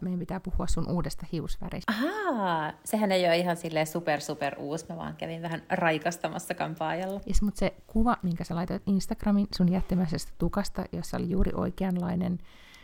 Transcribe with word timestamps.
meidän 0.00 0.18
pitää 0.18 0.40
puhua 0.40 0.66
sun 0.66 0.90
uudesta 0.90 1.26
hiusväristä. 1.32 1.92
Ahaa, 1.92 2.72
sehän 2.84 3.12
ei 3.12 3.26
ole 3.26 3.36
ihan 3.36 3.56
silleen 3.56 3.86
super 3.86 4.20
super 4.20 4.54
uusi, 4.58 4.86
mä 4.88 4.96
vaan 4.96 5.16
kävin 5.16 5.42
vähän 5.42 5.62
raikastamassa 5.68 6.54
kampaajalla. 6.54 7.20
Ja 7.26 7.34
mutta 7.42 7.58
se 7.58 7.74
kuva, 7.86 8.16
minkä 8.22 8.44
sä 8.44 8.54
laitoit 8.54 8.82
Instagramin 8.86 9.46
sun 9.56 9.72
jättimäisestä 9.72 10.32
tukasta, 10.38 10.84
jossa 10.92 11.16
oli 11.16 11.30
juuri 11.30 11.52
oikeanlainen 11.54 12.38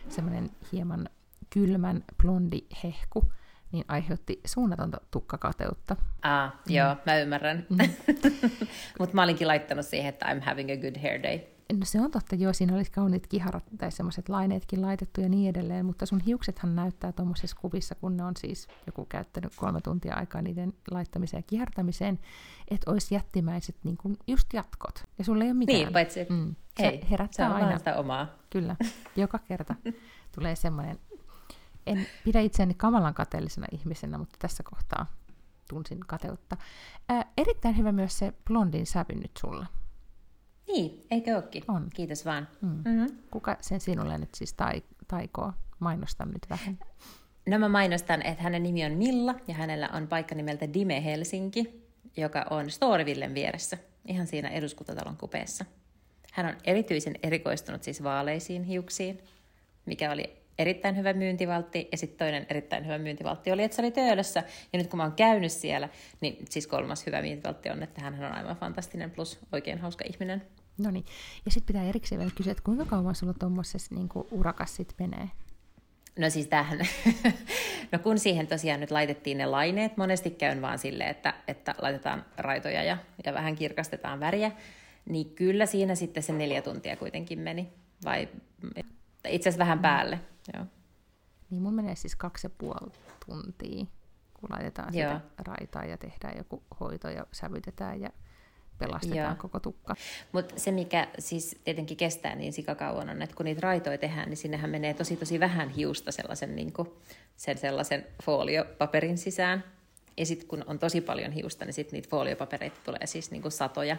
semmoinen 0.09 0.51
hieman 0.71 1.09
kylmän 1.49 2.03
blondi 2.21 2.59
hehku, 2.83 3.31
niin 3.71 3.85
aiheutti 3.87 4.41
suunnatonta 4.45 4.97
tukkakateutta. 5.11 5.95
Ah, 6.21 6.51
mm. 6.51 6.75
joo, 6.75 6.95
mä 7.05 7.17
ymmärrän. 7.17 7.65
Mm. 7.69 7.77
Mutta 8.99 9.15
mä 9.15 9.23
olinkin 9.23 9.47
laittanut 9.47 9.85
siihen, 9.85 10.09
että 10.09 10.25
I'm 10.25 10.41
having 10.41 10.71
a 10.71 10.77
good 10.77 11.01
hair 11.01 11.23
day. 11.23 11.39
No 11.73 11.85
se 11.85 12.01
on 12.01 12.11
totta, 12.11 12.35
joo, 12.35 12.53
siinä 12.53 12.75
olisi 12.75 12.91
kauniit 12.91 13.27
kiharat 13.27 13.63
tai 13.77 13.91
semmoiset 13.91 14.29
laineetkin 14.29 14.81
laitettu 14.81 15.21
ja 15.21 15.29
niin 15.29 15.49
edelleen, 15.49 15.85
mutta 15.85 16.05
sun 16.05 16.19
hiuksethan 16.19 16.75
näyttää 16.75 17.11
tuommoisessa 17.11 17.57
kuvissa, 17.61 17.95
kun 17.95 18.17
ne 18.17 18.23
on 18.23 18.33
siis 18.37 18.67
joku 18.85 19.05
käyttänyt 19.05 19.53
kolme 19.55 19.81
tuntia 19.81 20.15
aikaa 20.15 20.41
niiden 20.41 20.73
laittamiseen 20.91 21.39
ja 21.39 21.47
kihartamiseen, 21.47 22.19
että 22.67 22.91
olisi 22.91 23.15
jättimäiset 23.15 23.75
niin 23.83 23.97
kuin 23.97 24.17
just 24.27 24.53
jatkot. 24.53 25.03
Ja 25.17 25.23
sulla 25.23 25.43
ei 25.43 25.49
ole 25.49 25.57
mitään. 25.57 25.79
Niin, 25.79 25.93
paitsi 25.93 26.25
mm. 26.29 26.55
Hei, 26.79 27.09
herättää 27.11 27.49
se 27.49 27.55
on 27.55 27.61
aina. 27.61 27.77
sitä 27.77 27.95
omaa. 27.95 28.27
Kyllä, 28.49 28.75
joka 29.15 29.39
kerta 29.39 29.75
tulee 30.35 30.55
semmoinen, 30.55 30.99
en 31.87 32.07
pidä 32.23 32.41
itseäni 32.41 32.73
kamalan 32.73 33.13
kateellisena 33.13 33.67
ihmisenä, 33.71 34.17
mutta 34.17 34.35
tässä 34.39 34.63
kohtaa 34.63 35.05
tunsin 35.69 35.99
kateutta. 35.99 36.57
Ää, 37.09 37.25
erittäin 37.37 37.77
hyvä 37.77 37.91
myös 37.91 38.17
se 38.17 38.33
blondin 38.47 38.85
sävy 38.85 39.15
nyt 39.15 39.31
sulla. 39.39 39.65
Niin, 40.67 41.05
eikö 41.11 41.35
ookin? 41.35 41.63
On. 41.67 41.87
Kiitos 41.93 42.25
vaan. 42.25 42.47
Mm. 42.61 42.69
Mm-hmm. 42.69 43.17
Kuka 43.31 43.57
sen 43.61 43.79
sinulle 43.79 44.17
nyt 44.17 44.35
siis 44.35 44.53
tai, 44.53 44.83
taikoo? 45.07 45.53
Mainosta 45.79 46.25
nyt 46.25 46.49
vähän. 46.49 46.79
No 47.47 47.59
mä 47.59 47.69
mainostan, 47.69 48.25
että 48.25 48.43
hänen 48.43 48.63
nimi 48.63 48.85
on 48.85 48.91
Milla 48.91 49.35
ja 49.47 49.53
hänellä 49.53 49.89
on 49.93 50.07
paikka 50.07 50.35
nimeltä 50.35 50.73
Dime 50.73 51.03
Helsinki, 51.03 51.87
joka 52.17 52.45
on 52.49 52.69
Storyvillen 52.69 53.33
vieressä, 53.33 53.77
ihan 54.07 54.27
siinä 54.27 54.49
eduskuntatalon 54.49 55.17
kupeessa. 55.17 55.65
Hän 56.31 56.45
on 56.45 56.55
erityisen 56.63 57.15
erikoistunut 57.23 57.83
siis 57.83 58.03
vaaleisiin 58.03 58.63
hiuksiin, 58.63 59.19
mikä 59.85 60.11
oli 60.11 60.42
erittäin 60.59 60.97
hyvä 60.97 61.13
myyntivaltti, 61.13 61.87
ja 61.91 61.97
sitten 61.97 62.17
toinen 62.17 62.45
erittäin 62.49 62.85
hyvä 62.85 62.97
myyntivaltti 62.97 63.51
oli, 63.51 63.63
että 63.63 63.75
se 63.75 63.81
oli 63.81 63.91
Töölössä, 63.91 64.43
ja 64.73 64.79
nyt 64.79 64.87
kun 64.87 64.97
mä 64.97 65.03
oon 65.03 65.11
käynyt 65.11 65.51
siellä, 65.51 65.89
niin 66.21 66.45
siis 66.49 66.67
kolmas 66.67 67.05
hyvä 67.05 67.21
myyntivaltti 67.21 67.69
on, 67.69 67.83
että 67.83 68.01
hän 68.01 68.23
on 68.23 68.31
aivan 68.31 68.55
fantastinen 68.55 69.11
plus 69.11 69.39
oikein 69.51 69.79
hauska 69.79 70.05
ihminen. 70.09 70.41
No 70.77 70.91
niin, 70.91 71.05
ja 71.45 71.51
sitten 71.51 71.73
pitää 71.73 71.89
erikseen 71.89 72.19
vielä 72.19 72.31
kysyä, 72.35 72.51
että 72.51 72.63
kuinka 72.63 72.85
kauan 72.85 73.15
sulla 73.15 73.33
tuommoisessa 73.33 73.95
niin 73.95 74.09
urakas 74.31 74.75
sitten 74.75 75.09
menee? 75.09 75.29
No 76.19 76.29
siis 76.29 76.47
tähän, 76.47 76.79
no 77.91 77.99
kun 77.99 78.19
siihen 78.19 78.47
tosiaan 78.47 78.79
nyt 78.79 78.91
laitettiin 78.91 79.37
ne 79.37 79.45
laineet, 79.45 79.97
monesti 79.97 80.29
käyn 80.29 80.61
vaan 80.61 80.79
silleen, 80.79 81.09
että, 81.09 81.33
että 81.47 81.75
laitetaan 81.81 82.25
raitoja 82.37 82.83
ja, 82.83 82.97
ja 83.25 83.33
vähän 83.33 83.55
kirkastetaan 83.55 84.19
väriä, 84.19 84.51
niin 85.09 85.35
kyllä 85.35 85.65
siinä 85.65 85.95
sitten 85.95 86.23
se 86.23 86.33
neljä 86.33 86.61
tuntia 86.61 86.97
kuitenkin 86.97 87.39
meni, 87.39 87.69
vai 88.05 88.29
itse 89.27 89.49
asiassa 89.49 89.63
vähän 89.63 89.79
päälle. 89.79 90.19
Joo. 90.53 90.65
Niin 91.49 91.61
mun 91.61 91.73
menee 91.73 91.95
siis 91.95 92.15
kaksi 92.15 92.47
ja 92.47 92.51
puoli 92.57 92.91
tuntia, 93.25 93.85
kun 94.33 94.49
laitetaan 94.49 94.93
Joo. 94.93 95.13
sitä 95.13 95.21
raitaa 95.37 95.85
ja 95.85 95.97
tehdään 95.97 96.37
joku 96.37 96.63
hoito 96.79 97.09
ja 97.09 97.25
sävytetään 97.31 98.01
ja 98.01 98.09
pelastetaan 98.77 99.17
Joo. 99.17 99.35
koko 99.41 99.59
tukka. 99.59 99.95
Mutta 100.31 100.59
se, 100.59 100.71
mikä 100.71 101.07
siis 101.19 101.59
tietenkin 101.63 101.97
kestää 101.97 102.35
niin 102.35 102.53
sikakauan 102.53 103.09
on, 103.09 103.21
että 103.21 103.35
kun 103.35 103.45
niitä 103.45 103.61
raitoja 103.61 103.97
tehdään, 103.97 104.29
niin 104.29 104.37
sinnehän 104.37 104.69
menee 104.69 104.93
tosi 104.93 105.15
tosi 105.15 105.39
vähän 105.39 105.69
hiusta 105.69 106.11
sellaisen, 106.11 106.55
niin 106.55 106.73
kuin, 106.73 106.89
sen 107.35 107.57
sellaisen 107.57 108.07
foliopaperin 108.23 109.17
sisään. 109.17 109.63
Ja 110.17 110.25
sitten 110.25 110.47
kun 110.47 110.63
on 110.67 110.79
tosi 110.79 111.01
paljon 111.01 111.31
hiusta, 111.31 111.65
niin 111.65 111.73
sitten 111.73 111.97
niitä 111.97 112.09
foliopapereita 112.09 112.79
tulee 112.85 113.07
siis 113.07 113.31
niin 113.31 113.41
kuin 113.41 113.51
satoja. 113.51 113.97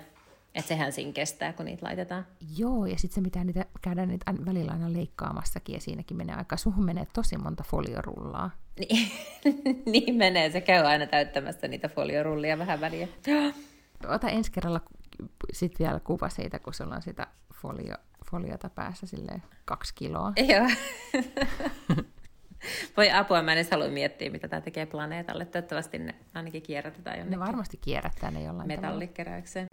Että 0.55 0.69
sehän 0.69 0.93
siinä 0.93 1.13
kestää, 1.13 1.53
kun 1.53 1.65
niitä 1.65 1.87
laitetaan. 1.87 2.27
Joo, 2.57 2.87
ja 2.87 2.99
sitten 2.99 3.15
se, 3.15 3.21
mitä 3.21 3.45
niitä 3.45 3.67
käydään 3.83 4.09
niitä 4.09 4.35
välillä 4.47 4.73
aina 4.73 4.93
leikkaamassakin, 4.93 5.75
ja 5.75 5.81
siinäkin 5.81 6.17
menee 6.17 6.37
aika, 6.37 6.57
suhun 6.57 6.85
menee 6.85 7.07
tosi 7.13 7.39
monta 7.39 7.65
foliorullaa. 7.67 8.51
Niin, 8.79 9.11
niin 9.93 10.15
menee, 10.15 10.51
se 10.51 10.61
käy 10.61 10.85
aina 10.87 11.07
täyttämässä 11.07 11.69
niitä 11.69 11.89
foliorullia 11.89 12.59
vähän 12.59 12.81
väliä. 12.81 13.09
Ota 14.15 14.29
ensi 14.29 14.53
kerralla 14.53 14.81
sitten 15.53 15.87
vielä 15.87 16.01
kuva 16.01 16.29
siitä, 16.29 16.59
kun 16.59 16.75
sulla 16.75 16.95
on 16.95 17.03
sitä 17.03 17.27
folio, 17.55 17.95
foliota 18.31 18.69
päässä 18.69 19.07
silleen 19.07 19.43
kaksi 19.65 19.95
kiloa. 19.95 20.33
Joo. 20.53 20.69
Voi 22.97 23.11
apua, 23.11 23.43
mä 23.43 23.53
en 23.53 23.59
edes 23.59 23.71
halua 23.71 23.89
miettiä, 23.89 24.31
mitä 24.31 24.49
tämä 24.49 24.61
tekee 24.61 24.87
planeetalle. 24.87 25.45
Toivottavasti 25.45 25.99
ne 25.99 26.15
ainakin 26.35 26.63
kierrätetään 26.63 27.19
jonnekin. 27.19 27.41
Ne 27.41 27.47
varmasti 27.47 27.77
kierrättää 27.77 28.31
ne 28.31 28.43
jollain 28.43 28.69
Metallikeräykseen. 28.69 29.67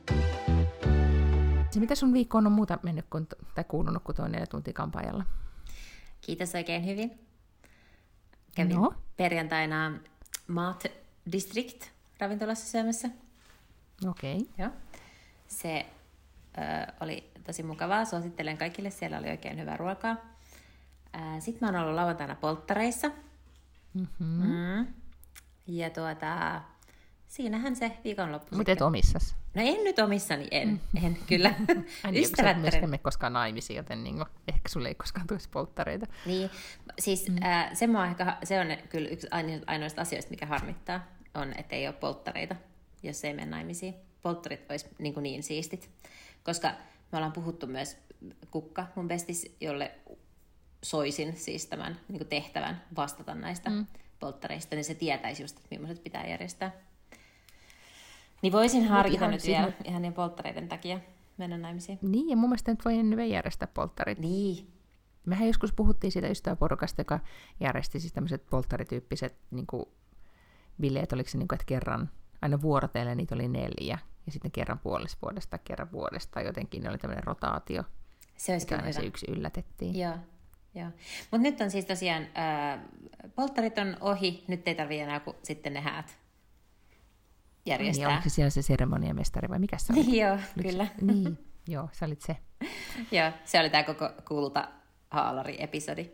Se, 1.71 1.79
mitä 1.79 1.95
sun 1.95 2.13
viikkoon 2.13 2.47
on 2.47 2.53
muuta 2.53 2.79
mennyt 2.83 3.05
kun, 3.09 3.27
tai 3.55 3.63
kuulunut 3.63 4.03
kuin 4.03 4.15
tuo 4.15 4.27
neljä 4.27 4.45
tuntia 4.45 4.73
kampaajalla? 4.73 5.25
Kiitos 6.21 6.55
oikein 6.55 6.85
hyvin. 6.85 7.19
Kävin 8.55 8.75
no. 8.75 8.93
perjantaina 9.17 9.99
Maat 10.47 10.83
District 11.31 11.83
ravintolassa 12.19 12.67
syömässä. 12.67 13.09
Okei. 14.09 14.37
Okay. 14.37 14.47
Joo. 14.57 14.69
Se 15.47 15.85
ö, 16.57 16.93
oli 16.99 17.31
tosi 17.45 17.63
mukavaa, 17.63 18.05
suosittelen 18.05 18.57
kaikille, 18.57 18.89
siellä 18.89 19.17
oli 19.17 19.29
oikein 19.29 19.59
hyvää 19.59 19.77
ruokaa. 19.77 20.17
Sitten 21.39 21.59
mä 21.61 21.67
oon 21.67 21.83
ollut 21.83 21.95
lauantaina 21.95 22.35
polttareissa. 22.35 23.11
Mm-hmm. 23.93 24.47
Mm. 24.47 24.87
Ja 25.67 25.89
tuota, 25.89 26.61
siinähän 27.31 27.75
se 27.75 27.91
viikonloppu 28.03 28.55
Mutta 28.55 28.71
et 28.71 28.81
omissas? 28.81 29.35
No 29.53 29.61
en 29.65 29.83
nyt 29.83 29.99
omissani, 29.99 30.47
en, 30.51 30.69
mm. 30.69 31.05
en 31.05 31.17
kyllä. 31.27 31.53
Ystävät 32.21 32.73
emme 32.73 32.97
koskaan 32.97 33.33
naimisiin, 33.33 33.77
joten 33.77 34.03
niin 34.03 34.15
kuin, 34.15 34.27
ehkä 34.47 34.69
sulle 34.69 34.87
ei 34.87 34.95
koskaan 34.95 35.27
tulisi 35.27 35.49
polttareita. 35.49 36.05
Niin, 36.25 36.49
siis 36.99 37.29
mm. 37.29 37.43
äh, 37.43 37.69
se, 37.73 37.89
ehkä, 38.09 38.37
se 38.43 38.59
on 38.59 38.67
kyllä 38.89 39.09
yksi 39.09 39.27
ainoista 39.67 40.01
asioista, 40.01 40.31
mikä 40.31 40.45
harmittaa, 40.45 41.07
on, 41.33 41.53
että 41.57 41.75
ei 41.75 41.87
ole 41.87 41.95
polttareita 41.95 42.55
jos 43.03 43.23
ei 43.23 43.33
mene 43.33 43.51
naimisiin. 43.51 43.95
Polttarit 44.21 44.71
olisi 44.71 44.85
niin, 44.99 45.13
kuin 45.13 45.23
niin 45.23 45.43
siistit. 45.43 45.89
Koska 46.43 46.71
me 47.11 47.17
ollaan 47.17 47.31
puhuttu 47.33 47.67
myös 47.67 47.97
Kukka, 48.51 48.87
mun 48.95 49.07
bestis, 49.07 49.55
jolle 49.61 49.91
soisin 50.83 51.37
siis 51.37 51.65
tämän 51.65 51.99
niin 52.07 52.27
tehtävän 52.27 52.83
vastata 52.95 53.35
näistä 53.35 53.69
mm. 53.69 53.85
polttareista, 54.19 54.75
niin 54.75 54.85
se 54.85 54.95
tietäisi 54.95 55.43
just, 55.43 55.57
että 55.57 55.67
millaiset 55.69 56.03
pitää 56.03 56.27
järjestää. 56.27 56.71
Niin 58.41 58.53
voisin 58.53 58.87
harkita 58.87 59.27
nyt 59.27 59.47
vielä 59.47 59.63
siinä... 59.65 59.77
ihan 59.85 60.01
niin 60.01 60.13
polttareiden 60.13 60.67
takia 60.67 60.99
mennä 61.37 61.57
naimisiin. 61.57 61.99
Niin, 62.01 62.29
ja 62.29 62.37
mun 62.37 62.49
mielestä 62.49 62.71
nyt 62.71 62.85
voi 62.85 62.97
ennen 62.97 63.29
järjestää 63.29 63.67
polttarit. 63.73 64.19
Niin. 64.19 64.67
Mehän 65.25 65.47
joskus 65.47 65.73
puhuttiin 65.73 66.11
siitä 66.11 66.27
ystäväporukasta, 66.27 67.01
joka 67.01 67.19
järjesti 67.59 67.99
siis 67.99 68.13
tämmöiset 68.13 68.45
polttarityyppiset 68.49 69.35
niin 69.51 69.67
kuin, 69.67 69.85
bileet, 70.81 71.13
oliko 71.13 71.29
se 71.29 71.37
niin 71.37 71.47
kuin, 71.47 71.55
että 71.55 71.65
kerran 71.65 72.09
aina 72.41 72.61
vuorotellen 72.61 73.17
niitä 73.17 73.35
oli 73.35 73.47
neljä, 73.47 73.97
ja 74.25 74.31
sitten 74.31 74.51
kerran 74.51 74.79
puolesta 74.79 75.17
vuodesta, 75.21 75.57
kerran 75.57 75.91
vuodesta, 75.91 76.41
jotenkin 76.41 76.83
ne 76.83 76.89
oli 76.89 76.97
tämmöinen 76.97 77.23
rotaatio. 77.23 77.83
Se 78.37 78.51
olisi 78.51 78.67
kyllä 78.67 78.91
se 78.91 79.01
yksi 79.01 79.25
yllätettiin. 79.31 79.99
Joo, 79.99 80.15
joo. 80.75 80.89
Mutta 81.31 81.43
nyt 81.43 81.61
on 81.61 81.71
siis 81.71 81.85
tosiaan, 81.85 82.23
äh, 82.23 82.79
polttarit 83.35 83.77
on 83.77 83.97
ohi, 84.01 84.43
nyt 84.47 84.67
ei 84.67 84.75
tarvitse 84.75 85.03
enää 85.03 85.19
kuin 85.19 85.37
sitten 85.43 85.73
ne 85.73 85.81
häät 85.81 86.20
järjestää. 87.65 88.07
Niin, 88.07 88.13
oliko 88.13 88.29
se 88.29 88.29
siellä 88.29 88.49
se 88.49 88.61
seremoniamestari 88.61 89.49
vai 89.49 89.59
mikä 89.59 89.77
se 89.77 89.93
oli? 89.93 90.17
joo, 90.21 90.37
kyllä. 90.61 90.87
Niin, 91.01 91.37
joo, 91.67 91.89
sä 91.91 92.05
olit 92.05 92.21
se. 92.21 92.37
joo, 93.11 93.31
se 93.45 93.59
oli 93.59 93.69
tämä 93.75 93.83
koko 93.83 94.09
kulta 94.27 94.67
haalari-episodi. 95.09 96.11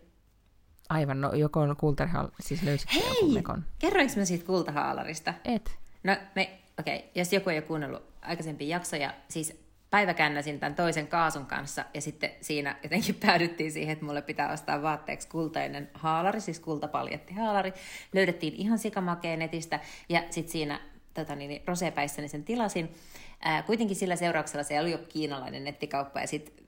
Aivan, 0.89 1.21
no 1.21 1.33
joko 1.33 1.59
on 1.59 1.75
kultahaalari, 1.77 2.35
siis 2.39 2.63
löysitkö 2.63 2.95
Hei, 2.95 3.33
mekon? 3.33 3.65
kerroinko 3.79 4.13
mä 4.17 4.25
siitä 4.25 4.45
kultahaalarista? 4.45 5.33
Et. 5.45 5.77
No 6.03 6.15
me, 6.35 6.59
okei, 6.79 6.97
okay, 6.97 7.09
jos 7.15 7.33
joku 7.33 7.49
ei 7.49 7.57
ole 7.57 7.65
kuunnellut 7.65 8.03
aikaisempia 8.21 8.67
jaksoja, 8.67 9.13
siis 9.29 9.67
päiväkännäsin 9.89 10.59
tämän 10.59 10.75
toisen 10.75 11.07
kaasun 11.07 11.45
kanssa 11.45 11.85
ja 11.93 12.01
sitten 12.01 12.29
siinä 12.41 12.75
jotenkin 12.83 13.15
päädyttiin 13.15 13.71
siihen, 13.71 13.93
että 13.93 14.05
mulle 14.05 14.21
pitää 14.21 14.51
ostaa 14.51 14.81
vaatteeksi 14.81 15.27
kultainen 15.27 15.89
haalari, 15.93 16.41
siis 16.41 16.59
kultapaljetti 16.59 17.33
haalari. 17.33 17.73
Löydettiin 18.13 18.53
ihan 18.53 18.79
sikamakeen 18.79 19.39
netistä 19.39 19.79
ja 20.09 20.23
sitten 20.29 20.51
siinä 20.51 20.79
tota 21.21 21.35
niin, 21.35 21.61
rosepäissäni 21.67 22.27
sen 22.27 22.43
tilasin. 22.43 22.95
Ää, 23.41 23.63
kuitenkin 23.63 23.95
sillä 23.95 24.15
seurauksella 24.15 24.63
se 24.63 24.79
oli 24.79 24.91
jo 24.91 24.97
kiinalainen 24.97 25.63
nettikauppa 25.63 26.19
ja 26.19 26.27
sitten 26.27 26.67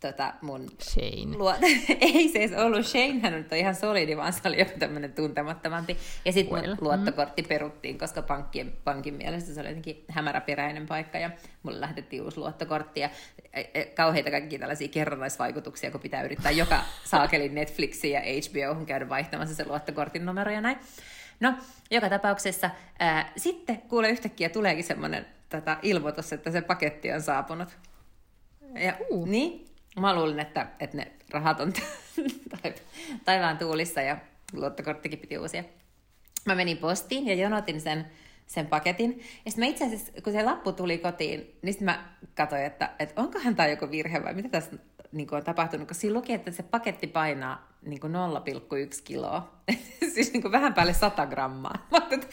tota, 0.00 0.34
mun... 0.40 0.66
Shane. 0.82 1.36
Luo... 1.36 1.54
ei 2.00 2.28
se 2.28 2.38
edes 2.38 2.58
ollut 2.58 2.86
Shane, 2.86 3.20
hän 3.22 3.34
on 3.34 3.56
ihan 3.56 3.74
solidi, 3.74 4.16
vaan 4.16 4.32
se 4.32 4.48
oli 4.48 4.58
joku 4.58 4.72
tämmöinen 4.78 5.12
tuntemattomampi. 5.12 5.96
Ja 6.24 6.32
sitten 6.32 6.54
well. 6.54 6.66
mun 6.68 6.76
mm. 6.76 6.84
luottokortti 6.84 7.42
mm. 7.42 7.48
peruttiin, 7.48 7.98
koska 7.98 8.22
pankkien, 8.22 8.72
pankin 8.84 9.14
mielestä 9.14 9.52
se 9.52 9.60
oli 9.60 9.68
jotenkin 9.68 10.04
hämäräperäinen 10.08 10.86
paikka 10.86 11.18
ja 11.18 11.30
mulle 11.62 11.80
lähetettiin 11.80 12.22
uusi 12.22 12.38
luottokortti 12.38 13.00
ja 13.00 13.10
e, 13.52 13.60
e, 13.74 13.84
kauheita 13.84 14.30
kaikki 14.30 14.58
tällaisia 14.58 14.88
kerrannaisvaikutuksia, 14.88 15.90
kun 15.90 16.00
pitää 16.00 16.22
yrittää 16.22 16.52
joka 16.52 16.80
saakelin 17.10 17.54
Netflixiin 17.54 18.14
ja 18.14 18.20
HBOhun 18.20 18.86
käydä 18.86 19.08
vaihtamassa 19.08 19.54
se 19.54 19.66
luottokortin 19.66 20.26
numero 20.26 20.50
ja 20.50 20.60
näin. 20.60 20.78
No, 21.40 21.54
joka 21.90 22.08
tapauksessa 22.08 22.70
ää, 22.98 23.32
sitten 23.36 23.78
kuule 23.78 24.10
yhtäkkiä 24.10 24.48
tuleekin 24.48 24.84
semmoinen 24.84 25.26
tota, 25.48 25.76
ilmoitus, 25.82 26.32
että 26.32 26.50
se 26.50 26.60
paketti 26.60 27.12
on 27.12 27.22
saapunut. 27.22 27.68
Ja, 28.74 28.96
uh. 29.10 29.28
Niin, 29.28 29.70
Mä 29.96 30.14
luulin, 30.14 30.40
että, 30.40 30.66
että 30.80 30.96
ne 30.96 31.12
rahat 31.30 31.60
on 31.60 31.72
taivaan 33.24 33.58
tuulissa 33.58 34.02
ja 34.02 34.16
luottokorttikin 34.52 35.18
piti 35.18 35.38
uusia. 35.38 35.64
Mä 36.46 36.54
menin 36.54 36.76
postiin 36.76 37.26
ja 37.26 37.34
jonotin 37.34 37.80
sen, 37.80 38.06
sen 38.46 38.66
paketin. 38.66 39.18
Ja 39.44 39.50
sitten 39.50 39.64
mä 39.64 39.70
itse 39.70 39.86
asiassa, 39.86 40.12
kun 40.24 40.32
se 40.32 40.42
lappu 40.42 40.72
tuli 40.72 40.98
kotiin, 40.98 41.58
niin 41.62 41.72
sitten 41.72 41.84
mä 41.84 42.08
katsoin, 42.34 42.62
että, 42.62 42.90
että 42.98 43.20
onkohan 43.20 43.56
tämä 43.56 43.68
joku 43.68 43.90
virhe 43.90 44.24
vai 44.24 44.34
mitä 44.34 44.48
tässä 44.48 44.70
niin 45.12 45.26
kuin 45.26 45.36
on 45.36 45.44
tapahtunut, 45.44 45.88
kun 45.88 45.94
siinä 45.94 46.14
luki, 46.14 46.32
että 46.32 46.50
se 46.50 46.62
paketti 46.62 47.06
painaa 47.06 47.68
niin 47.82 48.00
kuin 48.00 48.12
0,1 48.12 48.18
kiloa, 49.04 49.52
siis 50.14 50.32
niin 50.32 50.42
kuin 50.42 50.52
vähän 50.52 50.74
päälle 50.74 50.92
100 50.92 51.26
grammaa. 51.26 51.86
Mä 51.90 51.98
että 52.10 52.26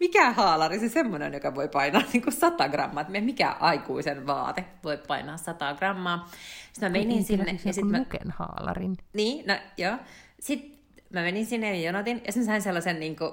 mikä 0.00 0.32
haalari 0.32 0.78
se 0.78 0.88
semmoinen, 0.88 1.32
joka 1.32 1.54
voi 1.54 1.68
painaa 1.68 2.02
niin 2.12 2.22
kuin 2.22 2.34
100 2.34 2.68
grammaa, 2.68 3.00
että 3.00 3.20
mikä 3.20 3.50
aikuisen 3.50 4.26
vaate 4.26 4.64
voi 4.84 4.98
painaa 5.08 5.36
100 5.36 5.74
grammaa. 5.74 6.28
Sitten 6.72 6.92
mä 6.92 6.98
menin 6.98 7.08
niin, 7.08 7.24
sinne. 7.24 7.50
Siis 7.50 7.64
ja 7.64 7.72
sit 7.72 7.84
mä... 7.84 8.04
haalarin. 8.28 8.96
Niin, 9.12 9.46
no 9.46 9.54
joo. 9.76 9.96
Sitten 10.40 10.78
mä 11.10 11.22
menin 11.22 11.46
sinne 11.46 11.76
ja 11.76 11.86
jonotin, 11.86 12.22
ja 12.26 12.32
sitten 12.32 12.46
sain 12.46 12.62
sellaisen 12.62 13.00
niin 13.00 13.16
kuin, 13.16 13.32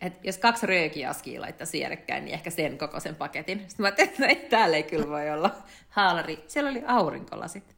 että 0.00 0.20
jos 0.22 0.38
kaksi 0.38 0.66
röökiaskia 0.66 1.40
laittaa 1.40 1.66
sierekkäin, 1.66 2.24
niin 2.24 2.34
ehkä 2.34 2.50
sen 2.50 2.78
koko 2.78 3.00
sen 3.00 3.16
paketin. 3.16 3.58
Sitten 3.58 3.84
mä 3.84 3.86
ajattelin, 3.86 4.10
että 4.10 4.22
no 4.22 4.28
ei, 4.28 4.36
täällä 4.36 4.76
ei 4.76 4.82
kyllä 4.82 5.08
voi 5.08 5.30
olla 5.30 5.56
haalari. 5.88 6.44
Siellä 6.48 6.70
oli 6.70 6.82
aurinkolasit. 6.86 7.76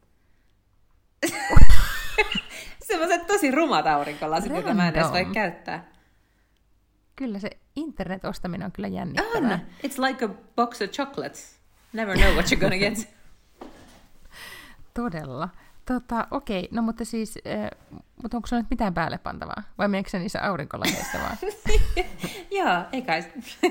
Semmoiset 2.89 3.27
tosi 3.27 3.51
rumat 3.51 3.87
aurinkolasit, 3.87 4.53
joita 4.53 4.75
mä 4.75 4.89
en 4.89 4.95
edes 4.95 5.13
voi 5.13 5.25
käyttää. 5.25 5.89
Kyllä 7.17 7.39
se 7.39 7.51
internet-ostaminen 7.77 8.65
on 8.65 8.73
kyllä 8.73 8.89
jännittävää. 8.89 9.55
On. 9.55 9.61
It's 9.91 10.09
like 10.09 10.25
a 10.25 10.29
box 10.57 10.83
of 10.83 10.91
chocolates. 10.91 11.59
Never 11.93 12.17
know 12.17 12.33
what 12.35 12.47
you're 12.47 12.61
gonna 12.61 12.79
get. 12.79 13.15
Todella. 14.95 15.49
Tota, 15.89 16.27
okei, 16.31 16.69
no 16.73 16.83
mutta 16.83 17.05
siis, 17.05 17.39
äh, 17.47 17.71
mutta 18.23 18.37
onko 18.37 18.47
sulla 18.47 18.63
nyt 18.63 18.71
mitään 18.71 18.95
päälle 18.95 19.19
pantavaa? 19.19 19.63
Vai 19.79 19.89
meneekö 19.89 20.11
se 20.11 20.19
niissä 20.19 20.43
aurinkolaseissa 20.43 21.19
vaan? 21.19 21.37
Joo, 22.59 22.85
ei 22.93 23.03
kai. 23.03 23.25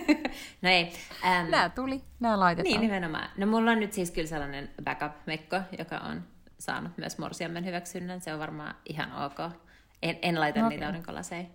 no 0.62 0.70
ei. 0.70 0.84
Um, 1.24 1.52
nämä 1.52 1.70
tuli, 1.70 2.02
nämä 2.20 2.40
laitetaan. 2.40 2.72
Niin, 2.72 2.82
nimenomaan. 2.82 3.30
No 3.38 3.48
mulla 3.48 3.72
on 3.72 3.80
nyt 3.80 3.94
siis 3.94 4.12
kyllä 4.12 4.28
sellainen 4.28 4.70
backup-mekko, 4.84 5.62
joka 5.80 5.98
on 5.98 6.24
saanut 6.60 6.98
myös 6.98 7.18
morsiammen 7.18 7.66
hyväksynnän. 7.66 8.22
Se 8.22 8.34
on 8.34 8.40
varmaan 8.40 8.76
ihan 8.90 9.26
ok. 9.26 9.54
En, 10.02 10.20
en 10.22 10.40
laita 10.40 10.60
okay. 10.60 10.70
niitä 10.70 10.86
aurinkolaseja. 10.86 11.46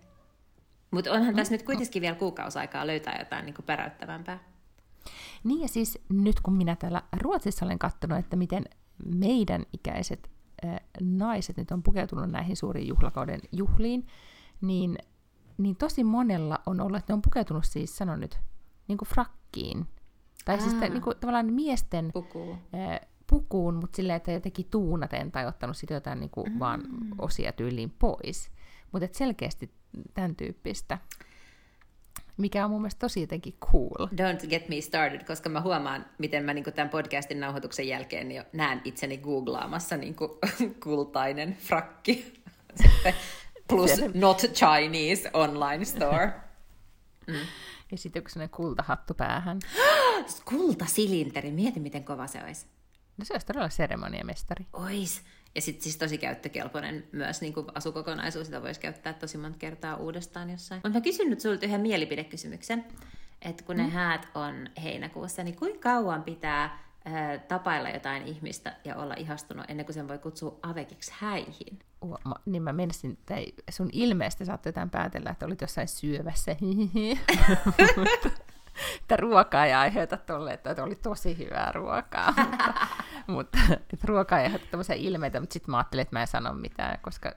Mutta 0.91 1.11
onhan 1.11 1.33
mm. 1.33 1.35
tässä 1.35 1.53
nyt 1.53 1.63
kuitenkin 1.63 2.01
vielä 2.01 2.15
kuukausaikaa 2.15 2.87
löytää 2.87 3.19
jotain 3.19 3.45
niin 3.45 3.55
kuin 3.55 3.65
päräyttävämpää. 3.65 4.39
Niin 5.43 5.61
ja 5.61 5.67
siis 5.67 5.99
nyt 6.09 6.39
kun 6.39 6.53
minä 6.53 6.75
täällä 6.75 7.01
Ruotsissa 7.21 7.65
olen 7.65 7.79
katsonut, 7.79 8.19
että 8.19 8.35
miten 8.35 8.63
meidän 9.05 9.63
ikäiset 9.73 10.32
naiset 11.01 11.57
nyt 11.57 11.71
on 11.71 11.83
pukeutunut 11.83 12.31
näihin 12.31 12.57
suuriin 12.57 12.87
juhlakauden 12.87 13.39
juhliin, 13.51 14.07
niin, 14.61 14.97
niin 15.57 15.75
tosi 15.75 16.03
monella 16.03 16.59
on 16.65 16.81
ollut, 16.81 16.97
että 16.97 17.13
ne 17.13 17.15
on 17.15 17.21
pukeutunut 17.21 17.65
siis, 17.65 17.97
sanon 17.97 18.19
nyt, 18.19 18.39
niin 18.87 18.97
kuin 18.97 19.09
frakkiin. 19.09 19.87
Tai 20.45 20.61
siis 20.61 20.73
Aa. 20.73 20.79
siis 20.79 20.91
niin 20.91 21.01
kuin, 21.01 21.17
tavallaan 21.19 21.53
miesten 21.53 22.09
Puku. 22.13 22.51
Äh, 22.51 22.99
pukuun, 23.29 23.75
mutta 23.75 23.95
silleen, 23.95 24.17
että 24.17 24.31
jotenkin 24.31 24.67
tuunaten 24.71 25.31
tai 25.31 25.47
ottanut 25.47 25.77
sitten 25.77 25.95
jotain 25.95 26.19
niin 26.19 26.29
kuin 26.29 26.53
mm. 26.53 26.59
vaan 26.59 26.81
osia 27.17 27.51
tyyliin 27.51 27.93
pois. 27.99 28.51
Mutta 28.91 29.07
selkeästi 29.11 29.71
tämän 30.13 30.35
tyyppistä 30.35 30.97
mikä 32.37 32.65
on 32.65 32.71
mun 32.71 32.81
mielestä 32.81 32.99
tosi 32.99 33.21
jotenkin 33.21 33.57
cool. 33.71 34.07
Don't 34.07 34.47
get 34.47 34.69
me 34.69 34.81
started, 34.81 35.23
koska 35.23 35.49
mä 35.49 35.61
huomaan, 35.61 36.05
miten 36.17 36.43
mä 36.43 36.53
niin 36.53 36.63
tämän 36.63 36.89
podcastin 36.89 37.39
nauhoituksen 37.39 37.87
jälkeen 37.87 38.31
jo 38.31 38.43
näen 38.53 38.81
itseni 38.83 39.17
googlaamassa 39.17 39.97
niin 39.97 40.15
kuin, 40.15 40.31
kultainen 40.83 41.57
frakki. 41.59 42.33
Sitten 42.75 43.13
plus 43.69 43.91
not 44.13 44.37
Chinese 44.37 45.29
online 45.33 45.85
store. 45.85 46.33
Mm. 47.27 47.35
Ja 47.91 47.97
sitten 47.97 48.19
yksi 48.19 48.33
sellainen 48.33 48.55
kultahattu 48.55 49.13
päähän. 49.13 49.59
Kultasilinteri, 50.49 51.51
mieti 51.51 51.79
miten 51.79 52.03
kova 52.03 52.27
se 52.27 52.43
olisi. 52.43 52.65
No 53.17 53.25
se 53.25 53.33
olisi 53.33 53.47
todella 53.47 53.69
seremoniamestari. 53.69 54.67
Ois. 54.73 55.21
Ja 55.55 55.61
sitten 55.61 55.83
siis 55.83 55.97
tosi 55.97 56.17
käyttökelpoinen 56.17 57.03
myös 57.11 57.41
niin 57.41 57.53
kuin 57.53 57.67
asukokonaisuus, 57.75 58.45
sitä 58.47 58.61
voisi 58.61 58.79
käyttää 58.79 59.13
tosi 59.13 59.37
monta 59.37 59.57
kertaa 59.57 59.95
uudestaan 59.95 60.49
jossain. 60.49 60.81
Mutta 60.83 60.99
mä 60.99 61.01
kysyn 61.01 61.29
nyt 61.29 61.39
sulta 61.39 61.65
yhden 61.65 61.81
mielipidekysymyksen, 61.81 62.85
että 63.41 63.63
kun 63.63 63.77
ne 63.77 63.83
mm. 63.83 63.89
häät 63.89 64.27
on 64.35 64.69
heinäkuussa, 64.83 65.43
niin 65.43 65.55
kuinka 65.55 65.79
kauan 65.79 66.23
pitää 66.23 66.63
äh, 66.63 67.39
tapailla 67.47 67.89
jotain 67.89 68.23
ihmistä 68.23 68.75
ja 68.85 68.95
olla 68.95 69.13
ihastunut 69.13 69.65
ennen 69.67 69.85
kuin 69.85 69.93
sen 69.93 70.07
voi 70.07 70.17
kutsua 70.17 70.59
avekiksi 70.63 71.13
häihin? 71.15 71.79
Uh, 72.01 72.17
mä, 72.25 72.35
niin 72.45 72.63
mä 72.63 72.73
menisin, 72.73 73.11
että 73.11 73.35
sun 73.69 73.89
ilmeestä 73.91 74.45
saattoi 74.45 74.69
jotain 74.69 74.89
päätellä, 74.89 75.29
että 75.29 75.45
olit 75.45 75.61
jossain 75.61 75.87
syövässä. 75.87 76.55
että 79.01 79.15
ruokaa 79.17 79.65
ei 79.65 79.73
aiheuta 79.73 80.17
tolle, 80.17 80.53
että 80.53 80.83
oli 80.83 80.95
tosi 80.95 81.37
hyvää 81.37 81.71
ruokaa. 81.71 82.33
mutta, 82.37 82.73
mutta 83.27 83.57
että 83.93 84.07
ruokaa 84.07 84.39
ei 84.39 84.45
aiheuta 84.45 84.65
tämmöisiä 84.71 84.95
ilmeitä, 84.95 85.39
mutta 85.39 85.53
sitten 85.53 85.71
mä 85.71 85.77
ajattelin, 85.77 86.01
että 86.01 86.15
mä 86.15 86.21
en 86.21 86.27
sano 86.27 86.53
mitään, 86.53 86.99
koska 87.01 87.31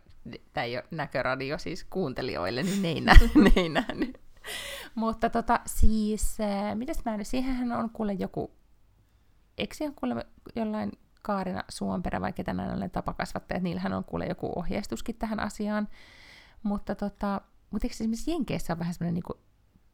tämä 0.53 0.65
ei 0.65 0.77
ole 0.77 0.85
näköradio 0.91 1.59
siis 1.59 1.85
kuuntelijoille, 1.85 2.63
niin 2.63 2.83
ne 2.83 2.89
ei, 2.89 3.01
nä, 3.01 3.13
ne 3.45 3.53
ei 3.57 3.69
nähnyt. 3.69 4.21
mutta 4.95 5.31
tota, 5.31 5.61
siis, 5.67 6.41
äh, 6.41 6.75
mitäs 6.75 7.05
mä 7.05 7.17
nyt, 7.17 7.27
siihenhän 7.27 7.73
on 7.73 7.91
kuule 7.91 8.13
joku, 8.13 8.51
eikö 9.59 9.75
on 9.81 9.95
kuule 9.95 10.27
jollain 10.57 10.93
Kaarina 11.23 11.65
Suomperä 11.69 12.21
vai 12.21 12.33
ketä 12.33 12.53
näin 12.53 12.77
olen 12.77 12.91
tapakasvattajat, 12.91 13.63
niillähän 13.63 13.93
on 13.93 14.05
kuule 14.05 14.27
joku 14.27 14.53
ohjeistuskin 14.57 15.17
tähän 15.17 15.41
asiaan. 15.41 15.89
Mutta 16.63 16.95
tota, 16.95 17.41
mutta 17.71 17.87
eikö 17.87 17.95
esimerkiksi 17.95 18.31
Jenkeissä 18.31 18.73
on 18.73 18.79
vähän 18.79 18.95
semmoinen 18.95 19.15
niin 19.15 19.43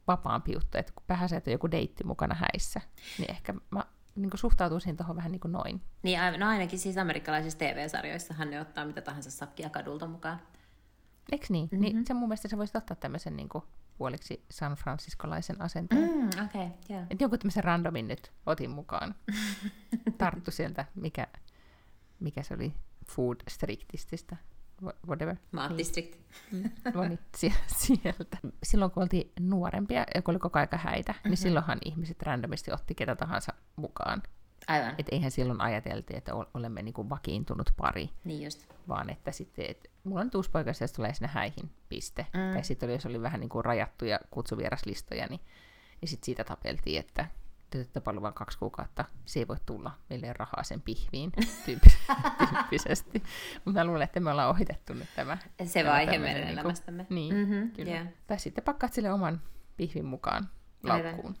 vapaampi 0.07 0.53
juttu, 0.53 0.77
että 0.77 0.93
kun 0.95 1.03
pääsee, 1.07 1.37
että 1.37 1.51
joku 1.51 1.71
deitti 1.71 2.03
mukana 2.03 2.35
häissä, 2.35 2.81
niin 3.17 3.31
ehkä 3.31 3.53
mä 3.69 3.83
niin 4.15 4.29
suhtautuisin 4.35 4.97
tuohon 4.97 5.15
vähän 5.15 5.31
niin 5.31 5.39
kuin 5.39 5.51
noin. 5.51 5.81
Niin, 6.03 6.19
no 6.37 6.47
ainakin 6.47 6.79
siis 6.79 6.97
amerikkalaisissa 6.97 7.59
TV-sarjoissahan 7.59 8.49
ne 8.49 8.61
ottaa 8.61 8.85
mitä 8.85 9.01
tahansa 9.01 9.31
sakkia 9.31 9.69
kadulta 9.69 10.07
mukaan. 10.07 10.39
Eikö 11.31 11.45
niin? 11.49 11.69
Mm-hmm. 11.71 11.81
niin 11.81 12.05
se 12.07 12.13
mun 12.13 12.29
mielestä 12.29 12.47
sä 12.47 12.57
voisit 12.57 12.75
ottaa 12.75 12.95
tämmöisen 12.95 13.35
niin 13.35 13.49
kuin 13.49 13.63
puoliksi 13.97 14.45
San 14.51 14.73
Franciscolaisen 14.73 15.61
asenteen. 15.61 16.11
Mm, 16.11 16.27
okay, 16.45 16.67
yeah. 16.89 17.05
Et 17.09 17.21
jonkun 17.21 17.39
tämmöisen 17.39 17.63
randomin 17.63 18.07
nyt 18.07 18.31
otin 18.45 18.69
mukaan. 18.69 19.15
Tarttu 20.17 20.51
sieltä, 20.51 20.85
mikä, 20.95 21.27
mikä 22.19 22.43
se 22.43 22.53
oli, 22.53 22.73
Food 23.07 23.37
Strictististä 23.49 24.37
whatever. 25.07 25.35
Maatdistrict. 25.51 26.15
Niin. 26.51 26.71
Mm. 26.93 27.17
sieltä. 27.67 28.37
Silloin 28.63 28.91
kun 28.91 29.03
oltiin 29.03 29.31
nuorempia 29.39 30.05
ja 30.15 30.21
kun 30.21 30.31
oli 30.31 30.39
koko 30.39 30.59
aika 30.59 30.77
häitä, 30.77 31.11
mm-hmm. 31.11 31.29
niin 31.29 31.39
mhm. 31.39 31.41
silloinhan 31.41 31.77
ihmiset 31.85 32.21
randomisti 32.21 32.71
otti 32.71 32.95
ketä 32.95 33.15
tahansa 33.15 33.53
mukaan. 33.75 34.23
Aivan. 34.67 34.95
Et 34.97 35.07
eihän 35.11 35.31
silloin 35.31 35.61
ajateltiin, 35.61 36.17
että 36.17 36.31
olemme 36.53 36.81
niinku 36.81 37.09
vakiintunut 37.09 37.69
pari. 37.77 38.09
Niin 38.23 38.43
just. 38.43 38.67
Vaan 38.87 39.09
että 39.09 39.31
sitten, 39.31 39.65
et, 39.69 39.91
mulla 40.03 40.21
on 40.21 40.31
uusi 40.35 40.51
poika, 40.51 40.69
jos 40.81 40.91
tulee 40.91 41.13
sinne 41.13 41.27
häihin, 41.27 41.71
piste. 41.89 42.27
Mm. 42.33 42.53
Tai 42.53 42.63
sitten 42.63 42.87
oli, 42.87 42.95
jos 42.95 43.05
oli 43.05 43.21
vähän 43.21 43.39
niinku 43.39 43.61
rajattuja 43.61 44.19
kutsuvieraslistoja, 44.31 45.27
niin, 45.27 45.41
niin 46.01 46.09
sitten 46.09 46.25
siitä 46.25 46.43
tapeltiin, 46.43 46.99
että 46.99 47.27
tapailu 47.93 48.21
vain 48.21 48.33
kaksi 48.33 48.57
kuukautta, 48.57 49.05
se 49.25 49.39
ei 49.39 49.47
voi 49.47 49.57
tulla, 49.65 49.91
meille 50.09 50.27
ei 50.27 50.33
rahaa 50.33 50.63
sen 50.63 50.81
pihviin 50.81 51.31
tyyppisesti. 52.73 53.23
Mutta 53.65 53.79
mä 53.79 53.85
luulen, 53.85 54.03
että 54.03 54.19
me 54.19 54.31
ollaan 54.31 54.49
ohitettu 54.49 54.93
nyt 54.93 55.09
tämä. 55.15 55.37
Se 55.65 55.85
vaihe 55.85 56.17
meidän 56.17 56.41
niin 56.41 56.53
elämästämme. 56.53 57.05
Niin, 57.09 57.35
mm-hmm, 57.35 57.71
kyllä. 57.71 57.91
Yeah. 57.91 58.07
Tai 58.27 58.39
sitten 58.39 58.63
pakkaat 58.63 58.93
sille 58.93 59.13
oman 59.13 59.41
pihvin 59.77 60.05
mukaan 60.05 60.49
laukkuun. 60.83 61.35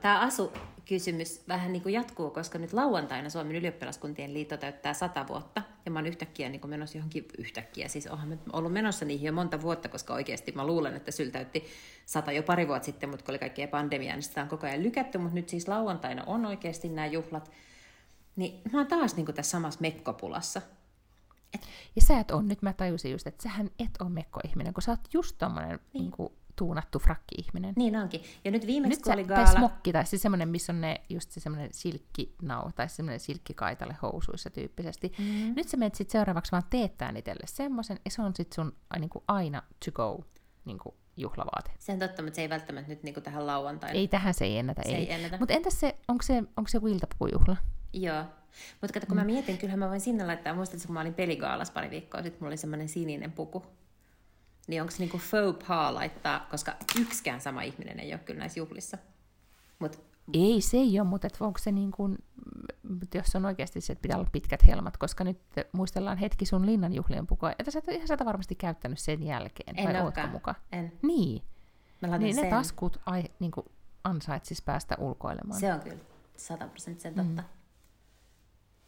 Tämä 0.00 0.20
asu 0.20 0.52
kysymys 0.84 1.48
vähän 1.48 1.72
niin 1.72 1.82
kuin 1.82 1.92
jatkuu, 1.92 2.30
koska 2.30 2.58
nyt 2.58 2.72
lauantaina 2.72 3.30
Suomen 3.30 3.56
ylioppilaskuntien 3.56 4.34
liitto 4.34 4.56
täyttää 4.56 4.94
sata 4.94 5.26
vuotta, 5.28 5.62
ja 5.84 5.90
mä 5.90 5.98
oon 5.98 6.06
yhtäkkiä 6.06 6.48
niin 6.48 6.60
kuin 6.60 6.70
menossa 6.70 6.98
johonkin 6.98 7.26
yhtäkkiä, 7.38 7.88
siis 7.88 8.06
oonhan 8.06 8.28
mä 8.28 8.36
ollut 8.52 8.72
menossa 8.72 9.04
niihin 9.04 9.26
jo 9.26 9.32
monta 9.32 9.62
vuotta, 9.62 9.88
koska 9.88 10.14
oikeasti 10.14 10.52
mä 10.52 10.66
luulen, 10.66 10.96
että 10.96 11.10
syl 11.10 11.30
täytti 11.30 11.64
sata 12.06 12.32
jo 12.32 12.42
pari 12.42 12.68
vuotta 12.68 12.86
sitten, 12.86 13.10
mutta 13.10 13.24
kun 13.24 13.32
oli 13.32 13.38
kaikkea 13.38 13.68
pandemiaa, 13.68 14.14
niin 14.14 14.22
sitä 14.22 14.42
on 14.42 14.48
koko 14.48 14.66
ajan 14.66 14.82
lykätty, 14.82 15.18
mutta 15.18 15.34
nyt 15.34 15.48
siis 15.48 15.68
lauantaina 15.68 16.24
on 16.26 16.46
oikeasti 16.46 16.88
nämä 16.88 17.06
juhlat, 17.06 17.50
niin 18.38 18.60
mä 18.72 18.78
oon 18.78 18.86
taas 18.86 19.16
niin 19.16 19.26
tässä 19.26 19.50
samassa 19.50 19.80
mekkopulassa. 19.80 20.62
Et... 21.54 21.66
Ja 21.96 22.02
sä 22.02 22.20
et 22.20 22.30
on, 22.30 22.48
nyt 22.48 22.62
mä 22.62 22.72
tajusin 22.72 23.12
just, 23.12 23.26
että 23.26 23.42
sähän 23.42 23.70
et 23.78 23.90
ole 24.00 24.08
mekkoihminen, 24.08 24.74
kun 24.74 24.82
sä 24.82 24.92
oot 24.92 25.14
just 25.14 25.36
tommonen 25.38 25.70
niin. 25.70 26.02
Niin 26.02 26.10
kuin 26.10 26.32
tuunattu 26.56 26.98
frakki-ihminen. 26.98 27.72
Niin 27.76 27.96
onkin. 27.96 28.22
Ja 28.44 28.50
nyt 28.50 28.66
viimeksi, 28.66 28.96
nyt 28.96 29.04
kun 29.04 29.12
oli 29.12 29.24
gaala... 29.24 29.44
gaala... 29.44 29.58
smokki, 29.58 29.92
tai 29.92 30.06
siis 30.06 30.22
semmoinen, 30.22 30.48
missä 30.48 30.72
on 30.72 30.80
ne, 30.80 31.00
just 31.08 31.30
se 31.30 31.40
semmoinen 31.40 31.70
silkkinau, 31.72 32.72
tai 32.72 32.88
semmoinen 32.88 33.20
silkkikaitale 33.20 33.96
housuissa 34.02 34.50
tyyppisesti. 34.50 35.12
Mm. 35.18 35.54
Nyt 35.56 35.68
sä 35.68 35.76
menet 35.76 35.94
sit 35.94 36.10
seuraavaksi 36.10 36.52
vaan 36.52 36.62
teettää 36.70 37.12
itselle 37.16 37.46
semmoisen, 37.46 38.00
ja 38.04 38.10
se 38.10 38.22
on 38.22 38.36
sit 38.36 38.52
sun 38.52 38.72
niin 38.98 39.10
kuin 39.10 39.24
aina 39.28 39.62
to 39.84 39.92
go 39.92 40.24
niin 40.64 40.78
kuin 40.78 40.94
juhlavaate. 41.16 41.70
Se 41.78 41.92
on 41.92 41.98
totta, 41.98 42.22
mutta 42.22 42.36
se 42.36 42.42
ei 42.42 42.48
välttämättä 42.48 42.88
nyt 42.88 43.02
niin 43.02 43.14
kuin 43.14 43.24
tähän 43.24 43.46
lauantaina. 43.46 43.98
Ei 43.98 44.08
tähän 44.08 44.34
se 44.34 44.44
ei 44.44 44.58
ennätä. 44.58 44.82
Se 44.84 44.88
ei. 44.88 44.94
ei 44.94 45.12
ennätä. 45.12 45.38
Mutta 45.38 45.54
entäs 45.54 45.80
se, 45.80 45.96
onko 46.08 46.22
se, 46.22 46.42
onko 46.56 46.68
se 46.68 46.76
joku 46.76 46.86
iltapukujuhla? 46.86 47.56
Joo. 47.92 48.24
Mutta 48.80 48.94
kato, 48.94 49.06
kun 49.06 49.16
mä 49.16 49.24
mietin, 49.24 49.58
kyllähän 49.58 49.78
mä 49.78 49.88
voin 49.88 50.00
sinne 50.00 50.26
laittaa, 50.26 50.54
muistatko, 50.54 50.86
kun 50.86 50.94
mä 50.94 51.00
olin 51.00 51.14
peligaalas 51.14 51.70
pari 51.70 51.90
viikkoa 51.90 52.22
sitten, 52.22 52.38
mulla 52.40 52.50
oli 52.50 52.56
semmoinen 52.56 52.88
sininen 52.88 53.32
puku. 53.32 53.66
Niin 54.68 54.82
onko 54.82 54.90
se 54.90 54.98
niinku 54.98 55.18
faux 55.18 55.58
pas 55.68 55.94
laittaa, 55.94 56.46
koska 56.50 56.76
yksikään 57.00 57.40
sama 57.40 57.62
ihminen 57.62 58.00
ei 58.00 58.12
ole 58.12 58.18
kyllä 58.18 58.38
näissä 58.38 58.60
juhlissa. 58.60 58.98
Mut 59.78 60.00
Ei 60.34 60.60
se 60.60 60.76
ei 60.76 61.00
ole, 61.00 61.08
mutta 61.08 61.26
et 61.26 61.36
onko 61.40 61.58
se 61.58 61.72
niin 61.72 61.90
kuin, 61.90 62.18
jos 63.14 63.36
on 63.36 63.44
oikeasti 63.44 63.80
se, 63.80 63.92
että 63.92 64.02
pitää 64.02 64.18
olla 64.18 64.28
pitkät 64.32 64.66
helmat, 64.66 64.96
koska 64.96 65.24
nyt 65.24 65.38
muistellaan 65.72 66.18
hetki 66.18 66.46
sun 66.46 66.66
linnanjuhlien 66.66 67.26
pukua, 67.26 67.52
että 67.58 67.70
sä 67.70 67.78
et 67.78 67.88
ihan 67.88 68.08
sitä 68.08 68.24
varmasti 68.24 68.54
käyttänyt 68.54 68.98
sen 68.98 69.22
jälkeen, 69.22 69.78
En 69.78 69.94
vai 69.94 70.02
ootko 70.02 70.26
muka? 70.26 70.54
en. 70.72 70.92
Niin, 71.02 71.42
Mä 72.00 72.18
niin 72.18 72.36
ne 72.36 72.42
sen. 72.42 72.50
taskut 72.50 73.00
ai, 73.06 73.24
niin 73.38 73.50
kuin 73.50 73.66
ansaitsis 74.04 74.62
päästä 74.62 74.96
ulkoilemaan. 74.98 75.60
Se 75.60 75.72
on 75.74 75.80
kyllä 75.80 75.98
100 76.36 76.66
prosenttia 76.68 77.10
totta. 77.12 77.42
Mm. 77.42 77.48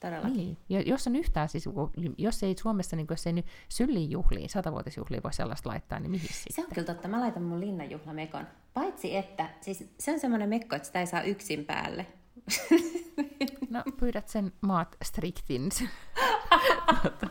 Todellakin. 0.00 0.36
Niin. 0.36 0.58
Ja 0.68 0.80
jos 0.80 1.06
on 1.06 1.16
yhtään, 1.16 1.48
siis, 1.48 1.68
jos 2.18 2.42
ei 2.42 2.54
Suomessa, 2.58 2.96
niin 2.96 3.06
jos 3.10 3.26
ei 3.26 3.32
nyt 3.32 3.46
syllin 3.68 4.10
juhliin, 4.10 4.48
satavuotisjuhliin 4.48 5.22
voi 5.22 5.32
sellaista 5.32 5.68
laittaa, 5.68 6.00
niin 6.00 6.10
mihin 6.10 6.28
sitten? 6.32 6.54
Se 6.54 6.60
on 6.60 6.74
kyllä 6.74 6.86
totta. 6.86 7.08
Mä 7.08 7.20
laitan 7.20 7.42
mun 7.42 7.60
linnanjuhlamekon. 7.60 8.46
Paitsi 8.74 9.16
että, 9.16 9.50
siis 9.60 9.90
se 9.98 10.12
on 10.12 10.20
semmoinen 10.20 10.48
mekko, 10.48 10.76
että 10.76 10.86
sitä 10.86 11.00
ei 11.00 11.06
saa 11.06 11.22
yksin 11.22 11.64
päälle. 11.64 12.06
No 13.70 13.82
pyydät 14.00 14.28
sen 14.28 14.52
maat 14.60 14.96
striktin 15.04 15.68
Tota, 17.02 17.26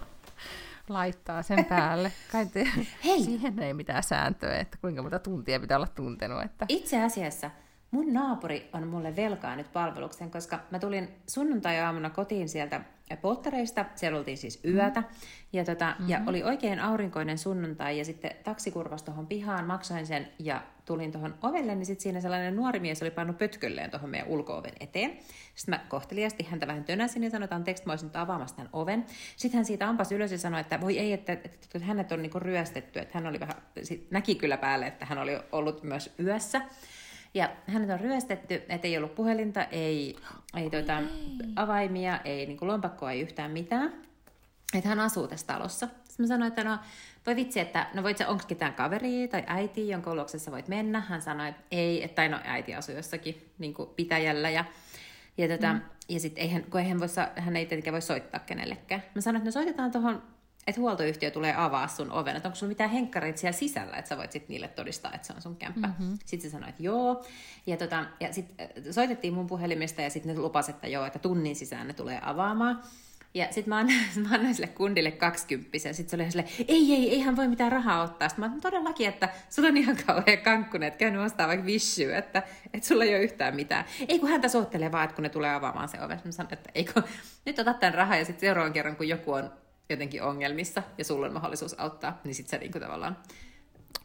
laittaa 0.89 1.43
sen 1.43 1.65
päälle. 1.65 2.11
Kai 2.31 2.45
te, 2.45 2.67
Hei! 3.05 3.23
siihen 3.23 3.59
ei 3.59 3.73
mitään 3.73 4.03
sääntöä, 4.03 4.57
että 4.57 4.77
kuinka 4.81 5.01
monta 5.01 5.19
tuntia 5.19 5.59
pitää 5.59 5.77
olla 5.77 5.88
tuntenut. 5.88 6.43
Että... 6.43 6.65
Itse 6.69 7.03
asiassa 7.03 7.51
mun 7.91 8.13
naapuri 8.13 8.69
on 8.74 8.88
mulle 8.88 9.15
velkaa 9.15 9.55
nyt 9.55 9.74
palveluksen, 9.74 10.31
koska 10.31 10.60
mä 10.72 10.79
tulin 10.79 11.10
sunnuntai-aamuna 11.27 12.10
kotiin 12.10 12.50
sieltä 12.50 12.81
polttareista, 13.22 13.86
siellä 13.96 14.19
oltiin 14.19 14.38
siis 14.38 14.60
yötä, 14.65 15.03
ja, 15.53 15.65
tota, 15.65 15.86
mm-hmm. 15.86 16.10
ja 16.10 16.22
oli 16.27 16.43
oikein 16.43 16.79
aurinkoinen 16.79 17.38
sunnuntai, 17.38 17.98
ja 17.98 18.05
sitten 18.05 18.31
taksi 18.43 18.72
kurvasi 18.72 19.05
tuohon 19.05 19.27
pihaan, 19.27 19.65
maksoin 19.65 20.08
sen, 20.08 20.27
ja 20.39 20.63
tulin 20.86 21.12
tuohon 21.12 21.36
ovelle, 21.41 21.75
niin 21.75 21.86
sitten 21.86 22.03
siinä 22.03 22.22
sellainen 22.22 22.55
nuori 22.55 22.79
mies 22.79 23.01
oli 23.01 23.12
pannut 23.12 23.38
pötkölleen 23.38 23.91
tuohon 23.91 24.10
meidän 24.10 24.27
ulko-oven 24.27 24.74
eteen. 24.79 25.17
Sitten 25.55 25.75
mä 25.75 25.86
kohteliasti 25.89 26.43
häntä 26.43 26.67
vähän 26.67 26.84
tönäsin 26.84 27.24
ja 27.24 27.29
sanoin, 27.29 27.43
että 27.43 27.55
anteeksi, 27.55 27.84
mä 27.86 27.91
olisin 27.91 28.08
nyt 28.08 28.15
avaamassa 28.15 28.55
tämän 28.55 28.69
oven. 28.74 29.05
Sitten 29.36 29.58
hän 29.58 29.65
siitä 29.65 29.89
ampas 29.89 30.12
ylös 30.12 30.31
ja 30.31 30.38
sanoi, 30.38 30.62
että 30.62 30.81
voi 30.81 31.00
ei, 31.00 31.13
että, 31.13 31.34
että, 31.34 31.50
että 31.50 31.79
hänet 31.86 32.12
on 32.12 32.22
niinku 32.22 32.39
ryöstetty, 32.39 33.00
että 33.00 33.17
hän 33.17 33.27
oli 33.27 33.39
vähän, 33.39 33.55
näki 34.12 34.36
kyllä 34.36 34.58
päälle, 34.58 34.88
että 34.88 35.05
hän 35.05 35.17
oli 35.17 35.39
ollut 35.51 35.84
myös 35.84 36.13
yössä. 36.19 36.62
Ja 37.33 37.50
hänet 37.67 37.89
on 37.89 38.00
ryöstetty, 38.00 38.53
että 38.69 38.88
ei 38.88 38.98
ollut 38.98 39.15
puhelinta, 39.15 39.63
ei, 39.63 40.15
ei 40.57 40.69
tuota, 40.69 41.01
avaimia, 41.55 42.19
ei 42.25 42.45
niin 42.45 42.57
lompakkoa, 42.62 43.12
ei 43.12 43.21
yhtään 43.21 43.51
mitään. 43.51 43.93
Että 44.74 44.89
hän 44.89 45.00
asuu 45.00 45.27
tässä 45.27 45.48
talossa. 45.48 45.88
Sitten 45.88 46.24
mä 46.24 46.27
sanoin, 46.27 46.48
että 46.48 46.63
no 46.63 46.77
voi 47.25 47.36
vitsi, 47.36 47.59
että 47.59 47.88
no 47.93 48.03
voit 48.03 48.17
sä, 48.17 48.27
onko 48.27 48.43
ketään 48.48 48.74
kaveria 48.74 49.27
tai 49.27 49.43
äiti, 49.48 49.89
jonka 49.89 50.15
luoksessa 50.15 50.51
voit 50.51 50.67
mennä. 50.67 51.00
Hän 51.00 51.21
sanoi, 51.21 51.50
että 51.50 51.62
ei, 51.71 52.03
että 52.03 52.15
tai 52.15 52.29
no 52.29 52.39
äiti 52.43 52.75
asuu 52.75 52.95
jossakin 52.95 53.51
niin 53.59 53.75
pitäjällä 53.95 54.50
ja 54.50 54.65
ja, 55.39 55.48
tota, 55.48 55.74
mm. 55.74 55.81
ja 56.09 56.19
sitten 56.19 56.41
eihän, 56.41 56.63
kun 56.63 56.79
eihän 56.79 57.00
voi, 57.00 57.09
saa- 57.09 57.31
hän 57.36 57.55
ei 57.55 57.65
tietenkään 57.65 57.91
voi 57.91 58.01
soittaa 58.01 58.39
kenellekään. 58.39 59.03
Mä 59.15 59.21
sanoin, 59.21 59.38
että 59.38 59.48
no 59.48 59.51
soitetaan 59.51 59.91
tuohon, 59.91 60.24
että 60.69 60.81
huoltoyhtiö 60.81 61.31
tulee 61.31 61.53
avaa 61.57 61.88
sun 61.88 62.11
oven, 62.11 62.35
että 62.35 62.49
onko 62.49 62.55
sulla 62.55 62.69
mitään 62.69 62.89
henkkareita 62.89 63.39
siellä 63.39 63.57
sisällä, 63.57 63.97
että 63.97 64.09
sä 64.09 64.17
voit 64.17 64.31
sitten 64.31 64.53
niille 64.53 64.67
todistaa, 64.67 65.13
että 65.13 65.27
se 65.27 65.33
on 65.33 65.41
sun 65.41 65.55
kämppä. 65.55 65.88
Mm-hmm. 65.88 66.17
Sitten 66.25 66.49
se 66.49 66.53
sanoi, 66.53 66.69
että 66.69 66.83
joo. 66.83 67.25
Ja, 67.67 67.77
tota, 67.77 68.05
ja 68.19 68.33
sitten 68.33 68.69
soitettiin 68.91 69.33
mun 69.33 69.47
puhelimesta 69.47 70.01
ja 70.01 70.09
sitten 70.09 70.35
ne 70.35 70.41
lupas, 70.41 70.69
että 70.69 70.88
joo, 70.88 71.05
että 71.05 71.19
tunnin 71.19 71.55
sisään 71.55 71.88
ne 71.88 71.93
tulee 71.93 72.19
avaamaan. 72.23 72.81
Ja 73.33 73.45
sitten 73.45 73.69
mä 73.69 73.77
annoin, 73.77 73.99
mä 74.29 74.35
annoin 74.35 74.55
sille 74.55 74.67
kundille 74.67 75.11
20 75.11 75.77
ja 75.88 75.93
sitten 75.93 76.09
se 76.09 76.15
oli 76.15 76.31
silleen, 76.31 76.49
ei, 76.67 76.93
ei, 76.93 77.09
eihän 77.09 77.35
voi 77.35 77.47
mitään 77.47 77.71
rahaa 77.71 78.03
ottaa. 78.03 78.29
Sitten 78.29 78.43
mä 78.45 78.47
sanoin, 78.47 78.61
todellakin, 78.61 79.07
että 79.07 79.29
sulla 79.49 79.69
on 79.69 79.77
ihan 79.77 79.97
kauhean 80.05 80.38
kankkunen, 80.38 80.88
että 80.88 80.97
käynyt 80.97 81.21
ostaa 81.21 81.47
vaikka 81.47 81.65
vissyä, 81.65 82.17
että, 82.17 82.43
että 82.73 82.88
sulla 82.88 83.03
ei 83.03 83.15
ole 83.15 83.23
yhtään 83.23 83.55
mitään. 83.55 83.85
Ei 84.07 84.19
kun 84.19 84.29
häntä 84.29 84.47
soittelee 84.47 84.91
vaan, 84.91 85.03
että 85.03 85.15
kun 85.15 85.23
ne 85.23 85.29
tulee 85.29 85.53
avaamaan 85.53 85.89
se 85.89 86.01
oven. 86.01 86.21
Mä 86.25 86.31
sanoin, 86.31 86.53
että 86.53 86.69
ei 86.75 86.85
kun, 86.85 87.03
nyt 87.45 87.59
otat 87.59 87.79
tämän 87.79 87.93
rahaa 87.93 88.17
ja 88.17 88.25
sitten 88.25 88.41
seuraavan 88.41 88.73
kerran, 88.73 88.95
kun 88.95 89.07
joku 89.07 89.31
on 89.31 89.51
jotenkin 89.89 90.24
ongelmissa 90.24 90.84
ja 90.98 91.03
sulla 91.03 91.25
on 91.25 91.34
mahdollisuus 91.34 91.79
auttaa, 91.79 92.22
niin 92.24 92.36
sitten 92.36 92.51
sä 92.51 92.58
niinku 92.58 92.79
tavallaan 92.79 93.17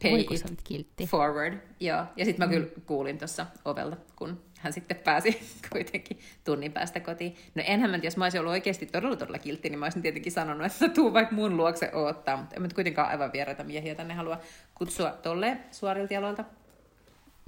pay 0.03 0.25
kun 0.25 0.37
it 0.37 0.63
kiltti. 0.65 1.07
forward. 1.07 1.59
Joo. 1.81 2.05
Ja 2.17 2.25
sitten 2.25 2.49
mä 2.49 2.55
kyllä 2.55 2.67
kuulin 2.87 3.19
tuossa 3.19 3.47
ovelta, 3.65 3.97
kun 4.17 4.41
hän 4.61 4.73
sitten 4.73 4.97
pääsi 4.97 5.41
kuitenkin 5.73 6.19
tunnin 6.45 6.73
päästä 6.73 7.01
kotiin. 7.01 7.37
No 7.55 7.63
enhän 7.67 7.91
mä, 7.91 7.97
jos 7.97 8.17
mä 8.17 8.25
olisin 8.25 8.41
ollut 8.41 8.51
oikeasti 8.51 8.87
todella 8.87 9.17
todella 9.17 9.39
kiltti, 9.39 9.71
niin 9.71 9.79
mä 9.79 9.87
olisin 9.87 10.03
tietenkin 10.03 10.33
sanonut, 10.33 10.67
että 10.67 10.89
tuu 10.89 11.13
vaikka 11.13 11.35
mun 11.35 11.57
luokse 11.57 11.91
odottaa, 11.95 12.37
mutta 12.37 12.57
en 12.57 12.63
mä 12.63 12.69
kuitenkaan 12.75 13.09
aivan 13.09 13.33
vieraita 13.33 13.65
miehiä 13.65 13.95
tänne 13.95 14.15
halua 14.15 14.41
kutsua 14.75 15.11
tolleen 15.11 15.65
suorilta 15.71 16.15
jaloilta. 16.15 16.45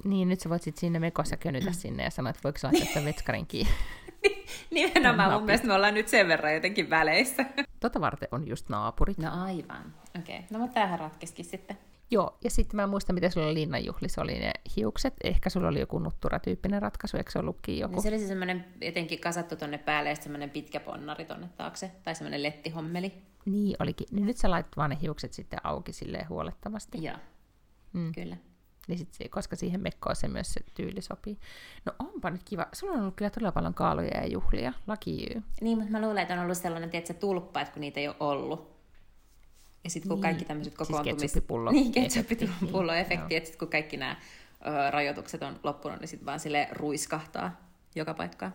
Niin, 0.03 0.29
nyt 0.29 0.39
sä 0.39 0.49
voit 0.49 0.61
sit 0.61 0.77
sinne 0.77 0.99
mekossa 0.99 1.37
könytä 1.37 1.71
sinne 1.71 2.03
ja 2.03 2.09
sanoa, 2.09 2.29
että 2.29 2.43
voiko 2.43 2.59
sä 2.59 2.69
laittaa 2.73 3.05
vetskarin 3.05 3.47
kiinni. 3.47 3.73
Nimenomaan 4.71 5.33
mun 5.33 5.43
mielestä 5.43 5.67
me 5.67 5.73
ollaan 5.73 5.93
nyt 5.93 6.07
sen 6.07 6.27
verran 6.27 6.53
jotenkin 6.53 6.89
väleissä. 6.89 7.45
Tota 7.79 8.01
varten 8.01 8.29
on 8.31 8.47
just 8.47 8.69
naapurit. 8.69 9.17
No 9.17 9.43
aivan. 9.43 9.93
Okei. 10.19 10.35
Okay. 10.37 10.47
No 10.51 10.59
mutta 10.59 10.73
tämähän 10.73 10.99
ratkeskin 10.99 11.45
sitten. 11.45 11.77
Joo, 12.11 12.37
ja 12.43 12.49
sitten 12.49 12.75
mä 12.75 12.83
en 12.83 12.89
muista, 12.89 13.13
miten 13.13 13.31
sulla 13.31 13.53
linnanjuhlissa 13.53 14.21
oli 14.21 14.39
ne 14.39 14.51
hiukset. 14.75 15.13
Ehkä 15.23 15.49
sulla 15.49 15.67
oli 15.67 15.79
joku 15.79 15.99
nuttura-tyyppinen 15.99 16.81
ratkaisu, 16.81 17.17
eikö 17.17 17.31
se 17.31 17.39
ollutkin 17.39 17.79
joku? 17.79 17.93
Niin 17.95 18.01
se 18.03 18.07
oli 18.09 18.19
se 18.19 18.27
semmoinen 18.27 18.65
jotenkin 18.81 19.19
kasattu 19.19 19.55
tonne 19.55 19.77
päälle 19.77 20.09
ja 20.09 20.15
sitten 20.15 20.23
semmoinen 20.23 20.49
pitkä 20.49 20.79
ponnari 20.79 21.25
tonne 21.25 21.47
taakse. 21.57 21.91
Tai 22.03 22.15
semmoinen 22.15 22.43
lettihommeli. 22.43 23.13
Niin 23.45 23.75
olikin. 23.79 24.07
Niin 24.11 24.25
nyt 24.25 24.37
sä 24.37 24.51
laitat 24.51 24.77
vaan 24.77 24.89
ne 24.89 24.97
hiukset 25.01 25.33
sitten 25.33 25.59
auki 25.63 25.93
silleen 25.93 26.29
huolettavasti. 26.29 27.03
Joo, 27.03 27.15
Mm. 27.93 28.11
kyllä. 28.11 28.37
Niin 28.87 28.99
sit, 28.99 29.13
se- 29.13 29.29
koska 29.29 29.55
siihen 29.55 29.81
mekkoon 29.81 30.15
se 30.15 30.27
myös 30.27 30.53
se 30.53 30.59
tyyli 30.73 31.01
sopii. 31.01 31.37
No 31.85 31.93
onpa 31.99 32.29
nyt 32.29 32.41
kiva. 32.45 32.65
Sulla 32.73 32.93
on 32.93 32.99
ollut 33.01 33.15
kyllä 33.15 33.29
todella 33.29 33.51
paljon 33.51 33.73
kaaloja 33.73 34.17
ja 34.21 34.27
juhlia. 34.27 34.73
Laki. 34.87 35.27
Niin, 35.61 35.77
mutta 35.77 35.91
mä 35.91 36.01
luulen, 36.01 36.17
että 36.17 36.33
on 36.33 36.39
ollut 36.39 36.57
sellainen, 36.57 36.89
tiedätkö, 36.89 37.13
tulppa, 37.13 37.61
että 37.61 37.73
kun 37.73 37.81
niitä 37.81 37.99
ei 37.99 38.07
ole 38.07 38.15
ollut. 38.19 38.77
Ja 39.83 39.89
sitten 39.89 40.09
kun 40.09 40.15
Niin, 40.15 40.21
kaikki 40.21 40.45
tämmöiset 40.45 40.73
siis 40.77 40.87
kokoontumis... 40.89 41.21
ketsuppipullo- 41.35 41.71
Niin, 41.71 41.93
efekti, 42.05 42.35
ketsuppipullo-efekti, 42.35 43.27
niin, 43.29 43.37
että 43.37 43.49
sit 43.49 43.59
kun 43.59 43.67
kaikki 43.67 43.97
nämä 43.97 44.15
ö, 44.67 44.91
rajoitukset 44.91 45.43
on 45.43 45.59
loppunut, 45.63 45.99
niin 45.99 46.07
sitten 46.07 46.25
vaan 46.25 46.39
sille 46.39 46.67
ruiskahtaa 46.71 47.61
joka 47.95 48.13
paikkaan. 48.13 48.53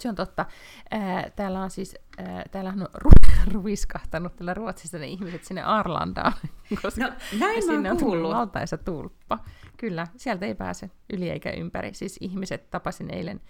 Se 0.00 0.08
on 0.08 0.14
totta. 0.14 0.46
Ää, 0.90 1.30
täällä 1.36 1.62
on 1.62 1.70
siis, 1.70 1.96
ää, 2.18 2.44
täällähän 2.50 2.82
on 2.82 2.88
ru- 3.04 3.52
ruiskahtanut 3.54 4.36
täällä 4.36 4.54
Ruotsissa 4.54 4.98
ne 4.98 5.06
ihmiset 5.06 5.44
sinne 5.44 5.62
Arlandaan, 5.62 6.32
koska 6.82 7.04
No, 7.04 7.12
näin 7.40 7.62
sinne 7.62 7.90
on 7.90 7.96
tullut 7.96 8.34
valtaisa 8.34 8.78
tulppa. 8.78 9.38
Kyllä, 9.76 10.06
sieltä 10.16 10.46
ei 10.46 10.54
pääse 10.54 10.90
yli 11.12 11.30
eikä 11.30 11.50
ympäri. 11.50 11.94
Siis 11.94 12.16
ihmiset 12.20 12.70
tapasin 12.70 13.14
eilen 13.14 13.40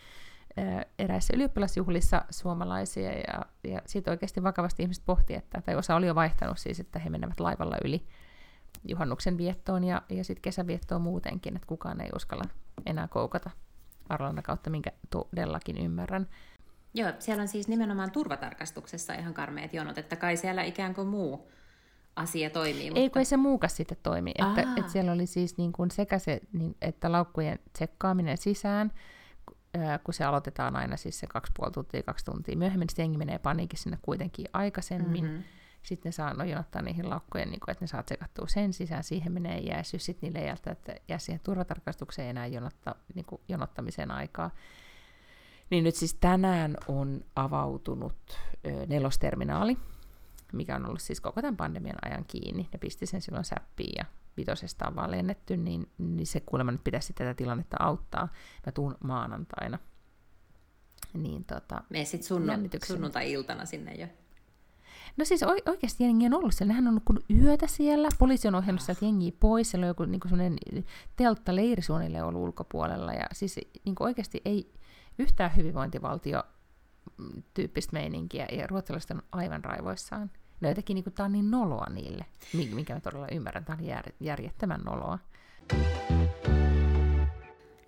ää, 0.57 0.85
eräissä 0.99 1.33
ylioppilasjuhlissa 1.37 2.25
suomalaisia 2.31 3.13
ja, 3.13 3.45
ja 3.65 3.83
siitä 3.87 4.11
oikeasti 4.11 4.43
vakavasti 4.43 4.83
ihmiset 4.83 5.05
pohti, 5.07 5.35
että, 5.35 5.61
tai 5.61 5.75
osa 5.77 5.95
oli 5.97 6.07
jo 6.07 6.15
vaihtanut 6.15 6.59
siis, 6.59 6.81
että 6.81 6.99
he 6.99 7.11
menevät 7.11 7.41
laivalla 7.41 7.77
yli 7.85 8.07
juhannuksen 8.85 9.39
viettoon 9.39 9.85
ja, 9.85 10.03
ja 10.09 10.25
sitten 10.25 10.43
kesäviettoon 10.43 11.03
muutenkin, 11.03 11.57
että 11.57 11.67
kukaan 11.67 12.01
ei 12.01 12.11
uskalla 12.17 12.45
enää 12.87 13.09
koukata 13.09 13.51
Arlandan 14.09 14.43
kautta, 14.43 14.71
minkä 14.71 14.91
todellakin 15.11 15.79
ymmärrän. 15.79 16.29
Joo, 16.95 17.13
siellä 17.19 17.43
on 17.43 17.49
siis 17.49 17.69
nimenomaan 17.69 18.11
turvatarkastuksessa 18.11 19.15
ihan 19.15 19.35
karmeet 19.35 19.75
jonot, 19.75 19.99
että 19.99 20.17
kai 20.17 20.37
siellä 20.37 20.63
ikään 20.63 20.95
kuin 20.95 21.09
muu 21.09 21.51
asia 22.17 22.51
toimii. 22.51 22.83
Ei, 22.83 22.91
mutta... 22.91 23.11
kun 23.13 23.19
ei 23.21 23.25
se 23.25 23.37
muukas 23.37 23.77
sitten 23.77 23.99
toimi. 24.03 24.33
Että, 24.39 24.61
että 24.77 24.93
siellä 24.93 25.13
oli 25.13 25.27
siis 25.27 25.57
niin 25.57 25.73
kuin 25.73 25.91
sekä 25.91 26.19
se, 26.19 26.41
niin, 26.53 26.77
että 26.83 27.13
laukkujen 27.13 27.59
tsekkaaminen 27.73 28.39
sisään, 28.39 28.93
kun 30.05 30.15
se 30.15 30.25
aloitetaan 30.25 30.77
aina 30.77 30.97
siis 30.97 31.19
se 31.19 31.27
kaksi 31.27 31.53
puoli 31.57 31.73
tuntia, 31.73 32.03
kaksi 32.03 32.25
tuntia 32.25 32.57
myöhemmin, 32.57 32.89
sitten 32.89 33.03
jengi 33.03 33.19
menee 33.19 33.39
paniikin 33.39 33.79
sinne 33.79 33.99
kuitenkin 34.03 34.47
aikaisemmin. 34.53 35.25
Mm-hmm. 35.25 35.43
Sitten 35.83 36.09
ne 36.09 36.13
saa 36.13 36.35
no, 36.35 36.45
jonottaa 36.45 36.83
niihin 36.83 37.11
laukkojen, 37.11 37.51
niin 37.51 37.61
kuin, 37.61 37.73
että 37.73 37.83
ne 37.83 37.87
saa 37.87 38.03
tsekattua 38.03 38.47
sen 38.47 38.73
sisään, 38.73 39.05
siihen 39.05 39.33
menee 39.33 39.59
jääsy, 39.59 39.99
sitten 39.99 40.27
niille 40.27 40.47
jältä, 40.47 40.71
että 40.71 40.95
jää 41.09 41.19
siihen 41.19 41.41
turvatarkastukseen 41.45 42.27
ei 42.27 42.31
enää 42.31 42.47
jonotta, 42.47 42.95
niin 43.15 43.25
kuin 43.25 43.41
jonottamisen 43.49 44.11
aikaa. 44.11 44.51
Niin 45.71 45.85
nyt 45.85 45.95
siis 45.95 46.15
tänään 46.15 46.77
on 46.89 47.25
avautunut 47.37 48.17
ö, 48.67 48.87
nelosterminaali, 48.87 49.77
mikä 50.53 50.77
on 50.77 50.87
ollut 50.87 51.03
siis 51.03 51.21
koko 51.21 51.43
tämän 51.43 51.57
pandemian 51.57 51.99
ajan 52.05 52.25
kiinni. 52.25 52.69
Ne 52.73 52.79
pisti 52.79 53.07
sen 53.07 53.23
silloin 53.23 53.45
säppiin 53.45 53.93
ja 53.99 54.05
vitosesta 54.37 54.89
on 54.89 54.97
vaan 54.97 55.11
lennetty, 55.11 55.57
niin, 55.57 55.91
niin 55.99 56.27
se 56.27 56.41
kuulemma 56.41 56.73
nyt 56.73 56.85
pitäisi 56.85 57.13
tätä 57.13 57.35
tilannetta 57.35 57.77
auttaa. 57.81 58.29
Mä 58.67 58.73
tuun 58.73 58.97
maanantaina. 59.05 59.79
Niin 61.15 61.45
tota, 61.45 61.83
Mene 61.91 62.05
sitten 62.05 62.29
sunnu, 62.29 62.53
sunnuntai-iltana 62.87 63.65
sinne 63.65 63.95
jo. 63.95 64.07
No 65.17 65.25
siis 65.25 65.43
oikeasti 65.67 66.05
jengi 66.05 66.27
on 66.27 66.35
ollut 66.35 66.55
siellä. 66.55 66.73
Nehän 66.73 66.89
on 66.89 66.95
nukkunut 66.95 67.25
yötä 67.31 67.67
siellä. 67.67 68.09
Poliisi 68.19 68.49
on 68.49 68.55
ohjannut 68.55 68.83
sieltä 68.83 69.05
jengiä 69.05 69.33
pois. 69.41 69.71
Siellä 69.71 69.85
on 69.85 69.89
joku 69.89 70.05
niin 70.05 70.21
sellainen 70.29 70.59
teltta 71.17 71.57
leirisuunnille 71.57 72.23
ollut 72.23 72.43
ulkopuolella. 72.43 73.13
Ja 73.13 73.27
siis 73.33 73.61
niin 73.85 73.95
oikeasti 74.01 74.43
ei 74.45 74.73
yhtään 75.19 75.57
hyvinvointivaltio 75.57 76.43
tyyppistä 77.55 77.93
meininkiä. 77.93 78.47
Ja 78.53 78.67
ruotsalaiset 78.67 79.11
on 79.11 79.23
aivan 79.33 79.65
raivoissaan. 79.65 80.31
Ne 80.61 80.69
jotenkin 80.69 80.95
niin 80.95 81.05
kuin, 81.05 81.15
tää 81.15 81.27
on 81.27 81.33
niin 81.33 81.51
noloa 81.51 81.87
niille, 81.95 82.25
minkä 82.75 82.95
mä 82.95 83.01
todella 83.01 83.27
ymmärrän. 83.33 83.65
Tämä 83.65 83.79
on 83.81 83.85
jär, 83.87 84.13
järjettömän 84.21 84.81
noloa. 84.81 85.19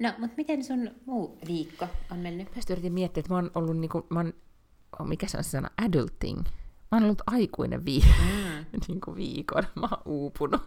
No, 0.00 0.12
mutta 0.18 0.36
miten 0.36 0.64
sun 0.64 0.90
muu 1.06 1.38
viikko 1.46 1.86
on 2.12 2.18
mennyt? 2.18 2.56
Mä 2.56 2.62
yritin 2.70 2.92
miettiä, 2.92 3.20
että 3.20 3.32
mä 3.32 3.36
oon 3.36 3.50
ollut 3.54 3.76
niin 3.78 3.88
kuin, 3.88 4.04
mä 4.10 4.24
oon, 4.98 5.08
mikä 5.08 5.26
se 5.26 5.38
on 5.38 5.44
se 5.44 5.50
sana, 5.50 5.70
adulting. 5.82 6.42
Mä 6.90 6.96
oon 6.96 7.04
ollut 7.04 7.22
aikuinen 7.26 7.84
vi- 7.84 8.04
mm. 8.20 8.66
niin 8.88 9.00
kuin 9.00 9.16
viikon. 9.16 9.62
Mä 9.74 9.88
oon 9.90 10.02
uupunut. 10.04 10.62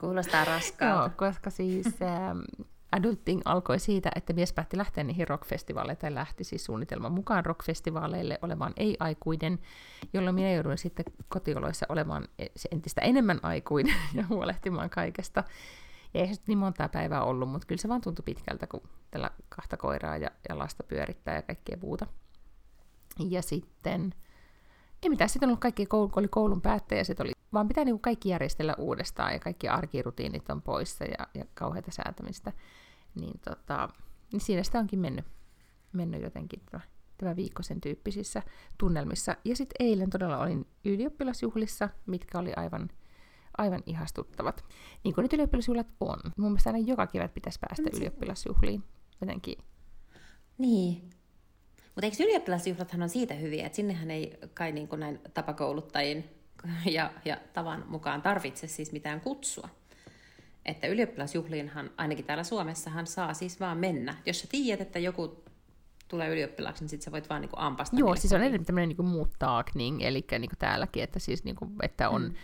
Kuulostaa 0.00 0.44
raskaalta. 0.44 1.04
Joo, 1.04 1.10
koska 1.16 1.50
siis 1.50 1.86
ähm, 2.02 2.38
adulting 2.92 3.40
alkoi 3.44 3.78
siitä, 3.78 4.10
että 4.14 4.32
mies 4.32 4.52
päätti 4.52 4.76
lähteä 4.76 5.04
niihin 5.04 5.28
rockfestivaaleille, 5.28 5.96
tai 6.00 6.14
lähti 6.14 6.44
siis 6.44 6.64
suunnitelman 6.64 7.12
mukaan 7.12 7.44
rockfestivaaleille 7.44 8.38
olemaan 8.42 8.72
ei-aikuinen, 8.76 9.58
jolloin 10.12 10.34
minä 10.34 10.52
joudun 10.52 10.78
sitten 10.78 11.04
kotioloissa 11.28 11.86
olemaan 11.88 12.28
entistä 12.72 13.00
enemmän 13.00 13.40
aikuinen 13.42 13.96
ja 14.14 14.24
huolehtimaan 14.28 14.90
kaikesta. 14.90 15.44
Ja 16.14 16.20
eihän 16.20 16.34
se 16.36 16.42
niin 16.46 16.58
montaa 16.58 16.88
päivää 16.88 17.24
ollut, 17.24 17.48
mutta 17.48 17.66
kyllä 17.66 17.80
se 17.80 17.88
vaan 17.88 18.00
tuntui 18.00 18.22
pitkältä, 18.24 18.66
kun 18.66 18.82
tällä 19.10 19.30
kahta 19.48 19.76
koiraa 19.76 20.16
ja, 20.16 20.30
ja 20.48 20.58
lasta 20.58 20.82
pyörittää 20.82 21.34
ja 21.34 21.42
kaikkea 21.42 21.76
muuta. 21.82 22.06
Ja 23.30 23.42
sitten, 23.42 24.14
ei 25.04 25.10
mitään, 25.10 25.28
sitten 25.28 25.46
on 25.46 25.50
ollut 25.50 25.60
kaikki, 25.60 25.86
koulu, 25.86 26.10
oli 26.16 26.28
koulun 26.28 26.60
päättäjä, 26.60 27.04
sitten 27.04 27.26
oli, 27.26 27.32
vaan 27.52 27.68
pitää 27.68 27.84
niin 27.84 28.00
kaikki 28.00 28.28
järjestellä 28.28 28.74
uudestaan 28.78 29.32
ja 29.32 29.38
kaikki 29.38 29.68
arkirutiinit 29.68 30.50
on 30.50 30.62
poissa 30.62 31.04
ja, 31.04 31.26
ja 31.34 31.44
kauheita 31.54 31.90
säätämistä 31.90 32.52
niin, 33.14 33.40
tota, 33.44 33.88
niin 34.32 34.40
siinä 34.40 34.62
sitä 34.62 34.78
onkin 34.78 34.98
mennyt, 34.98 35.24
mennyt 35.92 36.22
jotenkin 36.22 36.62
tämä, 36.70 36.82
tämä 37.18 37.36
viikko 37.36 37.62
sen 37.62 37.80
tyyppisissä 37.80 38.42
tunnelmissa. 38.78 39.36
Ja 39.44 39.56
sitten 39.56 39.86
eilen 39.86 40.10
todella 40.10 40.38
olin 40.38 40.66
ylioppilasjuhlissa, 40.84 41.88
mitkä 42.06 42.38
oli 42.38 42.52
aivan, 42.56 42.90
aivan 43.58 43.82
ihastuttavat. 43.86 44.64
Niin 45.04 45.14
kuin 45.14 45.22
nyt 45.22 45.32
ylioppilasjuhlat 45.32 45.86
on. 46.00 46.18
Mun 46.36 46.50
mielestä 46.50 46.70
aina 46.70 46.86
joka 46.86 47.06
kevät 47.06 47.34
pitäisi 47.34 47.58
päästä 47.60 47.96
ylioppilasjuhliin. 47.96 48.82
Jotenkin. 49.20 49.58
Niin. 50.58 51.10
Mutta 51.94 52.06
eikö 52.06 52.16
ylioppilasjuhlathan 52.22 53.02
on 53.02 53.08
siitä 53.08 53.34
hyviä, 53.34 53.66
että 53.66 53.76
sinnehän 53.76 54.10
ei 54.10 54.38
kai 54.54 54.72
niin 54.72 54.88
kuin 54.88 55.00
näin 55.00 55.20
tapakouluttajien 55.34 56.24
ja, 56.86 57.10
ja 57.24 57.36
tavan 57.52 57.84
mukaan 57.88 58.22
tarvitse 58.22 58.66
siis 58.66 58.92
mitään 58.92 59.20
kutsua 59.20 59.68
että 60.64 60.86
ylioppilasjuhliinhan, 60.86 61.90
ainakin 61.96 62.24
täällä 62.24 62.44
Suomessahan, 62.44 63.06
saa 63.06 63.34
siis 63.34 63.60
vaan 63.60 63.78
mennä. 63.78 64.14
Jos 64.26 64.40
sä 64.40 64.46
tiedät, 64.50 64.80
että 64.80 64.98
joku 64.98 65.44
tulee 66.08 66.28
ylioppilaaksi, 66.28 66.82
niin 66.82 66.88
sit 66.88 67.02
sä 67.02 67.12
voit 67.12 67.28
vaan 67.28 67.40
niinku 67.40 67.56
ampasta. 67.58 67.96
Joo, 67.96 68.16
siis 68.16 68.32
on 68.32 68.40
edelleen 68.40 68.64
tämmöinen 68.64 68.88
niinku 68.88 69.02
muuttaakning, 69.02 70.02
eli 70.02 70.26
niinku 70.30 70.56
täälläkin, 70.58 71.02
että, 71.02 71.18
siis 71.18 71.44
niinku, 71.44 71.70
että 71.82 72.08
on 72.08 72.34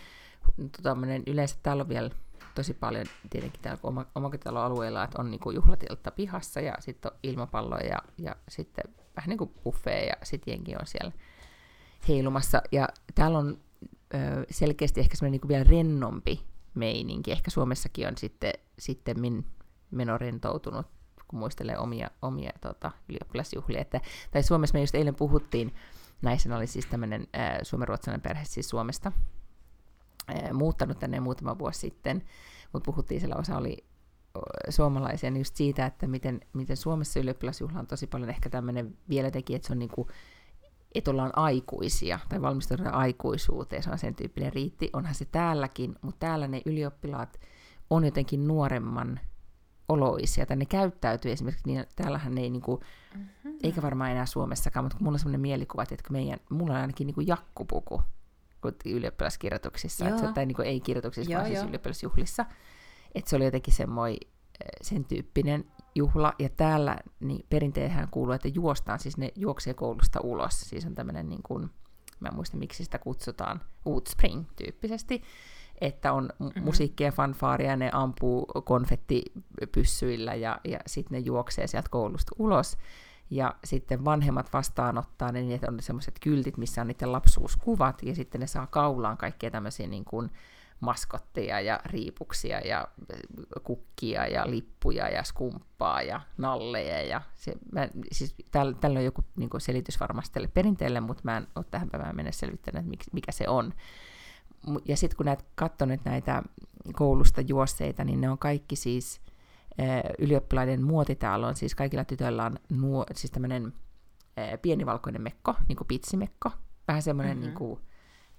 mm. 0.57 0.71
tota, 0.71 0.97
yleensä 1.27 1.57
täällä 1.63 1.81
on 1.81 1.89
vielä 1.89 2.11
tosi 2.55 2.75
paljon 2.75 3.07
tietenkin 3.31 3.63
täällä 3.63 3.81
oma, 3.83 4.07
omakotitaloalueella, 4.15 5.05
että 5.05 5.21
on 5.21 5.31
niinku 5.31 5.51
juhlatilta 5.51 6.11
pihassa 6.11 6.61
ja 6.61 6.75
sitten 6.81 7.13
on 7.13 7.19
ilmapalloja 7.23 7.87
ja, 7.87 7.99
ja 8.19 8.37
sitten 8.49 8.95
vähän 9.21 9.29
niin 9.29 9.39
kuin 9.39 9.55
buffet 9.65 10.07
ja 10.07 10.15
sitten 10.23 10.53
jengi 10.53 10.77
on 10.77 10.87
siellä 10.87 11.13
heilumassa. 12.09 12.63
Ja 12.73 12.89
täällä 13.15 13.39
on 13.39 13.59
ö, 14.15 14.47
selkeästi 14.51 15.01
ehkä 15.01 15.17
semmoinen 15.17 15.33
niinku 15.33 15.49
vielä 15.49 15.65
rennompi 15.65 16.45
meininki. 16.75 17.33
Ehkä 17.33 17.51
Suomessakin 17.51 18.09
on 18.09 18.19
sitten, 18.19 18.53
sitten 18.79 19.21
min 19.21 19.47
meno 19.91 20.19
rentoutunut, 20.19 20.87
kun 21.29 21.39
muistelee 21.39 21.79
omia, 21.79 22.11
omia 22.23 22.51
tota, 22.61 22.91
ylioppilasjuhlia. 23.09 23.81
Että, 23.81 24.01
tai 24.31 24.43
Suomessa 24.43 24.75
me 24.75 24.81
just 24.81 24.95
eilen 24.95 25.15
puhuttiin, 25.15 25.75
näissä 26.23 26.57
oli 26.57 26.67
siis 26.67 26.87
tämmöinen 26.87 27.27
äh, 27.37 27.59
suomenruotsalainen 27.63 28.23
perhe 28.23 28.45
siis 28.45 28.69
Suomesta, 28.69 29.13
äh, 30.31 30.53
muuttanut 30.53 30.99
tänne 30.99 31.21
muutama 31.21 31.59
vuosi 31.59 31.81
sitten, 31.81 32.25
mutta 32.73 32.87
puhuttiin, 32.93 33.21
siellä 33.21 33.37
osa 33.37 33.57
oli 33.57 33.85
suomalaisia, 34.69 35.31
niin 35.31 35.41
just 35.41 35.57
siitä, 35.57 35.87
että 35.87 36.07
miten, 36.07 36.41
miten 36.53 36.77
Suomessa 36.77 37.21
ylioppilasjuhla 37.21 37.79
on 37.79 37.87
tosi 37.87 38.07
paljon 38.07 38.31
ehkä 38.31 38.51
tämmöinen 38.51 38.99
vielä 39.09 39.31
teki, 39.31 39.55
että 39.55 39.67
se 39.67 39.73
on 39.73 39.79
niin 39.79 39.91
kuin 39.95 40.09
että 40.95 41.11
ollaan 41.11 41.33
aikuisia 41.37 42.19
tai 42.29 42.43
valmistaudutaan 42.43 42.95
aikuisuuteen, 42.95 43.83
se 43.83 43.91
on 43.91 43.99
sen 43.99 44.15
tyyppinen 44.15 44.53
riitti. 44.53 44.91
Onhan 44.93 45.15
se 45.15 45.25
täälläkin, 45.25 45.97
mutta 46.03 46.27
täällä 46.27 46.49
ne 46.49 46.63
ylioppilaat 46.67 47.41
on 47.91 48.05
jotenkin 48.05 48.49
nuoremman 48.49 49.21
oloisia, 49.89 50.47
tai 50.47 50.57
ne 50.57 50.65
käyttäytyy 50.65 51.33
esimerkiksi, 51.33 51.67
niin 51.67 51.85
täällähän 51.97 52.35
ne 52.35 52.41
ei 52.41 52.51
niinku, 52.51 52.81
mm-hmm. 53.15 53.55
eikä 53.63 53.83
varmaan 53.83 54.11
enää 54.11 54.27
Suomessakaan, 54.27 54.85
mutta 54.85 54.97
mulla 55.01 55.15
on 55.15 55.19
sellainen 55.19 55.41
mielikuva, 55.41 55.83
että 55.83 56.11
meidän, 56.11 56.39
mulla 56.51 56.75
on 56.75 56.81
ainakin 56.81 57.07
niinku 57.07 57.21
jakkupuku 57.21 58.03
ylioppilaskirjoituksissa, 58.85 60.09
että, 60.09 60.33
tai 60.33 60.47
niinku 60.47 60.63
ei 60.63 60.81
kirjoituksissa, 60.81 61.33
joo, 61.33 61.41
vaan 61.41 61.53
siis 61.53 61.65
ylioppilasjuhlissa, 61.65 62.47
että 63.15 63.31
se 63.31 63.37
oli 63.37 63.45
jotenkin 63.45 63.75
semmoinen 63.75 64.19
sen 64.83 65.05
tyyppinen 65.05 65.65
juhla, 65.95 66.33
ja 66.39 66.49
täällä 66.49 66.97
niin 67.21 67.47
perinteethän 67.51 68.09
kuuluu, 68.11 68.33
että 68.33 68.49
juostaan, 68.49 68.99
siis 68.99 69.17
ne 69.17 69.33
juoksee 69.37 69.75
koulusta 69.75 70.21
ulos, 70.21 70.61
siis 70.61 70.87
on 70.87 70.95
tämmöinen 70.95 71.29
niin 71.29 71.43
kuin, 71.43 71.71
mä 72.21 72.29
en 72.29 72.35
muista 72.35 72.57
miksi 72.57 72.85
sitä 72.85 72.99
kutsutaan, 72.99 73.61
Woodspring 73.87 74.45
tyyppisesti, 74.57 75.23
että 75.81 76.13
on 76.13 76.29
mm-hmm. 76.39 76.65
musiikkia, 76.65 77.13
fanfaaria, 77.13 77.77
ne 77.77 77.91
ampuu 77.93 78.47
konfettipyssyillä 78.47 80.35
ja, 80.35 80.61
ja 80.65 80.79
sitten 80.87 81.17
ne 81.17 81.19
juoksee 81.19 81.67
sieltä 81.67 81.89
koulusta 81.91 82.33
ulos. 82.39 82.77
Ja 83.31 83.55
sitten 83.65 84.05
vanhemmat 84.05 84.53
vastaanottaa 84.53 85.33
ne, 85.33 85.41
niin 85.41 85.55
että 85.55 85.67
on 85.71 85.81
semmoiset 85.81 86.15
kyltit, 86.21 86.57
missä 86.57 86.81
on 86.81 86.87
niiden 86.87 87.13
lapsuuskuvat, 87.13 88.03
ja 88.03 88.15
sitten 88.15 88.41
ne 88.41 88.47
saa 88.47 88.67
kaulaan 88.67 89.17
kaikkia 89.17 89.51
tämmöisiä 89.51 89.87
niin 89.87 90.05
kuin, 90.05 90.31
maskotteja 90.81 91.61
ja 91.61 91.81
riipuksia 91.85 92.61
ja 92.61 92.89
kukkia 93.63 94.27
ja 94.27 94.51
lippuja 94.51 95.09
ja 95.09 95.25
skumppaa 95.25 96.03
ja 96.03 96.21
nalleja. 96.39 97.03
Ja 97.03 97.21
se, 97.35 97.55
mä, 97.73 97.89
siis 98.13 98.35
tällä, 98.51 98.75
tällä 98.81 98.99
on 98.99 99.05
joku 99.05 99.25
niin 99.37 99.51
selitys 99.59 100.01
varmasti 100.01 100.35
tälle 100.35 100.49
perinteelle, 100.49 101.01
mutta 101.01 101.23
mä 101.25 101.37
en 101.37 101.47
ole 101.55 101.65
tähän 101.71 101.91
päivään 101.91 102.17
mennessä 102.17 102.41
selvittänyt, 102.41 102.93
että 102.93 103.05
mikä 103.13 103.33
se 103.33 103.49
on. 103.49 103.75
Ja 104.85 104.97
sitten 104.97 105.17
kun 105.17 105.27
näet 105.27 105.45
katsonut 105.55 106.05
näitä 106.05 106.43
koulusta 106.93 107.41
juosseita, 107.41 108.05
niin 108.05 108.21
ne 108.21 108.31
on 108.31 108.39
kaikki 108.39 108.77
siis 108.77 109.21
ylioppilaiden 110.19 110.83
muotitäällä 110.83 111.47
on 111.47 111.57
siis 111.57 111.75
kaikilla 111.75 112.05
tytöillä 112.05 112.45
on 112.45 112.59
nuo, 112.69 113.07
siis 113.15 113.31
tämmöinen 113.31 113.73
pienivalkoinen 114.63 115.23
mekko, 115.23 115.55
niin 115.69 115.77
kuin 115.77 115.89
pitsimekko, 115.89 116.51
vähän 116.89 117.03
semmoinen 117.03 117.37
mm-hmm. 117.37 117.47
niin 117.47 117.59
kuin, 117.59 117.81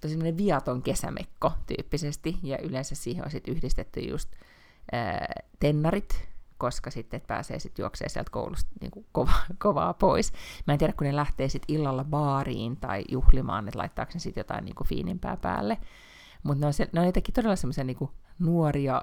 tosi 0.02 0.36
viaton 0.36 0.82
kesämekko 0.82 1.52
tyyppisesti, 1.66 2.38
ja 2.42 2.58
yleensä 2.58 2.94
siihen 2.94 3.24
on 3.24 3.30
sitten 3.30 3.54
yhdistetty 3.54 4.00
just 4.00 4.28
ää, 4.92 5.34
tennarit, 5.60 6.28
koska 6.58 6.90
sitten 6.90 7.20
pääsee 7.20 7.58
sitten 7.58 7.82
juoksee 7.82 8.08
sieltä 8.08 8.30
koulusta 8.30 8.70
niin 8.80 9.06
kova, 9.12 9.32
kovaa 9.62 9.94
pois. 9.94 10.32
Mä 10.66 10.72
en 10.72 10.78
tiedä, 10.78 10.92
kun 10.92 11.06
ne 11.06 11.16
lähtee 11.16 11.48
sitten 11.48 11.76
illalla 11.76 12.04
baariin 12.04 12.76
tai 12.76 13.04
juhlimaan, 13.08 13.68
että 13.68 13.78
laittaako 13.78 14.10
ne 14.14 14.20
sitten 14.20 14.40
jotain 14.40 14.64
niin 14.64 14.74
fiinimpää 14.86 15.36
päälle. 15.36 15.78
Mutta 16.42 16.60
ne, 16.60 16.66
on 16.66 16.72
ne 16.92 17.00
on 17.00 17.06
jotenkin 17.06 17.34
todella 17.34 17.56
semmoisia 17.56 17.84
niin 17.84 18.10
nuoria, 18.38 19.02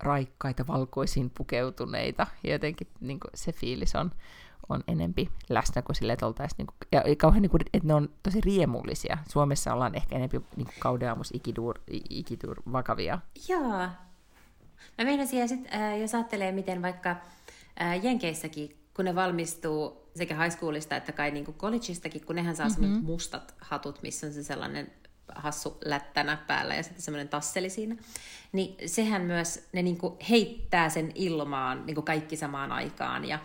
raikkaita, 0.00 0.66
valkoisiin 0.66 1.30
pukeutuneita, 1.30 2.26
ja 2.44 2.52
jotenkin 2.52 2.88
niin 3.00 3.18
se 3.34 3.52
fiilis 3.52 3.94
on, 3.94 4.12
on 4.68 4.84
enempi 4.88 5.28
läsnä 5.48 5.82
kuin 5.82 5.96
sille, 5.96 6.12
että 6.12 6.26
oltaisiin, 6.26 6.56
niin 6.58 6.66
kuin, 6.66 6.76
ja 6.92 7.16
kauhean, 7.16 7.42
niin 7.42 7.50
kuin, 7.50 7.62
että 7.72 7.88
ne 7.88 7.94
on 7.94 8.08
tosi 8.22 8.40
riemullisia. 8.40 9.18
Suomessa 9.28 9.74
ollaan 9.74 9.94
ehkä 9.94 10.16
enempi 10.16 10.40
niin 10.56 10.66
kuin 10.66 10.74
kaudeamus 10.78 11.30
ikidur, 11.34 11.78
ikidur 12.10 12.56
vakavia. 12.72 13.18
Joo. 13.48 13.88
Mä 14.98 15.04
meinasin, 15.04 15.38
ja 15.38 15.48
sit, 15.48 15.74
äh, 15.74 16.00
jos 16.00 16.14
ajattelee, 16.14 16.52
miten 16.52 16.82
vaikka 16.82 17.16
äh, 17.80 18.04
Jenkeissäkin 18.04 18.78
kun 18.98 19.04
ne 19.04 19.14
valmistuu 19.14 20.10
sekä 20.16 20.42
high 20.42 20.56
schoolista 20.56 20.96
että 20.96 21.12
kai 21.12 21.30
niin 21.30 21.44
kuin 21.44 21.56
collegeista,kin 21.56 22.26
kun 22.26 22.36
nehän 22.36 22.56
saa 22.56 22.68
mm-hmm. 22.68 23.04
mustat 23.04 23.54
hatut, 23.60 24.02
missä 24.02 24.26
on 24.26 24.32
se 24.32 24.42
sellainen 24.42 24.92
hassu 25.34 25.78
lättänä 25.84 26.38
päällä 26.46 26.74
ja 26.74 26.82
sitten 26.82 27.02
semmoinen 27.02 27.28
tasseli 27.28 27.70
siinä. 27.70 27.96
Niin 28.52 28.88
sehän 28.88 29.22
myös, 29.22 29.68
ne 29.72 29.82
niinku 29.82 30.16
heittää 30.30 30.88
sen 30.88 31.12
ilmaan 31.14 31.86
niinku 31.86 32.02
kaikki 32.02 32.36
samaan 32.36 32.72
aikaan. 32.72 33.24
Ja, 33.24 33.38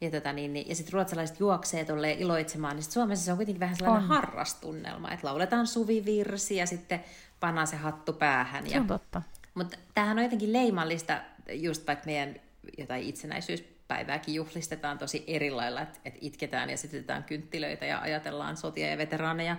ja, 0.00 0.10
tota 0.10 0.32
niin, 0.32 0.52
niin, 0.52 0.68
ja 0.68 0.74
sitten 0.74 0.92
ruotsalaiset 0.92 1.40
juoksee 1.40 1.84
tolleen 1.84 2.18
iloitsemaan, 2.18 2.76
niin 2.76 2.84
Suomessa 2.84 3.24
se 3.24 3.32
on 3.32 3.38
kuitenkin 3.38 3.60
vähän 3.60 3.76
sellainen 3.76 4.02
on. 4.02 4.08
harrastunnelma, 4.08 5.10
että 5.10 5.26
lauletaan 5.26 5.66
suvivirsi 5.66 6.56
ja 6.56 6.66
sitten 6.66 7.04
pannaan 7.40 7.66
se 7.66 7.76
hattu 7.76 8.12
päähän. 8.12 8.70
Se 8.70 8.80
on 8.80 8.86
totta. 8.86 9.22
Mutta 9.54 9.76
tämähän 9.94 10.18
on 10.18 10.24
jotenkin 10.24 10.52
leimallista, 10.52 11.20
just 11.52 11.86
vaikka 11.86 12.06
meidän 12.06 12.36
jotain 12.78 13.02
itsenäisyyspäivääkin 13.02 14.34
juhlistetaan 14.34 14.98
tosi 14.98 15.24
eri 15.26 15.50
lailla, 15.50 15.80
että 15.80 15.98
et 16.04 16.14
itketään 16.20 16.70
ja 16.70 16.76
sytytetään 16.76 17.24
kynttilöitä 17.24 17.86
ja 17.86 18.00
ajatellaan 18.00 18.56
sotia 18.56 18.90
ja 18.90 18.98
veteraaneja. 18.98 19.56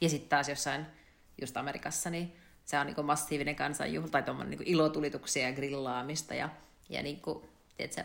Ja 0.00 0.08
sitten 0.08 0.28
taas 0.28 0.48
jossain 0.48 0.86
just 1.40 1.56
Amerikassa, 1.56 2.10
niin 2.10 2.36
se 2.64 2.78
on 2.78 2.86
niin 2.86 3.06
massiivinen 3.06 3.56
kansanjuhla 3.56 4.08
tai 4.08 4.22
tuommoinen 4.22 4.58
niin 4.58 4.68
ilotulituksia 4.68 5.48
ja 5.48 5.54
grillaamista 5.54 6.34
ja, 6.34 6.48
ja 6.88 7.02
niin 7.02 7.20
kuin, 7.20 7.48
tiedätkö, 7.76 8.04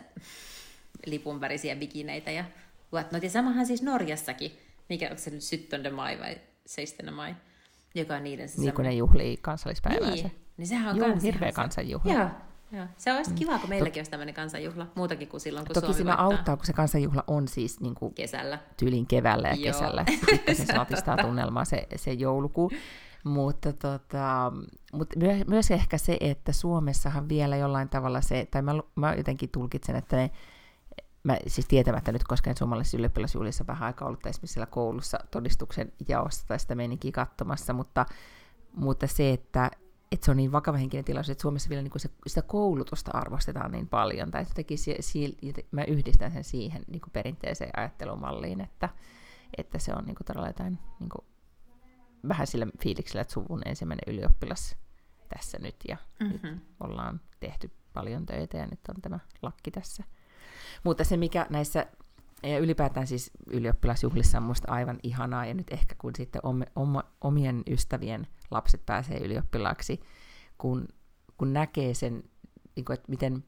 lipunvärisiä 1.06 1.76
bikineitä 1.76 2.30
ja 2.30 2.44
whatnot. 2.92 3.22
Ja 3.22 3.30
samahan 3.30 3.66
siis 3.66 3.82
Norjassakin, 3.82 4.52
mikä 4.88 5.06
onko 5.06 5.22
se 5.22 5.30
nyt 5.30 5.42
Syttönde 5.42 5.90
mai 5.90 6.18
vai 6.20 6.36
Seistönde 6.66 7.10
mai, 7.10 7.34
joka 7.94 8.14
on 8.14 8.24
niiden 8.24 8.48
se 8.48 8.60
Niin 8.60 8.74
kuin 8.74 8.84
ne 8.84 8.94
juhlii 8.94 9.36
kansallispäivää 9.36 10.10
niin, 10.10 10.32
niin 10.56 10.66
sehän 10.66 10.90
on 10.90 10.96
Joo, 10.96 11.08
kans 11.08 11.22
hirveä 11.22 11.52
kansanjuhla. 11.52 12.12
Joo, 12.12 12.28
Joo. 12.72 12.86
Se 12.96 13.12
olisi 13.12 13.30
mm. 13.30 13.36
kiva, 13.36 13.58
kun 13.58 13.68
meilläkin 13.68 14.00
olisi 14.00 14.10
tämmöinen 14.10 14.34
kansanjuhla, 14.34 14.86
muutakin 14.94 15.28
kuin 15.28 15.40
silloin, 15.40 15.66
kun 15.66 15.74
Toki 15.74 15.92
Suomi 15.92 16.12
auttaa, 16.16 16.56
kun 16.56 16.66
se 16.66 16.72
kansanjuhla 16.72 17.24
on 17.26 17.48
siis 17.48 17.80
niin 17.80 17.94
kuin 17.94 18.14
kesällä. 18.14 18.58
tyylin 18.76 19.06
keväällä 19.06 19.48
ja 19.48 19.54
Joo. 19.54 19.64
kesällä. 19.64 20.04
Sitten 20.30 20.56
se 20.56 20.64
saatistaa 20.64 21.16
tunnelmaa 21.16 21.64
se, 21.64 21.86
se 21.96 22.12
joulukuu. 22.12 22.70
Mutta 23.24 23.72
tota, 23.72 24.52
mutta 24.92 25.18
myö, 25.18 25.34
myös 25.46 25.70
ehkä 25.70 25.98
se, 25.98 26.16
että 26.20 26.52
Suomessahan 26.52 27.28
vielä 27.28 27.56
jollain 27.56 27.88
tavalla 27.88 28.20
se, 28.20 28.48
tai 28.50 28.62
mä, 28.62 28.72
mä 28.94 29.14
jotenkin 29.14 29.48
tulkitsen, 29.48 29.96
että 29.96 30.16
ne, 30.16 30.30
mä 31.22 31.36
siis 31.46 31.66
tietämättä 31.66 32.12
nyt, 32.12 32.24
koska 32.24 32.50
en 32.50 32.56
suomalaisissa 32.56 32.96
ylioppilasjuhlissa 32.96 33.66
vähän 33.66 33.86
aikaa 33.86 34.08
ollut 34.08 34.26
esimerkiksi 34.26 34.52
siellä 34.52 34.66
koulussa 34.66 35.18
todistuksen 35.30 35.92
jaossa 36.08 36.46
tai 36.46 36.58
sitä 36.58 36.74
meininkiä 36.74 37.12
katsomassa, 37.12 37.72
mutta, 37.72 38.06
mutta 38.74 39.06
se, 39.06 39.32
että, 39.32 39.70
että 40.12 40.24
se 40.24 40.30
on 40.30 40.36
niin 40.36 40.52
vakava 40.52 40.76
henkinen 40.76 41.04
tilaisuus, 41.04 41.30
että 41.30 41.42
Suomessa 41.42 41.68
vielä 41.68 41.82
niin 41.82 41.90
kuin 41.90 42.00
se, 42.00 42.10
sitä 42.26 42.42
koulutusta 42.42 43.10
arvostetaan 43.14 43.72
niin 43.72 43.88
paljon, 43.88 44.30
tai 44.30 44.42
jotenkin 44.42 44.78
si, 44.78 44.96
si, 45.00 45.36
mä 45.70 45.84
yhdistän 45.84 46.32
sen 46.32 46.44
siihen 46.44 46.82
niin 46.86 47.00
kuin 47.00 47.12
perinteiseen 47.12 47.70
ajattelumalliin, 47.76 48.60
että, 48.60 48.88
että 49.56 49.78
se 49.78 49.92
on 49.94 50.04
niin 50.04 50.16
kuin 50.16 50.26
todella 50.26 50.46
jotain 50.46 50.78
niin 51.00 51.10
kuin, 51.10 51.26
vähän 52.28 52.46
sillä 52.46 52.66
fiiliksellä, 52.82 53.20
että 53.20 53.34
suvun 53.34 53.62
ensimmäinen 53.64 54.14
ylioppilas 54.14 54.76
tässä 55.34 55.58
nyt, 55.58 55.76
ja 55.88 55.96
mm-hmm. 56.20 56.48
nyt 56.48 56.62
ollaan 56.80 57.20
tehty 57.40 57.70
paljon 57.92 58.26
töitä, 58.26 58.56
ja 58.56 58.66
nyt 58.66 58.80
on 58.88 59.02
tämä 59.02 59.18
lakki 59.42 59.70
tässä. 59.70 60.04
Mutta 60.84 61.04
se, 61.04 61.16
mikä 61.16 61.46
näissä 61.50 61.86
ja 62.42 62.58
ylipäätään 62.58 63.06
siis 63.06 63.30
ylioppilasjuhlissa 63.46 64.38
on 64.38 64.44
musta 64.44 64.72
aivan 64.72 64.98
ihanaa, 65.02 65.46
ja 65.46 65.54
nyt 65.54 65.72
ehkä 65.72 65.94
kun 65.98 66.12
sitten 66.16 66.40
om, 66.44 66.62
om, 66.76 66.94
omien 67.20 67.62
ystävien 67.66 68.26
lapset 68.50 68.86
pääsee 68.86 69.18
ylioppilaaksi, 69.18 70.00
kun, 70.58 70.88
kun 71.38 71.52
näkee 71.52 71.94
sen, 71.94 72.22
niin 72.76 72.84
kuin, 72.84 72.94
että 72.94 73.10
miten 73.10 73.44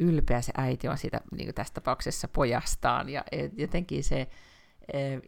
ylpeä 0.00 0.40
se 0.40 0.52
äiti 0.56 0.88
on 0.88 0.98
siitä 0.98 1.20
niin 1.36 1.46
kuin 1.46 1.54
tässä 1.54 1.74
tapauksessa 1.74 2.28
pojastaan, 2.28 3.08
ja 3.08 3.24
jotenkin 3.56 4.04
se, 4.04 4.28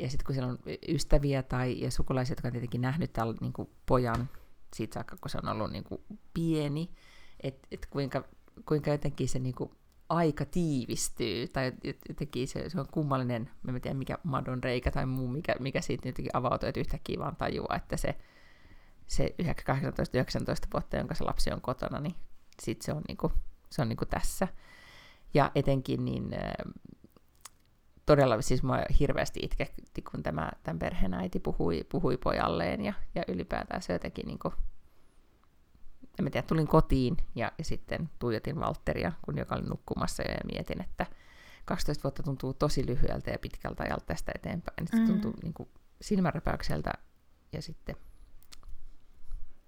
ja 0.00 0.11
sitten 0.11 0.26
kun 0.26 0.35
siellä 0.35 0.50
on 0.50 0.59
ystäviä 0.88 1.42
tai 1.42 1.81
ja 1.81 1.90
sukulaisia, 1.90 2.33
jotka 2.33 2.48
on 2.48 2.52
tietenkin 2.52 2.81
nähnyt 2.81 3.12
tällä 3.12 3.35
niin 3.40 3.52
kuin 3.52 3.70
pojan 3.87 4.28
siitä 4.76 4.94
saakka, 4.94 5.16
kun 5.20 5.31
se 5.31 5.38
on 5.42 5.48
ollut 5.48 5.72
niin 5.72 5.85
kuin 5.85 6.00
pieni, 6.35 6.90
että 7.40 7.68
et 7.70 7.87
kuinka, 7.87 8.24
kuinka 8.66 8.90
jotenkin 8.90 9.28
se 9.28 9.38
niin 9.38 9.54
kuin 9.54 9.70
aika 10.09 10.44
tiivistyy, 10.44 11.49
tai 11.49 11.73
jotenkin 12.09 12.49
se, 12.49 12.68
se 12.68 12.81
on 12.81 12.87
kummallinen, 12.92 13.51
en 13.68 13.81
tiedä 13.81 13.99
mikä 13.99 14.18
madon 14.23 14.64
reikä 14.64 14.90
tai 14.90 15.07
muu, 15.07 15.29
mikä, 15.29 15.55
mikä 15.61 15.81
siitä 15.81 16.09
jotenkin 16.09 16.37
avautuu, 16.37 16.68
että 16.68 16.81
yhtäkkiä 16.81 17.18
vaan 17.18 17.37
tajuaa, 17.37 17.77
että 17.77 17.97
se, 17.97 18.18
se 19.07 19.35
18-19 19.42 19.44
vuotta, 20.73 20.97
jonka 20.97 21.14
se 21.14 21.25
lapsi 21.25 21.53
on 21.53 21.61
kotona, 21.61 22.01
niin 22.01 22.14
sit 22.62 22.83
se 22.83 22.92
on, 22.92 23.03
niinku, 23.09 23.33
se 23.71 23.83
on 23.83 23.88
niinku 23.88 24.07
tässä. 24.07 24.49
Ja 25.35 25.51
etenkin 25.55 26.05
niin 26.05 26.31
todella, 28.07 28.42
siis 28.42 28.62
mua 28.62 28.79
hirveästi 29.01 29.40
itketti, 29.42 30.03
kun 30.03 30.23
tämä, 30.23 30.51
tämän 30.62 30.79
perheen 30.79 31.14
äiti 31.14 31.40
puhui, 31.40 31.85
puhui 31.88 32.16
pojalleen, 32.16 32.85
ja, 32.85 32.92
ja 33.14 33.25
ylipäätään 33.29 33.83
se 33.83 33.92
jotenkin 33.92 34.27
niinku, 34.27 34.53
en 36.18 36.24
mä 36.24 36.31
tiedä, 36.31 36.46
tulin 36.46 36.66
kotiin 36.66 37.16
ja, 37.35 37.52
ja 37.59 37.64
sitten 37.64 38.11
tuijotin 38.18 38.61
Valtteria, 38.61 39.12
kun 39.22 39.38
joka 39.38 39.54
oli 39.54 39.64
nukkumassa 39.64 40.22
jo, 40.22 40.31
ja 40.31 40.52
mietin, 40.52 40.83
että 40.83 41.07
12 41.64 42.02
vuotta 42.02 42.22
tuntuu 42.22 42.54
tosi 42.54 42.87
lyhyeltä 42.87 43.31
ja 43.31 43.38
pitkältä 43.38 43.83
ajalta 43.83 44.07
tästä 44.07 44.33
eteenpäin. 44.35 44.88
Se 44.88 44.96
mm. 44.96 45.07
tuntuu 45.07 45.35
niin 45.42 45.54
kuin 45.54 45.68
silmänräpäykseltä 46.00 46.90
ja 47.52 47.62
sitten... 47.62 47.96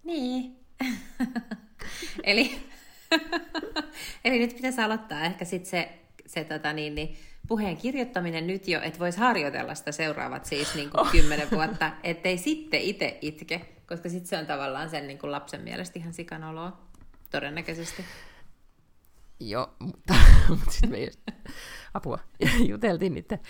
Niin. 0.04 0.56
eli, 2.24 2.62
eli 4.24 4.38
nyt 4.38 4.54
pitäisi 4.56 4.80
aloittaa 4.80 5.20
ehkä 5.20 5.44
sitten 5.44 5.70
se, 5.70 6.00
se 6.26 6.44
tota 6.44 6.72
niin, 6.72 6.94
niin, 6.94 7.16
puheen 7.48 7.76
kirjoittaminen 7.76 8.46
nyt 8.46 8.68
jo, 8.68 8.80
että 8.82 8.98
voisi 8.98 9.18
harjoitella 9.18 9.74
sitä 9.74 9.92
seuraavat 9.92 10.44
siis 10.44 10.74
niin 10.74 10.90
kuin 10.90 11.10
kymmenen 11.10 11.50
vuotta, 11.50 11.92
ettei 12.02 12.38
sitten 12.38 12.80
itse 12.80 13.18
itke, 13.20 13.60
koska 13.90 14.08
sitten 14.08 14.28
se 14.28 14.38
on 14.38 14.46
tavallaan 14.46 14.90
sen 14.90 15.06
niin 15.06 15.18
kuin 15.18 15.32
lapsen 15.32 15.60
mielestä 15.60 15.98
ihan 15.98 16.12
sikanoloa, 16.12 16.80
todennäköisesti. 17.30 18.04
Joo, 19.40 19.74
mutta, 19.78 20.14
mutta 20.48 20.70
sitten 20.70 20.90
me 20.90 21.08
apua, 21.94 22.18
juteltiin 22.68 23.14
niiden 23.14 23.40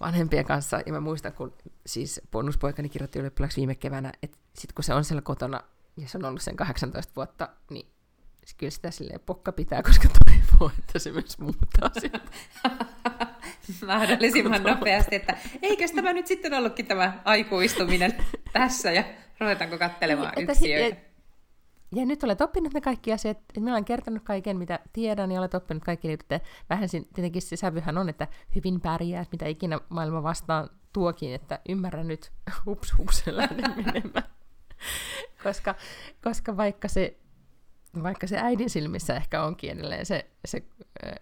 vanhempien 0.00 0.44
kanssa, 0.44 0.80
ja 0.86 0.92
mä 0.92 1.00
muistan, 1.00 1.32
kun 1.32 1.54
siis 1.86 2.20
bonuspoikani 2.30 2.88
kirjoitti 2.88 3.18
ylioppilaksi 3.18 3.56
viime 3.56 3.74
keväänä, 3.74 4.12
että 4.22 4.38
sitten 4.54 4.74
kun 4.74 4.84
se 4.84 4.94
on 4.94 5.04
siellä 5.04 5.22
kotona, 5.22 5.60
ja 5.96 6.08
se 6.08 6.18
on 6.18 6.24
ollut 6.24 6.42
sen 6.42 6.56
18 6.56 7.12
vuotta, 7.16 7.48
niin 7.70 7.86
kyllä 8.58 8.70
sitä 8.70 8.90
silleen 8.90 9.20
pokka 9.20 9.52
pitää, 9.52 9.82
koska 9.82 10.08
toivoo, 10.24 10.72
että 10.78 10.98
se 10.98 11.12
myös 11.12 11.38
muuttaa 11.38 11.90
sitä. 12.00 12.20
Mahdollisimman 13.86 14.62
nopeasti, 14.62 15.16
että 15.16 15.36
eikös 15.62 15.92
tämä 15.92 16.12
nyt 16.12 16.26
sitten 16.26 16.54
ollutkin 16.54 16.86
tämä 16.86 17.22
aikuistuminen 17.24 18.14
tässä, 18.52 18.92
ja 18.92 19.04
ruvetaanko 19.40 19.78
katselemaan 19.78 20.32
niin, 20.36 20.50
yksiöitä. 20.50 20.96
Ja, 21.92 22.00
ja 22.00 22.06
nyt 22.06 22.24
olet 22.24 22.40
oppinut 22.40 22.74
ne 22.74 22.80
kaikki 22.80 23.12
asiat, 23.12 23.38
että 23.38 23.60
minä 23.60 23.72
olen 23.72 23.84
kertonut 23.84 24.22
kaiken, 24.22 24.56
mitä 24.56 24.78
tiedän, 24.92 25.32
ja 25.32 25.40
olet 25.40 25.54
oppinut 25.54 25.84
kaikki, 25.84 26.08
niin 26.08 26.18
että 26.20 26.40
vähän 26.70 26.88
tietenkin 26.90 27.42
se 27.42 27.56
sävyhän 27.56 27.98
on, 27.98 28.08
että 28.08 28.28
hyvin 28.54 28.80
pärjää, 28.80 29.24
mitä 29.32 29.46
ikinä 29.46 29.80
maailma 29.88 30.22
vastaan 30.22 30.70
tuokin, 30.92 31.34
että 31.34 31.58
ymmärrän 31.68 32.08
nyt, 32.08 32.32
hups 32.66 32.98
hups, 32.98 33.22
lähden 33.26 33.74
menemään. 33.84 34.24
koska, 35.42 35.74
koska 36.22 36.56
vaikka 36.56 36.88
se 36.88 37.16
vaikka 38.02 38.26
se 38.26 38.38
äidin 38.38 38.70
silmissä 38.70 39.16
ehkä 39.16 39.44
onkin 39.44 39.70
edelleen 39.70 40.06
se, 40.06 40.30
se 40.44 40.62
äh, 41.06 41.12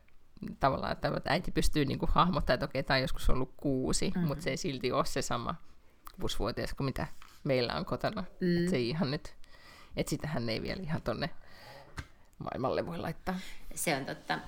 tavallaan, 0.61 0.92
että 0.92 1.11
äiti 1.27 1.51
pystyy 1.51 1.85
niinku 1.85 2.09
hahmottamaan, 2.11 2.55
että 2.55 2.64
okei, 2.64 2.83
tämä 2.83 2.96
on 2.96 3.03
joskus 3.03 3.31
ollut 3.31 3.55
kuusi, 3.57 4.09
mm-hmm. 4.09 4.29
mutta 4.29 4.44
se 4.44 4.51
ei 4.51 4.57
silti 4.57 4.92
ole 4.92 5.05
se 5.05 5.22
sama 5.22 5.55
kuusivuotias 6.20 6.75
kuin 6.75 6.85
mitä 6.85 7.07
meillä 7.44 7.74
on 7.74 7.85
kotona. 7.85 8.24
Mm. 8.40 8.59
Että 8.59 8.70
se 8.70 8.76
ei 8.76 8.88
ihan 8.88 9.11
nyt, 9.11 9.35
että 9.96 10.11
sitähän 10.11 10.48
ei 10.48 10.62
vielä 10.62 10.83
ihan 10.83 11.02
tonne 11.02 11.31
maailmalle 12.38 12.87
voi 12.87 12.98
laittaa. 12.98 13.38
Se 13.74 13.96
on 13.96 14.05
totta. 14.05 14.38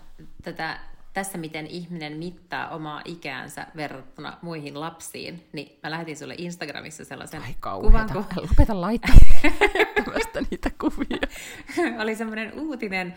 Tätä, 0.42 0.80
tässä, 1.12 1.38
miten 1.38 1.66
ihminen 1.66 2.16
mittaa 2.16 2.68
omaa 2.68 3.02
ikäänsä 3.04 3.66
verrattuna 3.76 4.38
muihin 4.42 4.80
lapsiin, 4.80 5.48
niin 5.52 5.78
mä 5.82 5.90
lähetin 5.90 6.16
sulle 6.16 6.34
Instagramissa 6.38 7.04
sellaisen 7.04 7.42
Ai 7.42 7.54
kuvan. 7.82 8.10
Kun... 8.12 8.24
Lopeta 8.36 8.80
laittaa 8.80 9.14
niitä 10.50 10.70
kuvia. 10.80 11.28
Oli 12.02 12.16
semmoinen 12.16 12.52
uutinen, 12.54 13.14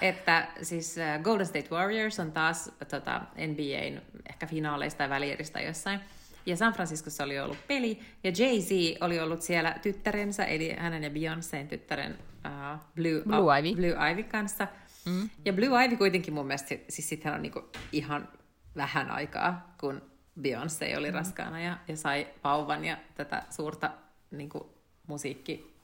että 0.00 0.48
siis 0.62 0.96
Golden 1.22 1.46
State 1.46 1.68
Warriors 1.70 2.20
on 2.20 2.32
taas 2.32 2.70
tota, 2.90 3.20
NBAn 3.20 4.02
ehkä 4.30 4.46
finaaleista 4.46 4.98
tai 4.98 5.10
välieristä 5.10 5.60
jossain. 5.60 6.00
Ja 6.46 6.56
San 6.56 6.72
Franciscossa 6.72 7.24
oli 7.24 7.40
ollut 7.40 7.58
peli, 7.68 8.00
ja 8.24 8.30
Jay-Z 8.30 8.98
oli 9.00 9.20
ollut 9.20 9.42
siellä 9.42 9.78
tyttärensä, 9.82 10.44
eli 10.44 10.74
hänen 10.78 11.02
ja 11.02 11.10
Beyoncéin 11.10 11.68
tyttären 11.68 12.18
uh, 12.44 12.80
Blue, 12.94 13.22
Blue, 13.26 13.58
Ivy. 13.58 13.76
Blue 13.76 14.12
Ivy 14.12 14.22
kanssa. 14.22 14.68
Mm. 15.06 15.30
Ja 15.44 15.52
Blue 15.52 15.84
Ivy 15.84 15.96
kuitenkin 15.96 16.34
mun 16.34 16.46
mielestä, 16.46 16.74
siis 16.88 17.08
sittenhän 17.08 17.34
on 17.34 17.42
niinku 17.42 17.62
ihan 17.92 18.28
vähän 18.76 19.10
aikaa, 19.10 19.74
kun 19.80 20.02
Beyoncé 20.40 20.98
oli 20.98 21.10
mm. 21.10 21.14
raskaana 21.14 21.60
ja, 21.60 21.78
ja 21.88 21.96
sai 21.96 22.26
vauvan 22.44 22.84
ja 22.84 22.96
tätä 23.14 23.42
suurta 23.50 23.90
niinku, 24.30 24.74
musiikki 25.06 25.74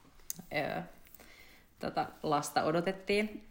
öö, 0.55 0.83
tota, 1.79 2.07
lasta 2.23 2.63
odotettiin. 2.63 3.47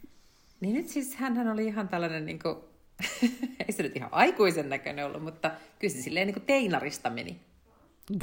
Niin 0.60 0.76
nyt 0.76 0.88
siis 0.88 1.16
hän 1.16 1.48
oli 1.48 1.66
ihan 1.66 1.88
tällainen 1.88 2.26
niinku, 2.26 2.69
Ei 3.68 3.72
se 3.72 3.84
nyt 3.84 3.96
ihan 3.96 4.10
aikuisen 4.12 4.70
näköinen 4.70 5.06
ollut, 5.06 5.24
mutta 5.24 5.52
kyllä 5.80 5.94
se 5.94 6.02
silleen 6.02 6.28
niin 6.28 6.34
kuin 6.36 6.46
teinarista 6.46 7.10
meni. 7.10 7.40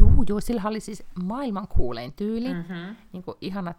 Juu, 0.01 0.25
juu, 0.29 0.41
sillä 0.41 0.63
oli 0.65 0.81
siis 0.81 1.03
maailman 1.25 1.69
kuulein 1.69 2.13
tyyli. 2.13 2.55
Mm-hmm. 2.55 2.97
Niin 3.13 3.23
kuin 3.23 3.37
ihanat 3.41 3.77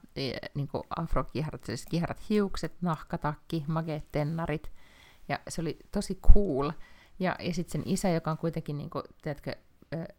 niin 0.53 0.67
kuin 0.67 0.83
afrokihrat, 0.97 1.63
siis 1.63 1.85
kihrat 1.85 2.29
hiukset, 2.29 2.73
nahkatakki, 2.81 3.63
mageet 3.67 4.11
tennarit. 4.11 4.71
Ja 5.29 5.39
se 5.47 5.61
oli 5.61 5.79
tosi 5.91 6.19
cool. 6.33 6.71
Ja, 7.19 7.35
ja 7.39 7.53
sitten 7.53 7.71
sen 7.71 7.93
isä, 7.93 8.09
joka 8.09 8.31
on 8.31 8.37
kuitenkin, 8.37 8.77
niin 8.77 8.89
kuin, 8.89 9.03
tiedätkö, 9.21 9.55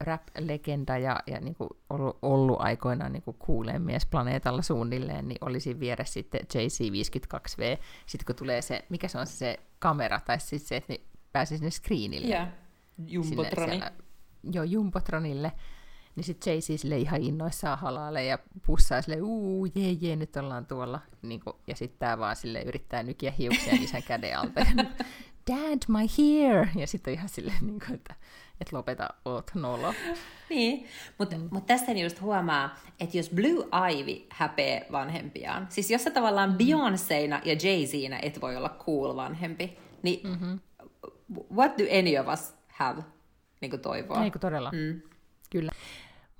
rap-legenda 0.00 0.98
ja, 0.98 1.20
ja 1.26 1.40
niin 1.40 1.54
kuin 1.54 1.70
ollut, 1.90 2.18
ollut 2.22 2.56
aikoinaan 2.60 3.12
niin 3.12 3.22
kuuleen 3.38 3.82
mies 3.82 4.06
planeetalla 4.06 4.62
suunnilleen, 4.62 5.28
niin 5.28 5.38
oli 5.40 5.60
siinä 5.60 5.80
vieressä 5.80 6.12
sitten 6.12 6.40
JC52V. 6.40 7.78
Sitten 8.06 8.26
kun 8.26 8.34
tulee 8.34 8.62
se, 8.62 8.84
mikä 8.88 9.08
se 9.08 9.18
on 9.18 9.26
se 9.26 9.60
kamera, 9.78 10.20
tai 10.20 10.40
siis 10.40 10.68
se, 10.68 10.76
että 10.76 10.92
ne 10.92 11.00
pääsee 11.32 11.58
sinne 11.58 11.70
screenille. 11.70 12.28
Yeah. 12.28 12.48
Jumbotroni. 13.06 13.80
joo, 14.52 14.64
Jumbotronille. 14.64 15.52
Niin 16.16 16.24
sitten 16.24 16.52
Jay 16.52 16.60
sille 16.60 16.98
ihan 16.98 17.22
innoissaan 17.22 17.78
halaalle 17.78 18.24
ja 18.24 18.38
pussaa 18.66 19.02
sille, 19.02 19.22
uu, 19.22 19.66
jee, 19.74 19.92
jee, 19.92 20.16
nyt 20.16 20.36
ollaan 20.36 20.66
tuolla. 20.66 21.00
Niin 21.22 21.40
kuin, 21.40 21.56
ja 21.66 21.76
sitten 21.76 21.98
tämä 21.98 22.18
vaan 22.18 22.36
sille 22.36 22.62
yrittää 22.62 23.02
nykiä 23.02 23.30
hiuksia 23.30 23.72
isän 23.80 24.02
käden 24.02 24.38
alta. 24.38 24.60
Dad, 25.50 25.82
my 25.88 26.06
hair! 26.18 26.66
Ja 26.76 26.86
sitten 26.86 27.14
ihan 27.14 27.28
silleen, 27.28 27.66
niin 27.66 27.80
kuin, 27.86 27.94
että 27.94 28.14
että 28.60 28.76
lopeta, 28.76 29.08
oot 29.24 29.50
nolo. 29.54 29.94
niin, 30.50 30.86
mutta 31.18 31.36
mm. 31.36 31.48
mut 31.50 31.66
tästä 31.66 31.92
just 31.92 32.20
huomaa, 32.20 32.76
että 33.00 33.16
jos 33.16 33.30
Blue 33.30 33.66
Ivy 33.92 34.26
häpee 34.30 34.86
vanhempiaan, 34.92 35.66
siis 35.70 35.90
jos 35.90 36.04
sä 36.04 36.10
tavallaan 36.10 36.50
mm. 36.50 36.56
Beyoncéna 36.56 37.40
ja 37.44 37.54
Jay-Zina 37.54 38.18
et 38.22 38.40
voi 38.40 38.56
olla 38.56 38.76
cool 38.78 39.16
vanhempi, 39.16 39.78
niin 40.02 40.28
mm-hmm. 40.28 40.60
what 41.54 41.78
do 41.78 41.84
any 41.98 42.18
of 42.18 42.26
us 42.32 42.54
have 42.68 43.02
niin 43.60 43.70
kuin 43.70 43.82
toivoa? 43.82 44.24
Eikö 44.24 44.38
todella? 44.38 44.70
Mm. 44.70 45.02
Kyllä. 45.50 45.72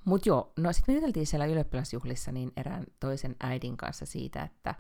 Mutta 0.05 0.29
joo, 0.29 0.53
no 0.57 0.73
sitten 0.73 0.95
me 0.95 0.97
juteltiin 0.97 1.27
siellä 1.27 1.47
ylioppilasjuhlissa 1.47 2.33
niin 2.33 2.53
erään 2.57 2.85
toisen 3.01 3.37
äidin 3.41 3.77
kanssa 3.77 4.07
siitä, 4.07 4.43
että 4.43 4.75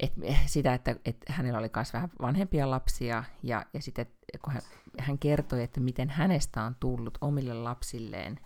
et, 0.00 0.12
sitä, 0.46 0.74
että 0.74 0.96
et 1.04 1.16
hänellä 1.28 1.58
oli 1.58 1.70
myös 1.76 1.92
vähän 1.92 2.10
vanhempia 2.20 2.70
lapsia, 2.70 3.24
ja, 3.42 3.66
ja 3.74 3.82
sitten 3.82 4.06
kun 4.44 4.52
hän, 4.52 4.62
hän 4.98 5.18
kertoi, 5.18 5.62
että 5.62 5.80
miten 5.80 6.10
hänestä 6.10 6.62
on 6.62 6.76
tullut 6.80 7.18
omille 7.20 7.54
lapsilleen 7.54 8.40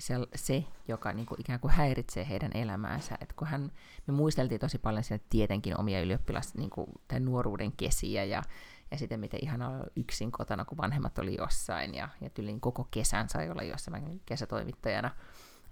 se, 0.00 0.14
se 0.34 0.64
joka 0.88 1.12
niin 1.12 1.26
kuin 1.26 1.40
ikään 1.40 1.60
kuin 1.60 1.70
häiritsee 1.70 2.28
heidän 2.28 2.50
elämäänsä. 2.54 3.16
Et 3.20 3.32
kun 3.32 3.48
hän, 3.48 3.72
me 4.06 4.14
muisteltiin 4.14 4.60
tosi 4.60 4.78
paljon 4.78 5.04
sieltä 5.04 5.24
tietenkin 5.30 5.80
omia 5.80 6.02
ylioppilas, 6.02 6.54
niin 6.54 6.70
kuin, 6.70 6.86
tai 7.08 7.20
nuoruuden 7.20 7.72
kesiä, 7.72 8.24
ja, 8.24 8.42
ja 8.90 8.98
sitten 8.98 9.20
miten 9.20 9.40
ihan 9.42 9.62
olla 9.62 9.84
yksin 9.96 10.32
kotona, 10.32 10.64
kun 10.64 10.78
vanhemmat 10.78 11.18
oli 11.18 11.36
jossain, 11.38 11.94
ja, 11.94 12.08
ja 12.20 12.30
tyliin 12.30 12.60
koko 12.60 12.88
kesän 12.90 13.28
sai 13.28 13.50
olla 13.50 13.62
jossain 13.62 14.20
kesätoimittajana 14.26 15.10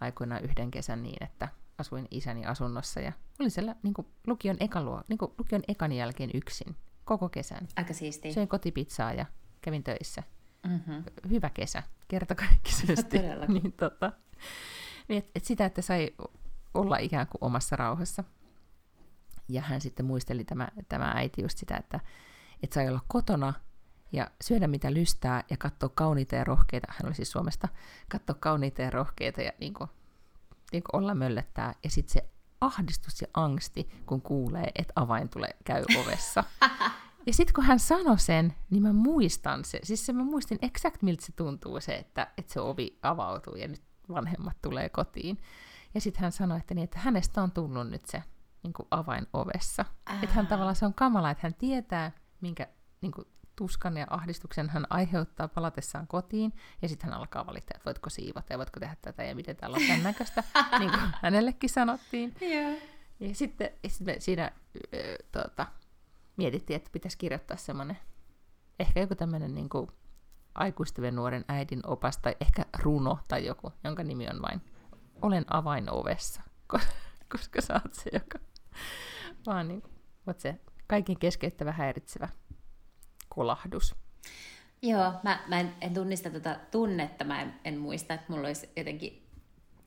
aikoinaan 0.01 0.45
yhden 0.45 0.71
kesän 0.71 1.03
niin, 1.03 1.25
että 1.25 1.49
asuin 1.79 2.09
isäni 2.11 2.47
asunnossa 2.47 3.01
ja 3.01 3.13
olin 3.41 3.51
siellä 3.51 3.77
niin 3.83 3.95
kuin 3.95 4.07
lukion, 4.27 4.57
ekaluo, 4.61 5.03
niin 5.09 5.19
kuin 5.19 5.33
lukion 5.39 5.63
ekan 5.69 5.93
jälkeen 5.93 6.31
yksin 6.35 6.77
koko 7.05 7.29
kesän. 7.29 7.69
Aika 7.77 7.95
siistiä. 7.95 8.33
Söin 8.33 8.49
kotipizzaa 8.49 9.13
ja 9.13 9.27
kävin 9.61 9.85
töissä. 9.85 10.23
Mm-hmm. 10.67 11.05
Hyvä 11.31 11.51
kesä, 11.51 11.83
kertakaikkisesti. 12.09 13.19
niin, 13.49 13.73
tota, 13.73 14.13
niin 15.09 15.19
et, 15.19 15.31
et 15.35 15.45
sitä, 15.45 15.65
että 15.65 15.83
sai 15.83 16.15
olla 16.75 16.97
ikään 16.97 17.27
kuin 17.27 17.45
omassa 17.45 17.77
rauhassa. 17.77 18.25
Ja 19.49 19.63
hän 19.63 19.81
sitten 19.81 20.07
muisteli 20.07 20.45
tämä, 20.45 20.69
tämä 20.89 21.13
äiti 21.17 21.43
just 21.43 21.59
sitä, 21.59 21.77
että, 21.77 22.01
että 22.63 22.75
sai 22.75 22.89
olla 22.89 23.01
kotona 23.09 23.55
ja 24.13 24.31
syödä 24.41 24.67
mitä 24.67 24.95
lystää 24.95 25.45
ja 25.51 25.57
katsoa 25.57 25.89
kauniita 25.95 26.37
ja 26.37 26.45
rohkeita, 26.45 26.87
hän 26.91 27.07
oli 27.07 27.15
siis 27.15 27.31
Suomesta, 27.31 27.69
katsoa 28.09 28.37
kauniita 28.41 28.83
ja 28.83 28.91
rohkeita 28.91 29.43
ja 29.43 29.53
niin 29.61 29.75
kuin, 29.75 29.91
niin 30.73 30.83
olla 30.93 31.15
möllöttää. 31.15 31.75
Ja 31.85 31.91
sitten 31.91 32.13
se 32.13 32.31
ahdistus 32.61 33.21
ja 33.21 33.29
angsti, 33.35 33.91
kun 34.07 34.23
kuulee, 34.23 34.71
että 34.75 34.93
avain 34.97 35.29
tulee 35.29 35.57
käy 35.65 35.85
ovessa. 36.01 36.45
ja 37.27 37.33
sitten 37.33 37.55
kun 37.55 37.65
hän 37.65 37.79
sanoi 37.79 38.19
sen, 38.19 38.55
niin 38.71 38.83
mä 38.83 38.93
muistan 38.93 39.65
se. 39.65 39.81
Siis 39.83 40.07
se 40.07 40.13
mä 40.13 40.25
muistin 40.25 40.59
exakt 40.63 41.03
miltä 41.03 41.27
se 41.27 41.33
tuntuu 41.33 41.81
se, 41.81 41.95
että, 41.95 42.27
että 42.39 42.53
se 42.53 42.61
ovi 42.61 42.99
avautuu 43.03 43.55
ja 43.57 43.69
nyt 43.69 43.83
vanhemmat 44.09 44.57
tulee 44.63 44.89
kotiin. 44.89 45.39
Ja 45.95 46.01
sitten 46.01 46.23
hän 46.23 46.33
sanoi, 46.33 46.59
että, 46.59 46.75
niin, 46.75 46.85
että 46.85 46.99
hänestä 46.99 47.43
on 47.43 47.51
tullut 47.51 47.91
nyt 47.91 48.07
se 48.07 48.23
niin 48.63 48.73
kuin 48.73 48.87
avain 48.91 49.27
ovessa. 49.33 49.85
Että 50.23 50.35
hän 50.35 50.47
tavallaan 50.47 50.77
se 50.77 50.87
on 50.87 50.95
kamala, 50.95 51.31
että 51.31 51.41
hän 51.43 51.55
tietää, 51.55 52.13
minkä 52.41 52.67
niin 53.01 53.13
kuin, 53.13 53.29
tuskan 53.59 53.97
ja 53.97 54.07
ahdistuksen 54.11 54.69
hän 54.69 54.87
aiheuttaa 54.91 55.49
palatessaan 55.49 56.07
kotiin, 56.07 56.53
ja 56.83 56.89
sitten 56.89 57.11
hän 57.11 57.19
alkaa 57.19 57.47
valittaa, 57.47 57.77
että 57.77 57.85
voitko 57.85 58.11
siivota 58.11 58.53
ja 58.53 58.59
voitko 58.59 58.81
tehdä 58.81 58.97
tätä 59.03 59.25
ja 59.25 59.35
miten 59.35 59.57
täällä 59.57 59.77
on 59.77 59.83
tämän 59.87 60.03
näköistä, 60.03 60.45
niin 60.79 60.91
kuin 60.91 61.03
hänellekin 61.23 61.71
sanottiin. 61.71 62.35
Yeah. 62.43 62.77
Ja 63.21 63.35
sitten, 63.35 63.71
ja 63.83 63.91
sitten 63.91 64.15
me 64.15 64.21
siinä 64.21 64.45
äh, 64.45 64.53
tuota, 65.33 65.67
mietittiin, 66.37 66.77
että 66.77 66.91
pitäisi 66.93 67.19
kirjoittaa 67.19 67.57
semmoinen, 67.57 67.99
ehkä 68.79 69.01
joku 69.01 69.15
tämmöinen 69.15 69.55
niin 69.55 69.69
kuin 69.69 69.91
aikuistuven 70.55 71.17
nuoren 71.17 71.45
äidin 71.49 71.81
opas, 71.87 72.19
tai 72.19 72.37
ehkä 72.41 72.65
runo 72.79 73.19
tai 73.29 73.47
joku, 73.47 73.73
jonka 73.85 74.03
nimi 74.03 74.29
on 74.29 74.43
vain 74.43 74.61
Olen 75.23 75.45
ovessa, 75.91 76.43
koska 77.33 77.61
sä 77.61 77.75
oot 77.75 77.95
se, 77.95 78.11
joka 78.13 78.39
vaan 79.47 79.69
niin 79.69 79.83
kuin, 79.83 79.93
oot 80.27 80.41
se 80.41 80.61
kaiken 80.87 81.19
keskeyttävä 81.19 81.73
häiritsevä 81.73 82.29
kolahdus. 83.29 83.95
Joo, 84.83 85.13
mä, 85.23 85.41
mä 85.47 85.61
en, 85.61 85.73
en 85.81 85.95
tunnista 85.95 86.31
tätä 86.31 86.61
tunnetta, 86.71 87.25
mä 87.25 87.43
en, 87.43 87.55
en 87.65 87.79
muista, 87.79 88.15
että 88.15 88.27
mulla 88.29 88.47
olisi 88.47 88.69
jotenkin 88.77 89.23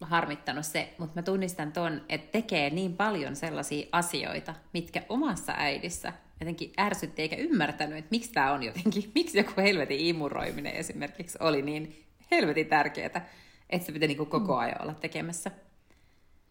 harmittanut 0.01 0.65
se, 0.65 0.95
mutta 0.97 1.15
mä 1.15 1.23
tunnistan 1.23 1.71
ton, 1.71 2.01
että 2.09 2.31
tekee 2.31 2.69
niin 2.69 2.97
paljon 2.97 3.35
sellaisia 3.35 3.87
asioita, 3.91 4.55
mitkä 4.73 5.03
omassa 5.09 5.53
äidissä 5.57 6.13
jotenkin 6.39 6.73
ärsytti 6.79 7.21
eikä 7.21 7.35
ymmärtänyt, 7.35 7.97
että 7.97 8.11
miksi 8.11 8.31
tämä 8.31 8.51
on 8.51 8.63
jotenkin, 8.63 9.11
miksi 9.15 9.37
joku 9.37 9.51
helvetin 9.57 9.99
imuroiminen 9.99 10.73
esimerkiksi 10.73 11.37
oli 11.41 11.61
niin 11.61 12.05
helvetin 12.31 12.67
tärkeää, 12.67 13.05
että 13.69 13.85
se 13.85 13.91
pitää 13.91 14.07
niin 14.07 14.17
koko 14.17 14.39
mm. 14.39 14.59
ajan 14.59 14.81
olla 14.81 14.93
tekemässä. 14.93 15.51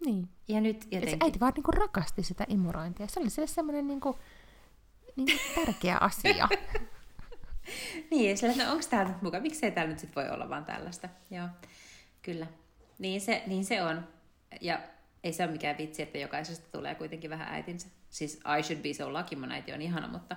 Niin. 0.07 0.29
Ja 0.49 0.61
nyt 0.61 0.85
jotenkin... 0.85 1.19
Ja 1.21 1.25
äiti 1.25 1.41
vaan 1.41 1.53
niin 1.57 1.75
rakasti 1.75 2.23
sitä 2.23 2.45
imurointia. 2.49 3.07
Se 3.07 3.21
oli 3.21 3.47
semmoinen 3.47 3.87
niin 3.87 4.01
kuin 4.01 4.17
niin 5.17 5.41
tärkeä 5.55 5.99
asia. 6.01 6.49
niin, 8.11 8.39
sillä, 8.39 8.65
no 8.65 8.73
onko 8.73 8.85
tämä 8.91 9.05
nyt 9.05 9.23
mukaan? 9.23 9.43
Miksei 9.43 9.71
täällä 9.71 9.91
nyt 9.91 9.99
sit 9.99 10.17
voi 10.17 10.29
olla 10.29 10.49
vaan 10.49 10.65
tällaista? 10.65 11.09
Joo, 11.31 11.49
kyllä. 12.23 12.47
Niin 12.99 13.21
se, 13.21 13.43
niin 13.47 13.65
se 13.65 13.83
on. 13.83 14.09
Ja 14.61 14.81
ei 15.25 15.33
se 15.33 15.45
ole 15.45 15.53
mikään 15.53 15.79
vitsi, 15.79 16.03
että 16.03 16.19
jokaisesta 16.19 16.79
tulee 16.79 16.95
kuitenkin 16.95 17.31
vähän 17.31 17.55
äitinsä. 17.55 17.89
Siis 18.11 18.41
I 18.59 18.63
should 18.63 18.83
be 18.83 18.95
so 18.95 19.13
lucky, 19.13 19.37
mun 19.37 19.53
äiti 19.53 19.73
on 19.73 19.83
ihana, 19.83 20.09
mutta, 20.09 20.37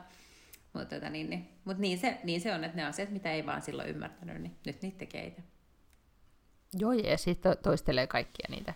mutta 0.74 0.96
tota, 0.96 1.10
niin, 1.10 1.30
niin. 1.30 1.50
Mut 1.66 1.78
niin, 1.78 1.98
se, 1.98 2.20
niin 2.24 2.42
se 2.42 2.54
on, 2.54 2.64
että 2.64 2.78
ne 2.78 2.86
asiat, 2.86 3.10
mitä 3.10 3.32
ei 3.32 3.46
vaan 3.46 3.62
silloin 3.62 3.90
ymmärtänyt, 3.90 4.42
niin 4.42 4.56
nyt 4.66 4.82
niitä 4.82 4.98
tekee 4.98 5.26
itse. 5.26 5.44
Joo, 6.74 6.92
ja 6.92 7.18
sitten 7.18 7.58
toistelee 7.58 8.08
kaikkia 8.08 8.48
niitä, 8.50 8.74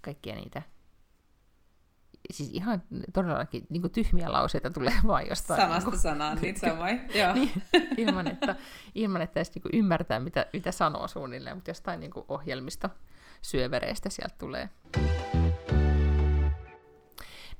kaikkia 0.00 0.34
niitä 0.34 0.62
siis 2.30 2.50
ihan 2.50 2.82
todellakin 3.12 3.66
niin 3.68 3.82
kuin 3.82 3.92
tyhmiä 3.92 4.32
lauseita 4.32 4.70
tulee 4.70 4.92
vaan 5.06 5.28
jostain. 5.28 5.60
Sanasta 5.60 5.90
niin 5.90 5.90
kuin, 5.90 6.00
sanaan, 6.00 6.38
niitä 6.40 6.60
samoin. 6.60 7.00
Joo. 7.14 7.34
niin, 7.34 7.50
ilman, 7.96 8.28
että, 8.28 8.56
ilman, 8.94 9.22
että 9.22 9.40
edes 9.40 9.54
niin 9.54 9.62
kuin 9.62 9.74
ymmärtää, 9.74 10.20
mitä, 10.20 10.46
mitä 10.52 10.72
sanoo 10.72 11.08
suunnilleen, 11.08 11.56
mutta 11.56 11.70
jostain 11.70 12.00
niin 12.00 12.10
kuin 12.10 12.24
ohjelmista 12.28 12.90
syövereistä 13.42 14.10
sieltä 14.10 14.34
tulee. 14.38 14.68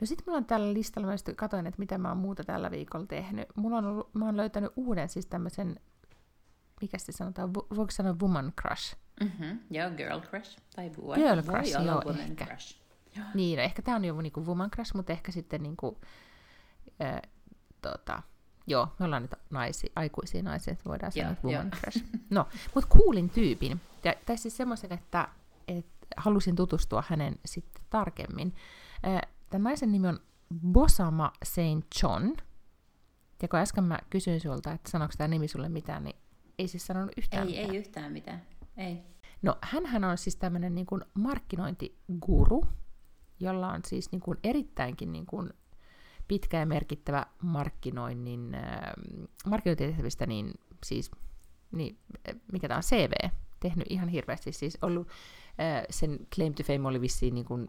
No 0.01 0.07
sitten 0.07 0.25
mulla 0.27 0.39
on 0.39 0.45
tällä 0.45 0.75
listalla, 0.75 1.09
mä 1.09 1.15
katsoin, 1.37 1.67
että 1.67 1.79
mitä 1.79 1.99
mä 1.99 2.09
oon 2.09 2.19
muuta 2.19 2.45
tällä 2.45 2.71
viikolla 2.71 3.07
tehnyt. 3.07 3.49
Mulla 3.55 3.79
on 3.79 3.85
ollut, 3.85 4.15
mä 4.15 4.25
oon 4.25 4.37
löytänyt 4.37 4.73
uuden 4.77 5.09
siis 5.09 5.27
tämmöisen, 5.27 5.81
mikä 6.81 6.99
se 6.99 7.13
sanotaan, 7.13 7.55
voiko 7.55 7.91
sanoa 7.91 8.17
woman 8.23 8.53
crush? 8.61 8.97
Mm-hmm. 9.21 9.59
Joo, 9.71 9.91
girl 9.91 10.21
crush. 10.21 10.59
Tai 10.77 10.91
boy. 10.91 11.17
Girl 11.17 11.43
crush, 11.43 11.77
Voi 11.79 11.87
joo, 11.87 12.03
ehkä. 12.19 12.47
Crush. 12.47 12.83
Niin, 13.35 13.57
no 13.57 13.63
ehkä 13.63 13.83
tämä 13.83 13.97
on 13.97 14.05
jo 14.05 14.21
niinku 14.21 14.47
woman 14.47 14.71
crush, 14.71 14.95
mutta 14.95 15.13
ehkä 15.13 15.33
sitten 15.33 15.63
niinku, 15.63 16.01
äh, 17.03 17.23
tota, 17.83 18.23
joo, 18.67 18.89
me 18.99 19.05
ollaan 19.05 19.23
nyt 19.23 19.35
naisi, 19.51 19.93
aikuisia 19.97 20.43
naisia, 20.43 20.73
että 20.73 20.85
voidaan 20.85 21.13
sanoa, 21.13 21.31
että 21.31 21.49
woman 21.49 21.71
crush. 21.71 22.05
No, 22.31 22.49
mutta 22.75 22.91
kuulin 22.91 23.31
tyypin, 23.31 23.81
ja, 24.05 24.15
tai 24.27 24.37
siis 24.37 24.57
semmoisen, 24.57 24.93
että, 24.93 25.29
että 25.69 26.07
halusin 26.17 26.57
tutustua 26.57 27.05
hänen 27.09 27.35
sitten 27.45 27.85
tarkemmin. 27.91 28.55
Tämän 29.51 29.63
naisen 29.63 29.93
nimi 29.93 30.09
on 30.09 30.21
Bosama 30.73 31.33
Saint 31.45 31.87
John, 32.03 32.33
ja 33.43 33.49
kun 33.49 33.59
äsken 33.59 33.85
mä 33.85 33.99
kysyin 34.11 34.41
sulta, 34.41 34.73
että 34.73 34.91
sanoiko 34.91 35.15
tämä 35.19 35.29
nimi 35.29 35.49
sulle 35.49 35.69
mitään, 35.69 36.05
niin 36.05 36.17
ei 36.59 36.69
siis 36.69 36.87
sanonut 36.87 37.13
yhtään 37.17 37.49
ei, 37.49 37.53
mitään. 37.55 37.71
Ei 37.71 37.77
yhtään 37.77 38.13
mitään, 38.13 38.43
ei. 38.77 39.03
No, 39.43 39.59
hän 39.63 40.05
on 40.05 40.19
siis 40.19 40.37
tämmöinen 40.37 40.75
niin 40.75 40.87
markkinointiguru, 41.15 42.65
jolla 43.43 43.69
on 43.69 43.81
siis 43.87 44.13
niin 44.13 44.21
kuin 44.21 44.39
erittäinkin 44.45 45.13
niin 45.13 45.27
kuin 45.27 45.51
pitkä 46.29 46.59
ja 46.59 46.67
merkittävä 46.67 47.27
markkinoinnin, 47.43 48.55
äh, 48.55 48.93
markkinointitehtävistä, 49.47 50.27
niin 50.27 50.55
siis, 50.87 51.11
niin, 51.73 51.99
mikä 52.53 52.69
tämä 52.69 52.79
on, 52.79 52.83
CV, 52.83 53.13
tehnyt 53.61 53.87
ihan 53.91 54.09
hirveästi, 54.09 54.53
siis 54.53 54.79
ollut, 54.83 55.09
äh, 55.49 55.83
sen 55.91 56.19
claim 56.35 56.55
to 56.55 56.63
fame 56.63 56.89
oli 56.89 57.01
vissiin 57.01 57.35
niin 57.35 57.47
kuin, 57.47 57.69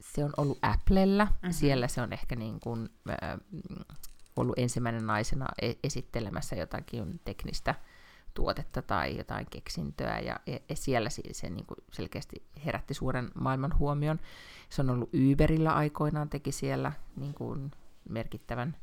se 0.00 0.24
on 0.24 0.32
ollut 0.36 0.58
Applella, 0.62 1.24
mm-hmm. 1.24 1.52
siellä 1.52 1.88
se 1.88 2.02
on 2.02 2.12
ehkä 2.12 2.36
niin 2.36 2.60
kuin, 2.60 2.88
äh, 3.10 3.38
ollut 4.36 4.58
ensimmäinen 4.58 5.06
naisena 5.06 5.46
e- 5.62 5.74
esittelemässä 5.84 6.56
jotakin 6.56 7.20
teknistä 7.24 7.74
tuotetta 8.36 8.82
tai 8.82 9.16
jotain 9.16 9.46
keksintöä, 9.50 10.20
ja, 10.20 10.40
ja 10.46 10.76
siellä 10.76 11.10
se, 11.10 11.22
se 11.32 11.50
niin 11.50 11.66
kuin 11.66 11.78
selkeästi 11.92 12.42
herätti 12.64 12.94
suuren 12.94 13.30
maailman 13.34 13.78
huomion. 13.78 14.20
Se 14.68 14.82
on 14.82 14.90
ollut 14.90 15.10
Uberillä 15.32 15.74
aikoinaan, 15.74 16.28
teki 16.28 16.52
siellä 16.52 16.92
niin 17.16 17.34
kuin 17.34 17.70
merkittävän, 18.08 18.76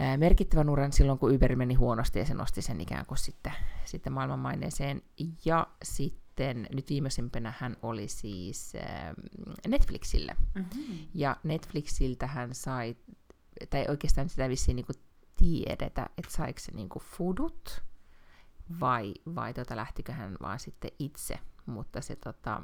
ää, 0.00 0.16
merkittävän 0.16 0.70
uran 0.70 0.92
silloin, 0.92 1.18
kun 1.18 1.34
Uber 1.34 1.56
meni 1.56 1.74
huonosti, 1.74 2.18
ja 2.18 2.24
se 2.24 2.34
nosti 2.34 2.62
sen 2.62 2.80
ikään 2.80 3.06
kuin 3.06 3.18
sitten, 3.18 3.52
sitten 3.84 4.12
maailmanmaineeseen. 4.12 5.02
Ja 5.44 5.66
sitten 5.82 6.66
nyt 6.72 6.90
viimeisimpänä 6.90 7.54
hän 7.58 7.76
oli 7.82 8.08
siis 8.08 8.74
ää, 8.74 9.14
Netflixille. 9.68 10.36
Mm-hmm. 10.54 10.98
Ja 11.14 11.36
Netflixiltä 11.44 12.26
hän 12.26 12.54
sai, 12.54 12.96
tai 13.70 13.86
oikeastaan 13.88 14.28
sitä 14.28 14.48
vissiin 14.48 14.76
niin 14.76 14.86
kuin 14.86 14.96
tiedetä, 15.36 16.06
että 16.18 16.32
saiko 16.32 16.60
se 16.60 16.72
niin 16.72 16.88
kuin 16.88 17.02
fudut, 17.02 17.82
vai, 18.80 19.14
vai 19.34 19.54
tota, 19.54 19.76
lähtikö 19.76 20.12
hän 20.12 20.36
vaan 20.42 20.60
sitten 20.60 20.90
itse. 20.98 21.38
Mutta 21.66 22.00
se 22.00 22.16
tota, 22.16 22.62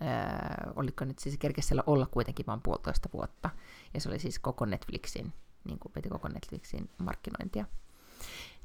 ää, 0.00 0.72
oliko 0.76 1.04
nyt 1.04 1.18
siis 1.18 1.38
kerkesi 1.38 1.68
siellä 1.68 1.84
olla 1.86 2.06
kuitenkin 2.06 2.46
vain 2.46 2.62
puolitoista 2.62 3.08
vuotta. 3.12 3.50
Ja 3.94 4.00
se 4.00 4.08
oli 4.08 4.18
siis 4.18 4.38
koko 4.38 4.66
Netflixin, 4.66 5.32
niin 5.64 5.78
kuin 5.78 5.92
veti 5.96 6.08
koko 6.08 6.28
Netflixin 6.28 6.90
markkinointia. 6.98 7.66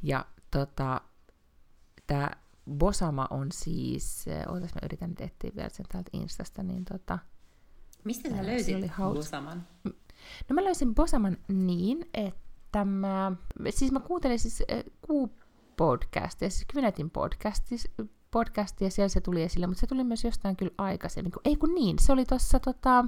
Ja 0.03 0.25
tota, 0.51 1.01
tämä 2.07 2.31
Bosama 2.77 3.27
on 3.29 3.51
siis, 3.51 4.25
ootas 4.47 4.75
mä 4.75 4.81
yritän 4.83 5.09
nyt 5.09 5.21
etsiä 5.21 5.51
vielä 5.55 5.69
sen 5.69 5.85
täältä 5.89 6.09
Instasta, 6.13 6.63
niin 6.63 6.85
tota, 6.85 7.19
Mistä 8.03 8.29
sä 8.29 8.45
löysit 8.45 8.75
oli 8.75 8.91
Bosaman? 9.13 9.67
No 10.49 10.53
mä 10.53 10.63
löysin 10.63 10.95
Bosaman 10.95 11.37
niin, 11.47 12.09
että 12.13 12.85
mä, 12.85 13.31
siis 13.69 13.91
mä 13.91 13.99
kuuntelin 13.99 14.39
siis 14.39 14.63
äh, 14.71 14.83
podcastia, 15.77 16.49
siis 16.49 16.65
Kvinetin 16.71 17.11
podcasti, 18.31 18.83
ja 18.83 18.91
siellä 18.91 19.09
se 19.09 19.21
tuli 19.21 19.43
esille, 19.43 19.67
mutta 19.67 19.79
se 19.81 19.87
tuli 19.87 20.03
myös 20.03 20.23
jostain 20.23 20.55
kyllä 20.55 20.71
aikaisemmin. 20.77 21.33
Ei 21.45 21.55
kun 21.55 21.75
niin, 21.75 21.99
se 21.99 22.13
oli 22.13 22.25
tuossa 22.25 22.59
tota, 22.59 23.05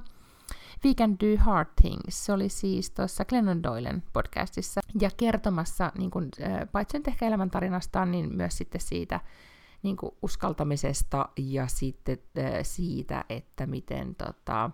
We 0.85 0.93
Can 0.93 1.11
Do 1.19 1.37
Hard 1.43 1.69
Things, 1.81 2.25
se 2.25 2.33
oli 2.33 2.49
siis 2.49 2.91
tuossa 2.91 3.25
Glennon 3.25 3.63
Doylen 3.63 4.03
podcastissa, 4.13 4.81
ja 5.01 5.09
kertomassa, 5.17 5.91
niin 5.97 6.11
kun, 6.11 6.29
paitsi 6.71 6.97
nyt 6.97 7.07
ehkä 7.07 7.27
elämäntarinastaan, 7.27 8.11
niin 8.11 8.35
myös 8.35 8.57
sitten 8.57 8.81
siitä 8.81 9.19
niin 9.83 9.97
kuin 9.97 10.11
uskaltamisesta 10.21 11.29
ja 11.37 11.67
sitten 11.67 12.17
siitä, 12.63 13.25
että 13.29 13.67
miten, 13.67 14.15
tota, 14.15 14.71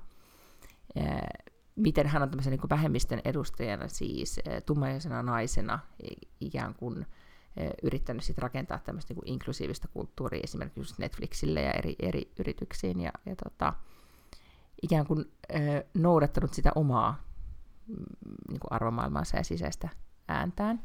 miten 1.76 2.08
hän 2.08 2.22
on 2.22 2.30
tämmöisen 2.30 2.52
niin 2.52 2.70
vähemmistön 2.70 3.22
edustajana, 3.26 3.88
siis 3.88 4.40
tummaisena 4.66 5.24
naisena 5.24 5.80
ikään 6.42 6.74
kuin 6.74 7.06
yrittänyt 7.84 8.24
sit 8.24 8.38
rakentaa 8.38 8.80
tämmöistä 8.80 9.14
niin 9.14 9.28
inklusiivista 9.28 9.88
kulttuuria 9.88 10.42
esimerkiksi 10.44 10.96
Netflixille 10.98 11.62
ja 11.62 11.72
eri, 11.72 11.96
eri 12.00 12.32
yrityksiin 12.40 13.02
ja, 13.02 13.12
ja 13.26 13.36
tota, 13.44 13.74
ikään 14.82 15.08
kuin 15.08 15.26
ö, 15.52 15.86
noudattanut 15.94 16.54
sitä 16.54 16.72
omaa 16.76 17.24
mm, 17.88 17.96
niin 18.50 18.60
kuin 18.60 18.72
arvomaailmaansa 18.72 19.38
ja 19.38 19.44
sisäistä 19.44 19.90
ääntään. 20.28 20.82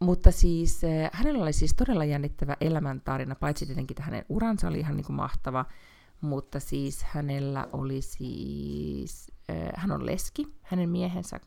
Mutta 0.00 0.30
siis 0.30 0.80
hänellä 1.12 1.42
oli 1.42 1.52
siis 1.52 1.74
todella 1.74 2.04
jännittävä 2.04 2.56
elämäntarina, 2.60 3.34
paitsi 3.34 3.66
tietenkin 3.66 3.94
että 3.94 4.02
hänen 4.02 4.24
uransa 4.28 4.68
oli 4.68 4.78
ihan 4.78 4.96
niin 4.96 5.06
kuin 5.06 5.16
mahtava, 5.16 5.64
mutta 6.20 6.60
siis 6.60 7.02
hänellä 7.02 7.68
oli 7.72 8.02
siis, 8.02 9.32
hän 9.76 9.90
on 9.92 10.06
leski, 10.06 10.46
hänen 10.62 10.88
miehensä 10.88 11.40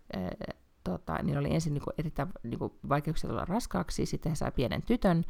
tota, 0.89 1.23
niin 1.23 1.37
oli 1.37 1.53
ensin 1.53 1.73
niin 1.73 1.83
kuin 1.83 1.93
erittäin 1.97 2.29
niin 2.43 2.59
kuin 2.59 2.73
vaikeuksia 2.89 3.29
tulla 3.29 3.45
raskaaksi, 3.45 4.05
sitten 4.05 4.29
he 4.29 4.35
sai 4.35 4.51
pienen 4.51 4.81
tytön, 4.81 5.23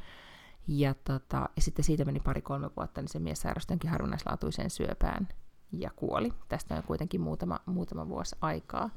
ja, 0.68 0.94
tota, 0.94 1.50
ja 1.56 1.62
sitten 1.62 1.86
siitä 1.86 2.06
meni 2.06 2.20
pari-kolme 2.20 2.70
vuotta, 2.78 3.02
niin 3.02 3.10
se 3.10 3.20
mies 3.20 3.42
sairastui 3.42 3.78
harvinaislaatuiseen 3.88 4.70
syöpään 4.70 5.28
ja 5.72 5.90
kuoli. 5.96 6.34
Tästä 6.50 6.76
on 6.76 6.84
kuitenkin 6.84 7.22
muutama, 7.22 7.60
muutama 7.66 8.08
vuosi 8.08 8.36
aikaa. 8.42 8.90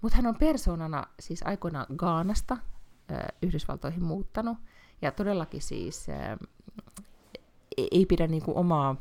Mutta 0.00 0.16
hän 0.16 0.26
on 0.26 0.36
persoonana 0.36 1.06
siis 1.20 1.42
aikoinaan 1.42 1.86
Gaanasta 1.96 2.56
Yhdysvaltoihin 3.42 4.04
muuttanut, 4.04 4.58
ja 5.02 5.12
todellakin 5.12 5.62
siis 5.62 6.06
ei 7.76 8.06
pidä 8.06 8.26
niinku 8.26 8.52
omaa 8.58 8.96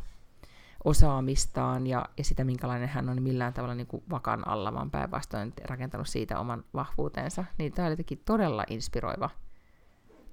osaamistaan 0.86 1.88
ja, 1.88 2.06
ja 2.18 2.24
sitä, 2.24 2.44
minkälainen 2.44 2.90
hän 2.90 3.10
on 3.10 3.24
millään 3.24 3.54
tavalla 3.54 3.76
niin 3.76 3.88
kuin 3.88 4.04
vakan 4.10 4.48
alla, 4.48 4.74
vaan 4.74 4.92
päinvastoin 4.92 5.54
rakentanut 5.64 6.08
siitä 6.08 6.40
oman 6.40 6.64
vahvuutensa. 6.74 7.46
Niin 7.58 7.74
tämä 7.74 7.86
oli 7.86 7.94
jotenkin 7.94 8.22
todella 8.26 8.64
inspiroiva 8.70 9.30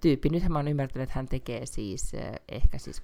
tyyppi. 0.00 0.28
Nythän 0.28 0.52
mä 0.52 0.58
oon 0.58 0.68
ymmärtänyt, 0.68 1.02
että 1.02 1.18
hän 1.18 1.26
tekee 1.26 1.66
siis 1.66 2.14
eh, 2.14 2.32
ehkä 2.48 2.78
siis 2.78 3.02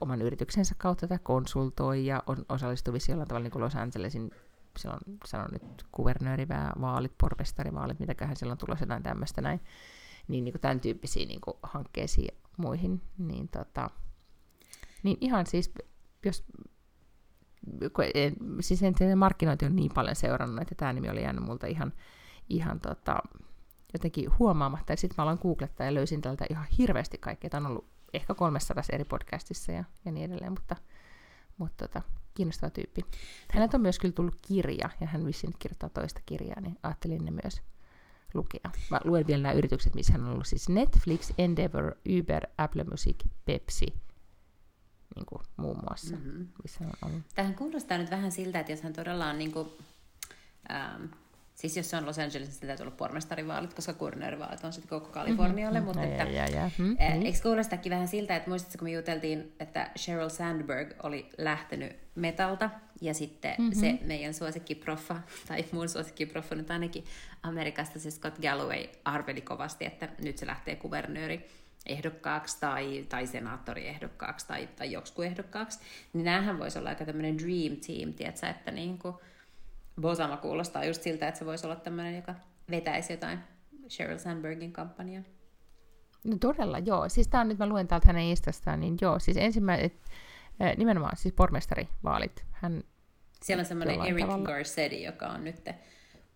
oman 0.00 0.22
yrityksensä 0.22 0.74
kautta 0.78 1.08
tätä 1.08 1.24
konsultoi 1.24 2.06
ja 2.06 2.22
on 2.26 2.46
osallistuvissa 2.48 3.12
jollain 3.12 3.28
tavalla 3.28 3.48
niin 3.48 3.62
Los 3.62 3.76
Angelesin 3.76 4.30
silloin 4.78 5.00
sanon 5.24 5.48
nyt 5.52 5.86
kuvernöörivaalit, 5.92 7.12
pormestarivaalit, 7.20 8.00
mitäköhän 8.00 8.36
silloin 8.36 8.58
tulossa 8.58 8.82
jotain 8.82 9.02
tämmöistä 9.02 9.40
näin, 9.40 9.60
niin, 10.28 10.44
niin 10.44 10.52
kuin 10.52 10.60
tämän 10.60 10.80
tyyppisiin 10.80 11.28
niin 11.28 11.40
kuin 11.40 11.56
hankkeisiin 11.62 12.38
muihin, 12.56 13.02
niin, 13.18 13.48
tota, 13.48 13.90
niin 15.02 15.18
ihan 15.20 15.46
siis 15.46 15.72
jos 16.28 16.44
siis 18.60 18.82
en 18.82 19.18
markkinointi 19.18 19.66
on 19.66 19.76
niin 19.76 19.90
paljon 19.94 20.16
seurannut, 20.16 20.62
että 20.62 20.74
tämä 20.74 20.92
nimi 20.92 21.10
oli 21.10 21.22
jäänyt 21.22 21.44
multa 21.44 21.66
ihan, 21.66 21.92
ihan 22.48 22.80
tota, 22.80 23.18
jotenkin 23.92 24.38
huomaamatta. 24.38 24.92
Ja 24.92 24.96
sitten 24.96 25.14
mä 25.18 25.22
aloin 25.22 25.38
googlettaa 25.42 25.86
ja 25.86 25.94
löysin 25.94 26.22
tältä 26.22 26.46
ihan 26.50 26.66
hirveästi 26.78 27.18
kaikkea. 27.18 27.50
Tämä 27.50 27.66
on 27.66 27.70
ollut 27.70 27.88
ehkä 28.14 28.34
300 28.34 28.84
eri 28.92 29.04
podcastissa 29.04 29.72
ja, 29.72 29.84
ja 30.04 30.12
niin 30.12 30.30
edelleen, 30.30 30.52
mutta, 30.52 30.76
mutta 31.58 31.88
tota, 31.88 32.02
kiinnostava 32.34 32.70
tyyppi. 32.70 33.04
Häneltä 33.52 33.76
on 33.76 33.80
myös 33.80 33.98
kyllä 33.98 34.12
tullut 34.12 34.36
kirja, 34.42 34.90
ja 35.00 35.06
hän 35.06 35.26
vissiin 35.26 35.52
kirjoittaa 35.58 35.88
toista 35.88 36.20
kirjaa, 36.26 36.60
niin 36.60 36.78
ajattelin 36.82 37.24
ne 37.24 37.30
myös 37.30 37.62
lukea. 38.34 38.70
Mä 38.90 39.00
luen 39.04 39.26
vielä 39.26 39.42
nämä 39.42 39.52
yritykset, 39.52 39.94
missä 39.94 40.12
hän 40.12 40.24
on 40.24 40.30
ollut 40.30 40.46
siis 40.46 40.68
Netflix, 40.68 41.32
Endeavor, 41.38 41.94
Uber, 42.18 42.46
Apple 42.58 42.84
Music, 42.84 43.16
Pepsi, 43.44 43.86
niin 45.16 45.26
kuin, 45.26 45.42
muun 45.56 45.78
muassa. 45.88 46.16
Mm-hmm. 46.16 46.46
Missä 46.62 46.84
on 46.84 47.08
ollut. 47.08 47.22
Tähän 47.34 47.54
kuulostaa 47.54 47.98
nyt 47.98 48.10
vähän 48.10 48.32
siltä, 48.32 48.60
että 48.60 48.72
jos 48.72 48.82
hän 48.82 48.92
todella 48.92 49.26
on, 49.26 49.38
niin 49.38 49.52
kuin, 49.52 49.68
ähm, 50.70 51.04
siis 51.54 51.76
jos 51.76 51.90
se 51.90 51.96
on 51.96 52.06
Los 52.06 52.18
Angelesissa, 52.18 52.60
niin 52.60 52.68
täytyy 52.68 52.84
olla 52.84 52.96
pormestarivaalit, 52.96 53.74
koska 53.74 53.92
kurnöörivaalit 53.92 54.64
on 54.64 54.72
sitten 54.72 54.88
koko 54.88 55.12
Kalifornialle, 55.12 55.80
mm-hmm. 55.80 55.86
mutta 55.86 56.02
että, 56.02 56.22
ja, 56.22 56.48
ja, 56.48 56.56
ja. 56.56 56.70
Mm-hmm. 56.78 56.96
Äh, 57.00 57.22
eikö 57.24 57.38
kuulostakin 57.42 57.90
vähän 57.90 58.08
siltä, 58.08 58.36
että 58.36 58.50
muistatko, 58.50 58.78
kun 58.78 58.88
me 58.88 58.92
juteltiin, 58.92 59.52
että 59.60 59.90
Sheryl 59.98 60.28
Sandberg 60.28 60.92
oli 61.02 61.30
lähtenyt 61.38 61.96
metalta, 62.14 62.70
ja 63.00 63.14
sitten 63.14 63.54
mm-hmm. 63.58 63.80
se 63.80 63.98
meidän 64.02 64.34
suosikkiproffa, 64.34 65.16
tai 65.48 65.64
mun 65.72 65.88
suosikkiproffa 65.88 66.54
nyt 66.54 66.70
ainakin 66.70 67.04
Amerikasta, 67.42 67.98
se 67.98 68.10
Scott 68.10 68.38
Galloway 68.38 68.84
arveli 69.04 69.40
kovasti, 69.40 69.84
että 69.84 70.08
nyt 70.22 70.38
se 70.38 70.46
lähtee 70.46 70.76
kuvernööri 70.76 71.48
ehdokkaaksi 71.86 72.60
tai, 72.60 73.06
tai 73.08 73.26
senaattoriehdokkaaksi 73.26 74.48
tai, 74.48 74.66
tai 74.66 74.92
joksikin 74.92 75.24
ehdokkaaksi, 75.24 75.80
niin 76.12 76.24
näähän 76.24 76.58
voisi 76.58 76.78
olla 76.78 76.88
aika 76.88 77.04
tämmöinen 77.04 77.38
dream 77.38 77.76
team, 77.86 78.12
tiedätkö, 78.12 78.46
että 78.46 78.70
niin 78.70 78.98
kuin 78.98 79.14
Bosama 80.00 80.36
kuulostaa 80.36 80.84
just 80.84 81.02
siltä, 81.02 81.28
että 81.28 81.38
se 81.38 81.46
voisi 81.46 81.66
olla 81.66 81.76
tämmöinen, 81.76 82.16
joka 82.16 82.34
vetäisi 82.70 83.12
jotain 83.12 83.38
Sheryl 83.88 84.18
Sandbergin 84.18 84.72
kampanjaa. 84.72 85.22
No 86.24 86.36
todella, 86.40 86.78
joo. 86.78 87.08
Siis 87.08 87.28
tää 87.28 87.40
on 87.40 87.48
nyt, 87.48 87.58
mä 87.58 87.66
luen 87.66 87.88
täältä 87.88 88.08
hänen 88.08 88.24
instastaan, 88.24 88.80
niin 88.80 88.96
joo, 89.00 89.18
siis 89.18 89.36
ensimmäiset, 89.36 89.92
nimenomaan 90.76 91.16
siis 91.16 91.34
pormestarivaalit. 91.34 92.44
Hän 92.50 92.84
Siellä 93.42 93.60
on 93.60 93.66
semmoinen 93.66 94.00
Eric 94.00 94.20
tavalla... 94.20 94.46
Garcetti, 94.46 95.02
joka 95.02 95.26
on 95.26 95.44
nyt 95.44 95.68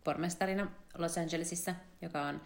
pormestarina 0.05 0.71
Los 0.99 1.19
Angelesissa, 1.19 1.75
joka 2.03 2.23
on 2.23 2.41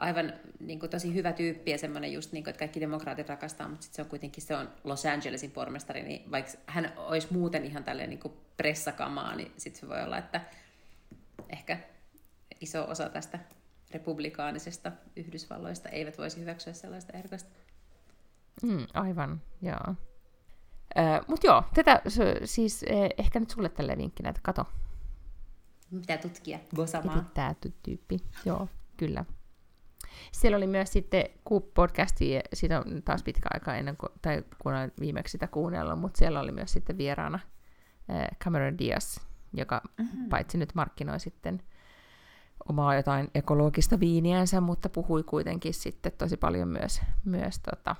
aivan 0.00 0.32
niin 0.60 0.80
kuin, 0.80 0.90
tosi 0.90 1.14
hyvä 1.14 1.32
tyyppi 1.32 1.70
ja 1.70 1.78
semmoinen 1.78 2.12
just, 2.12 2.32
niin 2.32 2.44
kuin, 2.44 2.50
että 2.50 2.58
kaikki 2.58 2.80
demokraatit 2.80 3.28
rakastaa, 3.28 3.68
mutta 3.68 3.82
sitten 3.82 3.96
se 3.96 4.02
on 4.02 4.08
kuitenkin 4.08 4.42
se 4.42 4.56
on 4.56 4.68
Los 4.84 5.06
Angelesin 5.06 5.50
pormestari, 5.50 6.02
niin 6.02 6.30
vaikka 6.30 6.52
hän 6.66 6.92
olisi 6.96 7.28
muuten 7.30 7.64
ihan 7.64 7.84
tälleen 7.84 8.10
niin 8.10 8.20
kuin 8.20 8.34
pressakamaa, 8.56 9.36
niin 9.36 9.52
sitten 9.56 9.80
se 9.80 9.88
voi 9.88 10.02
olla, 10.02 10.18
että 10.18 10.40
ehkä 11.48 11.78
iso 12.60 12.84
osa 12.88 13.08
tästä 13.08 13.38
republikaanisesta 13.90 14.92
Yhdysvalloista 15.16 15.88
eivät 15.88 16.18
voisi 16.18 16.40
hyväksyä 16.40 16.72
sellaista 16.72 17.12
ehdokasta. 17.12 17.50
Mm, 18.62 18.86
aivan, 18.94 19.42
joo. 19.62 19.94
Äh, 20.98 21.20
Mutta 21.28 21.46
joo, 21.46 21.62
tätä 21.74 22.02
siis 22.44 22.82
eh, 22.82 23.10
ehkä 23.18 23.40
nyt 23.40 23.50
sulle 23.50 23.68
tälle 23.68 23.96
vinkkinä, 23.96 24.28
että 24.28 24.40
kato, 24.42 24.66
Pitää 26.00 26.18
tutkia 26.18 26.58
Bosamaa. 26.76 27.30
Tämä 27.34 27.54
tyyppi, 27.82 28.18
joo, 28.44 28.68
kyllä. 28.96 29.24
Siellä 30.32 30.56
oli 30.56 30.66
myös 30.66 30.92
sitten 30.92 31.24
Coop-podcasti, 31.48 32.24
siitä 32.52 32.80
on 32.80 33.02
taas 33.04 33.22
pitkä 33.22 33.48
aika 33.54 33.74
ennen 33.74 33.96
kuin, 33.96 34.12
tai 34.22 34.42
kun 34.62 34.72
olen 34.72 34.92
viimeksi 35.00 35.32
sitä 35.32 35.46
kuunnellut, 35.46 36.00
mutta 36.00 36.18
siellä 36.18 36.40
oli 36.40 36.52
myös 36.52 36.72
sitten 36.72 36.98
vieraana 36.98 37.38
Cameron 38.44 38.78
Diaz, 38.78 39.18
joka 39.52 39.82
mm-hmm. 39.98 40.28
paitsi 40.28 40.58
nyt 40.58 40.74
markkinoi 40.74 41.20
sitten 41.20 41.62
omaa 42.68 42.94
jotain 42.94 43.30
ekologista 43.34 44.00
viiniänsä, 44.00 44.60
mutta 44.60 44.88
puhui 44.88 45.22
kuitenkin 45.22 45.74
sitten 45.74 46.12
tosi 46.18 46.36
paljon 46.36 46.68
myös, 46.68 47.00
myös 47.24 47.58
tota, 47.58 47.96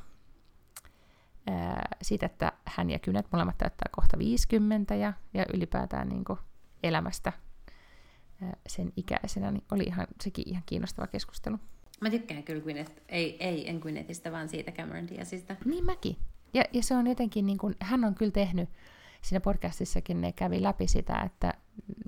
ää, 1.46 1.88
siitä, 2.02 2.26
että 2.26 2.52
hän 2.64 2.90
ja 2.90 2.98
Kynet 2.98 3.26
molemmat 3.32 3.58
täyttää 3.58 3.88
kohta 3.90 4.18
50 4.18 4.94
ja, 4.94 5.12
ja 5.34 5.44
ylipäätään 5.54 6.08
niin 6.08 6.24
kuin 6.24 6.38
elämästä 6.82 7.32
ää, 8.42 8.56
sen 8.66 8.92
ikäisenä, 8.96 9.50
niin 9.50 9.64
oli 9.72 9.82
ihan, 9.82 10.06
sekin 10.22 10.48
ihan 10.48 10.62
kiinnostava 10.66 11.06
keskustelu. 11.06 11.58
Mä 12.00 12.10
tykkään 12.10 12.42
kyllä 12.42 12.60
Gwyneth, 12.60 12.92
ei, 13.08 13.36
ei 13.44 13.70
en 13.70 13.78
Gwynethistä, 13.78 14.32
vaan 14.32 14.48
siitä 14.48 14.72
Cameron 14.72 15.08
Diazista. 15.08 15.56
Niin 15.64 15.84
mäkin. 15.84 16.16
Ja, 16.54 16.64
ja 16.72 16.82
se 16.82 16.94
on 16.94 17.06
jotenkin, 17.06 17.46
niin 17.46 17.58
kuin, 17.58 17.74
hän 17.80 18.04
on 18.04 18.14
kyllä 18.14 18.32
tehnyt, 18.32 18.68
siinä 19.22 19.40
podcastissakin 19.40 20.20
ne 20.20 20.32
kävi 20.32 20.62
läpi 20.62 20.86
sitä, 20.86 21.20
että 21.20 21.54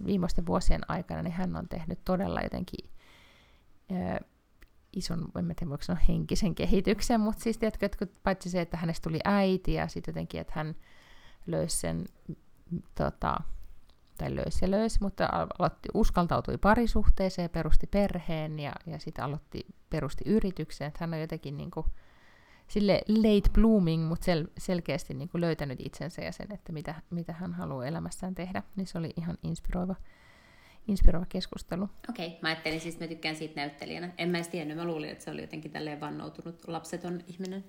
viimeisten 0.07 0.47
vuosien 0.47 0.91
aikana 0.91 1.23
niin 1.23 1.33
hän 1.33 1.57
on 1.57 1.69
tehnyt 1.69 1.99
todella 2.05 2.41
jotenkin 2.41 2.91
ö, 3.91 4.25
ison, 4.93 5.29
en 5.39 5.47
tiedä 5.47 5.71
voiko 5.71 5.85
sanoa 5.85 6.03
henkisen 6.09 6.55
kehityksen, 6.55 7.21
mutta 7.21 7.43
siis 7.43 7.59
tiedätkö, 7.59 7.87
että 7.87 8.07
paitsi 8.23 8.51
se, 8.51 8.61
että 8.61 8.77
hänestä 8.77 9.09
tuli 9.09 9.19
äiti 9.25 9.75
ja 9.75 9.89
sitten 9.89 10.13
jotenkin, 10.13 10.41
että 10.41 10.53
hän 10.57 10.75
löysi 11.47 11.77
sen, 11.77 12.05
tota, 12.95 13.41
tai 14.23 14.37
löysi 14.37 14.65
ja 14.65 14.71
löysi, 14.71 14.99
mutta 15.01 15.29
aloitti, 15.59 15.89
uskaltautui 15.95 16.59
parisuhteeseen, 16.59 17.51
perusti 17.51 17.87
perheen 17.87 18.59
ja, 18.59 18.73
ja 18.87 18.99
sitten 18.99 19.25
aloitti, 19.25 19.67
perusti 19.91 20.25
yrityksen, 20.27 20.87
että 20.87 20.99
hän 21.01 21.15
on 21.15 21.21
jotenkin 21.21 21.57
niin 21.57 21.71
kuin, 21.71 21.87
sille 22.69 23.03
late 23.09 23.51
blooming, 23.53 24.09
mutta 24.09 24.25
sel, 24.25 24.47
selkeästi 24.59 25.15
niin 25.15 25.29
kuin 25.29 25.41
löytänyt 25.41 25.81
itsensä 25.81 26.23
ja 26.23 26.33
sen, 26.33 26.53
että 26.53 26.73
mitä, 26.73 26.95
mitä 27.11 27.33
hän 27.33 27.55
haluaa 27.55 27.87
elämässään 27.87 28.35
tehdä, 28.35 28.63
niin 28.77 28.87
se 28.87 28.99
oli 28.99 29.11
ihan 29.17 29.39
inspiroiva, 29.43 29.95
inspiroiva 30.89 31.27
keskustelu. 31.29 31.89
Okei, 32.09 32.27
okay, 32.27 32.39
mä 32.43 32.49
ajattelin 32.49 32.81
siis, 32.81 33.01
mä 33.01 33.07
tykkään 33.07 33.37
siitä 33.37 33.61
näyttelijänä. 33.61 34.13
En 34.19 34.29
mä 34.29 34.39
edes 34.39 34.49
tiennyt, 34.49 34.77
mä 34.77 34.85
luulin, 34.85 35.11
että 35.11 35.25
se 35.25 35.31
oli 35.31 35.41
jotenkin 35.41 35.71
tälleen 35.71 36.01
vannoutunut 36.01 36.69
lapseton 36.69 37.21
ihminen. 37.27 37.65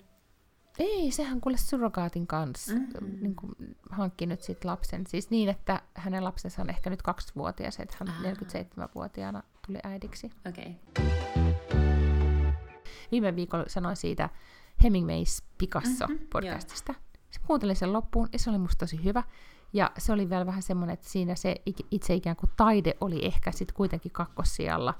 Ei, 0.78 1.10
sehän 1.10 1.40
kuule 1.40 1.56
surrogaatin 1.56 2.26
kanssa 2.26 2.72
mm-hmm. 2.72 3.20
niin 3.20 3.36
kuin, 3.36 3.54
hankki 3.90 4.26
nyt 4.26 4.42
sit 4.42 4.64
lapsen. 4.64 5.06
Siis 5.06 5.30
niin, 5.30 5.48
että 5.48 5.82
hänen 5.94 6.24
lapsensa 6.24 6.62
on 6.62 6.70
ehkä 6.70 6.90
nyt 6.90 7.02
kaksivuotias, 7.02 7.80
että 7.80 7.96
hän 8.00 8.08
ah. 8.08 8.22
47-vuotiaana 8.22 9.42
tuli 9.66 9.78
äidiksi. 9.84 10.30
Okay. 10.48 10.72
Viime 13.10 13.36
viikolla 13.36 13.64
sanoin 13.68 13.96
siitä 13.96 14.30
Hemingway's 14.84 15.44
Picasso 15.58 16.06
mm-hmm, 16.06 16.26
podcastista. 16.32 16.92
Joo. 16.92 17.44
Kuuntelin 17.46 17.76
sen 17.76 17.92
loppuun 17.92 18.28
ja 18.32 18.38
se 18.38 18.50
oli 18.50 18.58
musta 18.58 18.78
tosi 18.78 19.04
hyvä. 19.04 19.22
Ja 19.72 19.90
se 19.98 20.12
oli 20.12 20.30
vielä 20.30 20.46
vähän 20.46 20.62
semmoinen, 20.62 20.94
että 20.94 21.08
siinä 21.08 21.34
se 21.34 21.54
itse 21.90 22.14
ikään 22.14 22.36
kuin 22.36 22.50
taide 22.56 22.94
oli 23.00 23.24
ehkä 23.24 23.52
sitten 23.52 23.74
kuitenkin 23.74 24.12
kakkossijalla. 24.12 24.94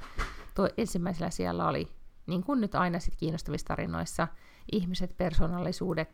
Tuo 0.54 0.68
ensimmäisellä 0.76 1.30
siellä 1.30 1.68
oli, 1.68 1.88
niin 2.26 2.42
kuin 2.42 2.60
nyt 2.60 2.74
aina 2.74 2.98
sit 3.00 3.16
kiinnostavissa 3.16 3.66
tarinoissa, 3.66 4.28
ihmiset, 4.72 5.16
persoonallisuudet, 5.16 6.10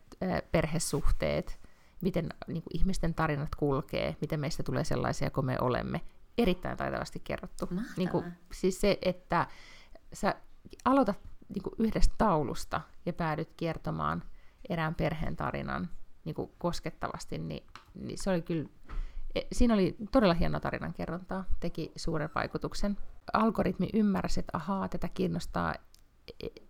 perhesuhteet, 0.53 1.61
miten 2.01 2.29
niin 2.47 2.63
kuin 2.63 2.77
ihmisten 2.77 3.15
tarinat 3.15 3.55
kulkee, 3.55 4.17
miten 4.21 4.41
meistä 4.41 4.63
tulee 4.63 4.85
sellaisia 4.85 5.31
kuin 5.31 5.47
me 5.47 5.57
olemme. 5.61 6.01
Erittäin 6.39 6.77
taitavasti 6.77 7.21
kerrottu. 7.25 7.69
Niin 7.97 8.09
kuin, 8.09 8.33
siis 8.53 8.81
se, 8.81 8.99
että 9.03 9.47
sä 10.13 10.35
aloitat 10.85 11.19
niin 11.55 11.63
kuin 11.63 11.75
yhdestä 11.79 12.15
taulusta 12.19 12.81
ja 13.07 13.13
päädyt 13.13 13.49
kiertämään 13.57 14.23
erään 14.69 14.95
perheen 14.95 15.37
tarinan 15.37 15.89
niin 16.25 16.35
kuin 16.35 16.51
koskettavasti, 16.59 17.39
niin, 17.39 17.67
niin 17.95 18.19
se 18.23 18.31
oli 18.31 18.43
kyllä, 18.43 18.69
e, 19.35 19.41
siinä 19.53 19.75
oli 19.75 19.97
todella 20.13 20.35
hieno 20.35 20.61
tarinankerrontaa, 20.61 21.45
teki 21.61 21.93
suuren 21.97 22.31
vaikutuksen. 22.35 22.99
Algoritmi 23.33 23.89
ymmärsi, 23.95 24.41
että 24.41 24.57
ahaa, 24.57 24.89
tätä 24.89 25.09
kiinnostaa 25.09 25.75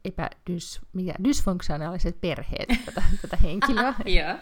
epädys, 0.05 0.81
mikä, 0.93 1.15
dysfunktionaaliset 1.25 2.21
perheet, 2.21 2.69
tätä, 2.87 3.03
tätä 3.23 3.37
henkilöä. 3.37 3.95
yeah. 4.07 4.39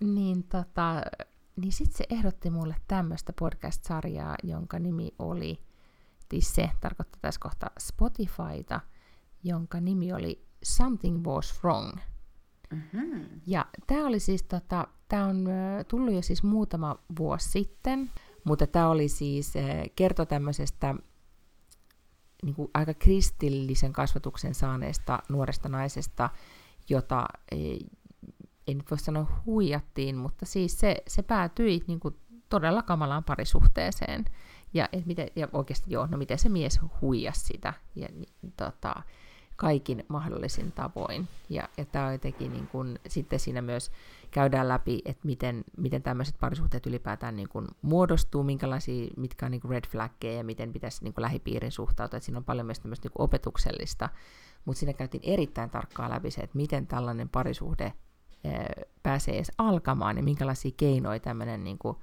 niin 0.00 0.44
tota, 0.44 1.02
niin 1.56 1.72
sitten 1.72 1.96
se 1.96 2.04
ehdotti 2.10 2.50
mulle 2.50 2.76
tämmöistä 2.88 3.32
podcast-sarjaa, 3.32 4.36
jonka 4.42 4.78
nimi 4.78 5.10
oli, 5.18 5.60
siis 6.30 6.54
se 6.54 6.70
tarkoittaa 6.80 7.18
tässä 7.22 7.40
kohtaa 7.40 7.70
Spotifyta, 7.78 8.80
jonka 9.44 9.80
nimi 9.80 10.12
oli 10.12 10.44
Something 10.62 11.26
Was 11.26 11.60
Wrong– 11.64 11.98
Mm-hmm. 12.70 13.26
Ja 13.46 13.66
tämä 13.86 14.06
oli 14.06 14.20
siis, 14.20 14.42
tota, 14.42 14.86
tämä 15.08 15.24
on 15.24 15.48
tullut 15.88 16.14
jo 16.14 16.22
siis 16.22 16.42
muutama 16.42 16.96
vuosi 17.18 17.48
sitten, 17.50 18.10
mutta 18.44 18.66
tämä 18.66 18.88
oli 18.88 19.08
siis, 19.08 19.54
kerto 19.96 20.26
tämmöisestä 20.26 20.94
niin 22.42 22.54
kuin 22.54 22.70
aika 22.74 22.94
kristillisen 22.94 23.92
kasvatuksen 23.92 24.54
saaneesta 24.54 25.18
nuoresta 25.28 25.68
naisesta, 25.68 26.30
jota 26.88 27.26
ei, 27.50 27.86
ei 28.66 28.74
nyt 28.74 28.90
voi 28.90 28.98
sanoa 28.98 29.42
huijattiin, 29.46 30.16
mutta 30.16 30.46
siis 30.46 30.80
se, 30.80 31.02
se 31.06 31.22
päätyi 31.22 31.84
niin 31.86 32.00
kuin 32.00 32.16
todella 32.48 32.82
kamalaan 32.82 33.24
parisuhteeseen. 33.24 34.24
Ja, 34.74 34.88
et 34.92 35.06
miten, 35.06 35.28
ja 35.36 35.48
oikeasti 35.52 35.90
joo, 35.90 36.06
no 36.06 36.18
miten 36.18 36.38
se 36.38 36.48
mies 36.48 36.80
huijasi 37.00 37.40
sitä. 37.40 37.74
Ja, 37.94 38.08
niin, 38.12 38.52
tota, 38.56 39.02
kaikin 39.58 40.04
mahdollisin 40.08 40.72
tavoin. 40.72 41.28
Ja, 41.48 41.68
ja 41.76 41.84
tämä 41.84 42.12
jotenkin 42.12 42.52
niin 42.52 42.66
kun, 42.66 42.98
sitten 43.08 43.40
siinä 43.40 43.62
myös 43.62 43.90
käydään 44.30 44.68
läpi, 44.68 45.02
että 45.04 45.26
miten, 45.26 45.64
miten 45.76 46.02
tämmöiset 46.02 46.36
parisuhteet 46.40 46.86
ylipäätään 46.86 47.36
niin 47.36 47.48
kun 47.48 47.68
muodostuu, 47.82 48.42
minkälaisia, 48.42 49.10
mitkä 49.16 49.46
on 49.46 49.52
niin 49.52 49.60
red 49.68 49.84
flaggeja 49.88 50.36
ja 50.36 50.44
miten 50.44 50.72
pitäisi 50.72 51.04
niin 51.04 51.14
lähipiirin 51.16 51.72
suhtautua. 51.72 52.16
Että 52.16 52.24
siinä 52.24 52.38
on 52.38 52.44
paljon 52.44 52.66
myös 52.66 52.80
tämmöistä 52.80 53.08
niin 53.08 53.22
opetuksellista, 53.22 54.08
mutta 54.64 54.78
siinä 54.78 54.92
käytiin 54.92 55.22
erittäin 55.24 55.70
tarkkaa 55.70 56.10
läpi 56.10 56.30
se, 56.30 56.40
että 56.40 56.56
miten 56.56 56.86
tällainen 56.86 57.28
parisuhde 57.28 57.92
ää, 58.44 58.66
pääsee 59.02 59.36
edes 59.36 59.52
alkamaan 59.58 60.16
ja 60.16 60.22
minkälaisia 60.22 60.72
keinoja 60.76 61.20
tämmöinen 61.20 61.64
niin 61.64 61.78
kuin 61.78 61.96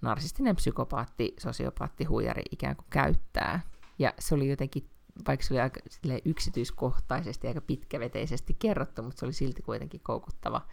narsistinen 0.00 0.56
psykopaatti, 0.56 1.34
sosiopaatti, 1.38 2.04
huijari 2.04 2.42
ikään 2.50 2.76
kuin 2.76 2.86
käyttää. 2.90 3.60
Ja 3.98 4.14
se 4.18 4.34
oli 4.34 4.50
jotenkin 4.50 4.90
vaikka 5.26 5.46
se 5.46 5.54
oli 5.54 5.60
aika 5.60 5.80
yksityiskohtaisesti 6.24 7.48
aika 7.48 7.60
pitkäveteisesti 7.60 8.56
kerrottu, 8.58 9.02
mutta 9.02 9.20
se 9.20 9.26
oli 9.26 9.32
silti 9.32 9.62
kuitenkin 9.62 10.00
koukuttava. 10.00 10.66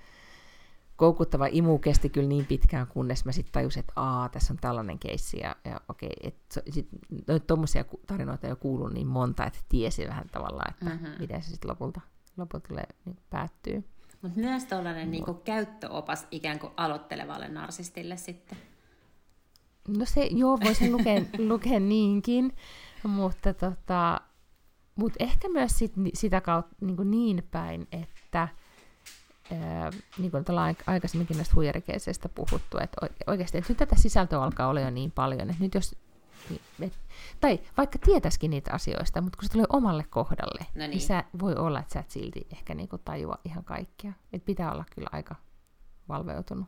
Koukuttava 0.96 1.48
imu 1.52 1.80
kesti 1.80 2.10
kyllä 2.10 2.28
niin 2.28 2.46
pitkään, 2.46 2.88
kunnes 2.88 3.26
mä 3.26 3.32
sitten 3.32 3.54
tajusin, 3.54 3.80
että 3.80 3.94
aa, 3.96 4.30
tässä 4.30 4.54
on 4.54 4.58
tällainen 4.62 5.00
keissi, 5.00 5.40
ja, 5.40 5.56
ja 5.66 5.82
okei, 5.90 6.14
että 6.22 6.62
tuommoisia 7.48 7.86
tarinoita 8.08 8.48
jo 8.48 8.56
kuullut 8.56 8.94
niin 8.94 9.08
monta, 9.08 9.46
että 9.46 9.60
tiesi 9.70 10.08
vähän 10.08 10.30
tavallaan, 10.32 10.74
että 10.74 10.86
mm-hmm. 10.86 11.10
miten 11.20 11.42
se 11.42 11.50
sitten 11.50 11.70
lopulta, 11.70 12.02
lopulta 12.38 12.74
niin 13.06 13.18
päättyy. 13.30 13.84
Mutta 14.22 14.40
myös 14.40 14.66
tällainen 14.66 15.06
no. 15.06 15.12
niinku 15.12 15.34
käyttöopas 15.34 16.28
ikään 16.32 16.60
kuin 16.60 16.74
aloittelevalle 16.78 17.48
narsistille 17.48 18.18
sitten. 18.18 18.58
No 19.88 20.06
se, 20.06 20.30
joo, 20.32 20.60
voisin 20.64 20.92
lukea, 20.92 21.22
lukea 21.50 21.80
niinkin, 21.80 22.56
mutta 23.04 23.54
tota, 23.54 24.22
mut 24.98 25.14
ehkä 25.20 25.50
myös 25.50 25.80
sit, 25.80 25.94
sitä 26.14 26.42
kautta 26.42 26.76
niin, 26.82 27.12
niin 27.12 27.44
päin, 27.52 27.88
että 27.92 28.48
niin 30.18 30.32
kuin 30.32 30.46
ollaan 30.50 30.76
aikaisemminkin 30.88 31.38
näistä 31.38 31.56
huijarikeisseistä 31.56 32.30
puhuttu, 32.30 32.78
että 32.78 33.08
oikeasti 33.28 33.58
että 33.58 33.72
nyt 33.72 33.78
tätä 33.78 33.96
sisältöä 33.96 34.42
alkaa 34.42 34.68
olla 34.68 34.80
jo 34.80 34.90
niin 34.90 35.12
paljon, 35.12 35.50
että 35.50 35.64
nyt 35.64 35.74
jos 35.74 35.96
et, 36.82 36.94
tai 37.40 37.60
vaikka 37.78 38.00
tietäisikin 38.00 38.52
niitä 38.52 38.74
asioista, 38.74 39.22
mutta 39.22 39.38
kun 39.38 39.48
se 39.48 39.52
tulee 39.52 39.66
omalle 39.70 40.04
kohdalle, 40.10 40.66
no 40.76 40.80
niin. 40.80 40.90
niin 40.90 41.02
sä 41.02 41.24
voi 41.40 41.56
olla, 41.56 41.80
että 41.80 41.94
sä 41.94 42.00
et 42.00 42.12
silti 42.12 42.48
ehkä 42.54 42.76
niinku 42.76 42.98
tajua 42.98 43.38
ihan 43.46 43.64
kaikkea. 43.64 44.14
Et 44.34 44.46
pitää 44.46 44.72
olla 44.72 44.86
kyllä 44.96 45.10
aika 45.12 45.36
valveutunut 46.10 46.68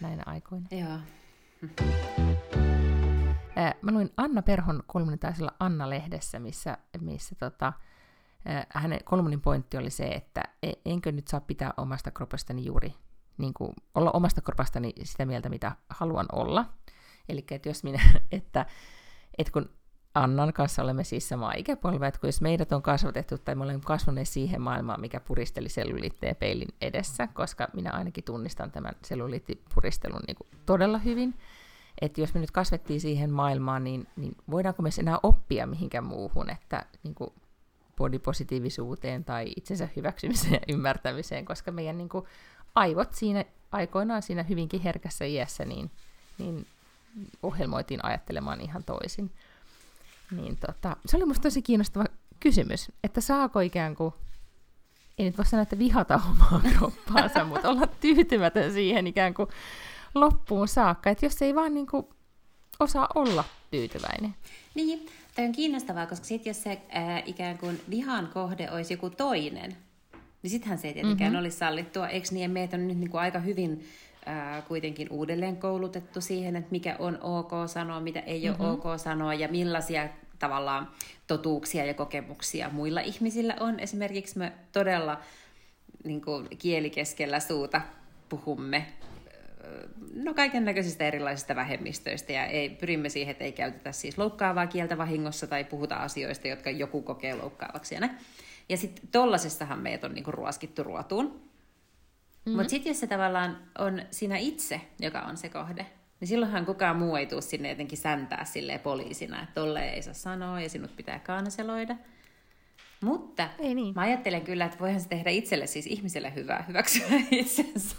näinä 0.00 0.22
aikoina. 0.26 0.66
Joo. 0.70 0.98
Mä 3.82 3.92
luin 3.92 4.10
Anna 4.16 4.42
Perhon 4.42 4.82
kolumnitaisella 4.86 5.54
Anna-lehdessä, 5.60 6.38
missä, 6.38 6.78
missä 7.00 7.34
tota, 7.34 7.72
hänen 8.68 9.04
kolumnin 9.04 9.40
pointti 9.40 9.76
oli 9.76 9.90
se, 9.90 10.04
että 10.04 10.42
e, 10.62 10.72
enkö 10.84 11.12
nyt 11.12 11.28
saa 11.28 11.40
pitää 11.40 11.74
omasta 11.76 12.10
kropastani 12.10 12.64
juuri, 12.64 12.94
niin 13.38 13.54
kuin, 13.54 13.72
olla 13.94 14.10
omasta 14.10 14.40
kropastani 14.40 14.92
sitä 15.02 15.26
mieltä, 15.26 15.48
mitä 15.48 15.72
haluan 15.90 16.26
olla. 16.32 16.64
Eli 17.28 17.44
että 17.50 17.68
jos 17.68 17.84
minä, 17.84 18.00
että, 18.32 18.66
että 19.38 19.52
kun 19.52 19.70
Annan 20.14 20.52
kanssa 20.52 20.82
olemme 20.82 21.04
siis 21.04 21.28
samaa 21.28 21.52
ikäpolvea, 21.56 22.08
että 22.08 22.20
kun 22.20 22.28
jos 22.28 22.40
meidät 22.40 22.72
on 22.72 22.82
kasvatettu 22.82 23.38
tai 23.38 23.54
me 23.54 23.64
olemme 23.64 23.82
kasvaneet 23.84 24.28
siihen 24.28 24.62
maailmaan, 24.62 25.00
mikä 25.00 25.20
puristeli 25.20 25.68
selluliitteen 25.68 26.36
peilin 26.36 26.68
edessä, 26.80 27.26
koska 27.26 27.68
minä 27.72 27.90
ainakin 27.90 28.24
tunnistan 28.24 28.70
tämän 28.70 28.92
selluliittipuristelun 29.04 30.20
niin 30.26 30.36
todella 30.66 30.98
hyvin, 30.98 31.34
että 32.00 32.20
jos 32.20 32.34
me 32.34 32.40
nyt 32.40 32.50
kasvettiin 32.50 33.00
siihen 33.00 33.30
maailmaan, 33.30 33.84
niin, 33.84 34.06
niin 34.16 34.36
voidaanko 34.50 34.82
me 34.82 34.88
enää 35.00 35.18
oppia 35.22 35.66
mihinkään 35.66 36.04
muuhun, 36.04 36.50
että 36.50 36.86
niin 37.02 37.14
kuin 37.14 37.30
bodipositiivisuuteen 37.96 39.24
tai 39.24 39.52
itsensä 39.56 39.88
hyväksymiseen 39.96 40.52
ja 40.52 40.74
ymmärtämiseen, 40.74 41.44
koska 41.44 41.72
meidän 41.72 41.98
niin 41.98 42.08
kuin, 42.08 42.24
aivot 42.74 43.14
siinä 43.14 43.44
aikoinaan 43.72 44.22
siinä 44.22 44.42
hyvinkin 44.42 44.80
herkässä 44.80 45.24
iässä, 45.24 45.64
niin, 45.64 45.90
niin 46.38 46.66
ohjelmoitiin 47.42 48.04
ajattelemaan 48.04 48.60
ihan 48.60 48.84
toisin. 48.84 49.30
Niin 50.30 50.56
tota, 50.56 50.96
se 51.06 51.16
oli 51.16 51.24
musta 51.24 51.42
tosi 51.42 51.62
kiinnostava 51.62 52.04
kysymys, 52.40 52.92
että 53.04 53.20
saako 53.20 53.60
ikään 53.60 53.94
kuin, 53.94 54.14
ei 55.18 55.26
nyt 55.26 55.38
voi 55.38 55.46
sanoa, 55.46 55.62
että 55.62 55.78
vihata 55.78 56.20
omaa 56.30 56.60
kroppaansa, 56.78 57.44
mutta 57.44 57.68
olla 57.68 57.86
tyytymätön 57.86 58.72
siihen 58.72 59.06
ikään 59.06 59.34
kuin 59.34 59.48
loppuun 60.14 60.68
saakka, 60.68 61.10
että 61.10 61.26
jos 61.26 61.42
ei 61.42 61.54
vaan 61.54 61.74
niin 61.74 61.86
kuin 61.86 62.06
osaa 62.80 63.08
olla 63.14 63.44
tyytyväinen. 63.70 64.34
Niin, 64.74 65.06
tämä 65.34 65.46
on 65.46 65.52
kiinnostavaa, 65.52 66.06
koska 66.06 66.26
sitten 66.26 66.50
jos 66.50 66.62
se 66.62 66.80
ää, 66.88 67.22
ikään 67.26 67.58
kuin 67.58 67.80
vihan 67.90 68.30
kohde 68.34 68.70
olisi 68.70 68.94
joku 68.94 69.10
toinen, 69.10 69.76
niin 70.42 70.50
sittenhän 70.50 70.78
se 70.78 70.88
ei 70.88 70.94
tietenkään 70.94 71.32
mm-hmm. 71.32 71.40
olisi 71.40 71.56
sallittua. 71.56 72.08
Eikö 72.08 72.28
niin, 72.30 72.50
meitä 72.50 72.76
on 72.76 72.88
nyt 72.88 72.98
niin 72.98 73.10
kuin 73.10 73.20
aika 73.20 73.38
hyvin 73.38 73.88
ää, 74.26 74.62
kuitenkin 74.62 75.08
uudelleen 75.10 75.56
koulutettu 75.56 76.20
siihen, 76.20 76.56
että 76.56 76.70
mikä 76.70 76.96
on 76.98 77.18
ok 77.22 77.50
sanoa, 77.66 78.00
mitä 78.00 78.20
ei 78.20 78.48
mm-hmm. 78.48 78.64
ole 78.64 78.70
ok 78.70 78.84
sanoa 78.96 79.34
ja 79.34 79.48
millaisia 79.48 80.08
tavallaan 80.38 80.90
totuuksia 81.26 81.84
ja 81.84 81.94
kokemuksia 81.94 82.70
muilla 82.72 83.00
ihmisillä 83.00 83.56
on. 83.60 83.80
Esimerkiksi 83.80 84.38
me 84.38 84.52
todella 84.72 85.20
niin 86.04 86.20
kuin 86.20 86.48
kieli 86.58 86.90
keskellä 86.90 87.40
suuta 87.40 87.80
puhumme 88.28 88.86
no 90.14 90.34
kaiken 90.34 90.64
näköisistä 90.64 91.04
erilaisista 91.04 91.56
vähemmistöistä 91.56 92.32
ja 92.32 92.46
ei, 92.46 92.70
pyrimme 92.70 93.08
siihen, 93.08 93.32
että 93.32 93.44
ei 93.44 93.52
käytetä 93.52 93.92
siis 93.92 94.18
loukkaavaa 94.18 94.66
kieltä 94.66 94.98
vahingossa 94.98 95.46
tai 95.46 95.64
puhuta 95.64 95.96
asioista, 95.96 96.48
jotka 96.48 96.70
joku 96.70 97.02
kokee 97.02 97.34
loukkaavaksi. 97.34 97.94
Ja, 97.94 98.08
ja 98.68 98.76
sitten 98.76 99.08
tollasestahan 99.08 99.78
meidät 99.78 100.04
on 100.04 100.14
niinku 100.14 100.32
ruoskittu 100.32 100.82
ruotuun. 100.82 101.26
Mm-hmm. 101.26 102.56
Mutta 102.56 102.70
sitten 102.70 102.90
jos 102.90 103.00
se 103.00 103.06
tavallaan 103.06 103.58
on 103.78 104.02
sinä 104.10 104.36
itse, 104.36 104.80
joka 105.00 105.20
on 105.20 105.36
se 105.36 105.48
kohde, 105.48 105.86
niin 106.20 106.28
silloinhan 106.28 106.66
kukaan 106.66 106.96
muu 106.96 107.16
ei 107.16 107.26
tule 107.26 107.42
sinne 107.42 107.68
jotenkin 107.68 107.98
säntää 107.98 108.44
silleen 108.44 108.80
poliisina, 108.80 109.42
että 109.42 109.54
tolleen 109.54 109.94
ei 109.94 110.02
saa 110.02 110.14
sanoa 110.14 110.60
ja 110.60 110.68
sinut 110.68 110.96
pitää 110.96 111.18
kanseloida. 111.18 111.96
Mutta 113.00 113.48
ei 113.58 113.74
niin. 113.74 113.94
mä 113.94 114.00
ajattelen 114.00 114.42
kyllä, 114.42 114.64
että 114.64 114.78
voihan 114.78 115.00
se 115.00 115.08
tehdä 115.08 115.30
itselle, 115.30 115.66
siis 115.66 115.86
ihmiselle 115.86 116.34
hyvää, 116.34 116.64
hyväksyä 116.68 117.06
itsensä. 117.30 117.96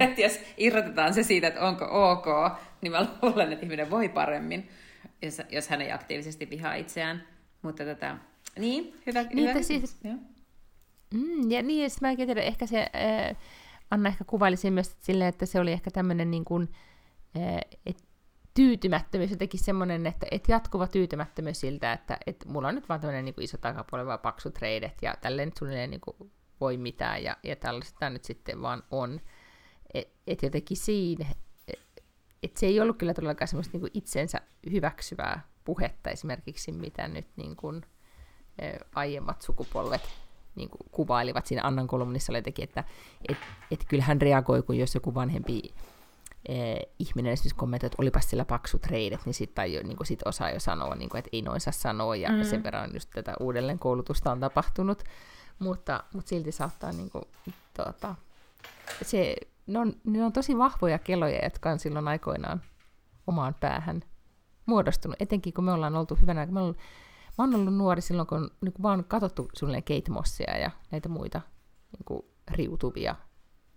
että 0.00 0.20
jos 0.20 0.40
irrotetaan 0.56 1.14
se 1.14 1.22
siitä, 1.22 1.46
että 1.46 1.60
onko 1.60 2.10
ok, 2.10 2.26
niin 2.80 2.92
mä 2.92 3.06
luulen, 3.22 3.52
että 3.52 3.64
ihminen 3.64 3.90
voi 3.90 4.08
paremmin, 4.08 4.68
jos, 5.22 5.42
jos 5.50 5.68
hän 5.68 5.80
ei 5.80 5.92
aktiivisesti 5.92 6.50
vihaa 6.50 6.74
itseään. 6.74 7.22
Mutta 7.62 7.84
tätä, 7.84 8.18
niin, 8.58 9.00
hyvä. 9.06 9.22
Niin, 9.22 9.48
hyvä. 9.48 9.62
Siis, 9.62 9.96
mm, 11.14 11.50
ja 11.50 11.62
niin, 11.62 11.90
siis 11.90 12.00
mä 12.00 12.16
tiedä, 12.16 12.42
ehkä 12.42 12.66
se, 12.66 12.80
äh, 12.80 13.36
Anna 13.90 14.08
ehkä 14.08 14.24
kuvailisi 14.24 14.70
myös 14.70 14.96
silleen, 15.00 15.28
että 15.28 15.46
se 15.46 15.60
oli 15.60 15.72
ehkä 15.72 15.90
tämmöinen 15.90 16.30
niin 16.30 16.44
kuin, 16.44 16.68
äh, 17.36 17.60
että 17.86 18.02
tyytymättömyys, 18.54 19.30
jotenkin 19.30 19.60
semmoinen, 19.60 20.06
että, 20.06 20.26
että 20.30 20.52
jatkuva 20.52 20.86
tyytymättömyys 20.86 21.60
siltä, 21.60 21.92
että, 21.92 22.18
että 22.26 22.48
mulla 22.48 22.68
on 22.68 22.74
nyt 22.74 22.88
vaan 22.88 23.00
tämmöinen 23.00 23.24
niin 23.24 23.34
iso 23.40 23.58
takapuoli, 23.58 24.06
vaan 24.06 24.18
paksut 24.18 24.58
reidet, 24.58 24.94
ja 25.02 25.14
tälleen 25.20 25.48
nyt 25.48 25.56
suunnilleen 25.56 25.90
niin 25.90 26.00
kuin 26.00 26.32
voi 26.60 26.76
mitään, 26.76 27.22
ja, 27.22 27.36
ja 27.42 27.56
tällaista 27.56 28.10
nyt 28.10 28.24
sitten 28.24 28.62
vaan 28.62 28.82
on. 28.90 29.20
Että 29.94 30.14
et 30.26 30.42
jotenkin 30.42 30.76
siinä, 30.76 31.26
että 32.42 32.60
se 32.60 32.66
ei 32.66 32.80
ollut 32.80 32.98
kyllä 32.98 33.14
todellakaan 33.14 33.48
semmoista 33.48 33.72
niin 33.72 33.80
kuin 33.80 33.90
itsensä 33.94 34.40
hyväksyvää 34.70 35.48
puhetta 35.64 36.10
esimerkiksi, 36.10 36.72
mitä 36.72 37.08
nyt 37.08 37.26
niin 37.36 37.56
kuin, 37.56 37.86
aiemmat 38.94 39.42
sukupolvet 39.42 40.02
niin 40.54 40.70
kuin 40.70 40.80
kuvailivat 40.90 41.46
siinä 41.46 41.62
Annan 41.64 41.86
kolumnissa 41.86 42.32
jotenkin, 42.32 42.62
että 42.62 42.84
et, 43.28 43.36
et 43.70 43.84
kyllähän 43.88 44.20
reagoi, 44.20 44.62
kun 44.62 44.78
jos 44.78 44.94
joku 44.94 45.14
vanhempi 45.14 45.62
eh, 46.48 46.78
ihminen 46.98 47.32
esimerkiksi 47.32 47.56
kommentoi, 47.56 47.86
että 47.86 48.02
olipas 48.02 48.30
sillä 48.30 48.44
paksut 48.44 48.86
reidet, 48.86 49.20
niin 49.26 49.34
sitten 49.34 49.64
niin 49.70 49.96
sit 50.04 50.22
osaa 50.24 50.50
jo 50.50 50.60
sanoa, 50.60 50.94
niin 50.94 51.08
kuin, 51.08 51.18
että 51.18 51.28
ei 51.32 51.42
noin 51.42 51.60
saa 51.60 51.72
sanoa, 51.72 52.16
ja 52.16 52.32
mm. 52.32 52.44
sen 52.44 52.62
verran 52.62 52.90
just 52.94 53.10
tätä 53.14 53.34
uudelleen 53.40 53.78
koulutusta 53.78 54.32
on 54.32 54.40
tapahtunut, 54.40 55.02
mutta, 55.58 56.04
mutta 56.14 56.28
silti 56.28 56.52
saattaa 56.52 56.92
niin 56.92 57.10
kuin, 57.10 57.24
tuota, 57.76 58.14
se, 59.02 59.36
ne, 59.66 59.78
on, 59.78 59.92
ne 60.04 60.24
on 60.24 60.32
tosi 60.32 60.58
vahvoja 60.58 60.98
keloja, 60.98 61.44
jotka 61.44 61.70
on 61.70 61.78
silloin 61.78 62.08
aikoinaan 62.08 62.62
omaan 63.26 63.54
päähän 63.60 64.02
muodostunut, 64.66 65.16
etenkin 65.20 65.52
kun 65.52 65.64
me 65.64 65.72
ollaan 65.72 65.96
oltu 65.96 66.14
hyvänä, 66.20 66.46
me 66.46 66.60
ollaan, 66.60 66.76
mä 67.38 67.44
oon 67.44 67.54
ollut 67.54 67.74
nuori 67.74 68.00
silloin, 68.00 68.28
kun 68.28 68.50
niin 68.60 68.72
kun 68.72 68.82
vaan 68.82 69.04
katsottu 69.04 69.48
suunnilleen 69.58 69.84
Kate 69.84 70.10
Mossia 70.10 70.58
ja 70.58 70.70
näitä 70.90 71.08
muita 71.08 71.40
niin 71.92 72.04
kuin, 72.04 72.22
riutuvia 72.50 73.14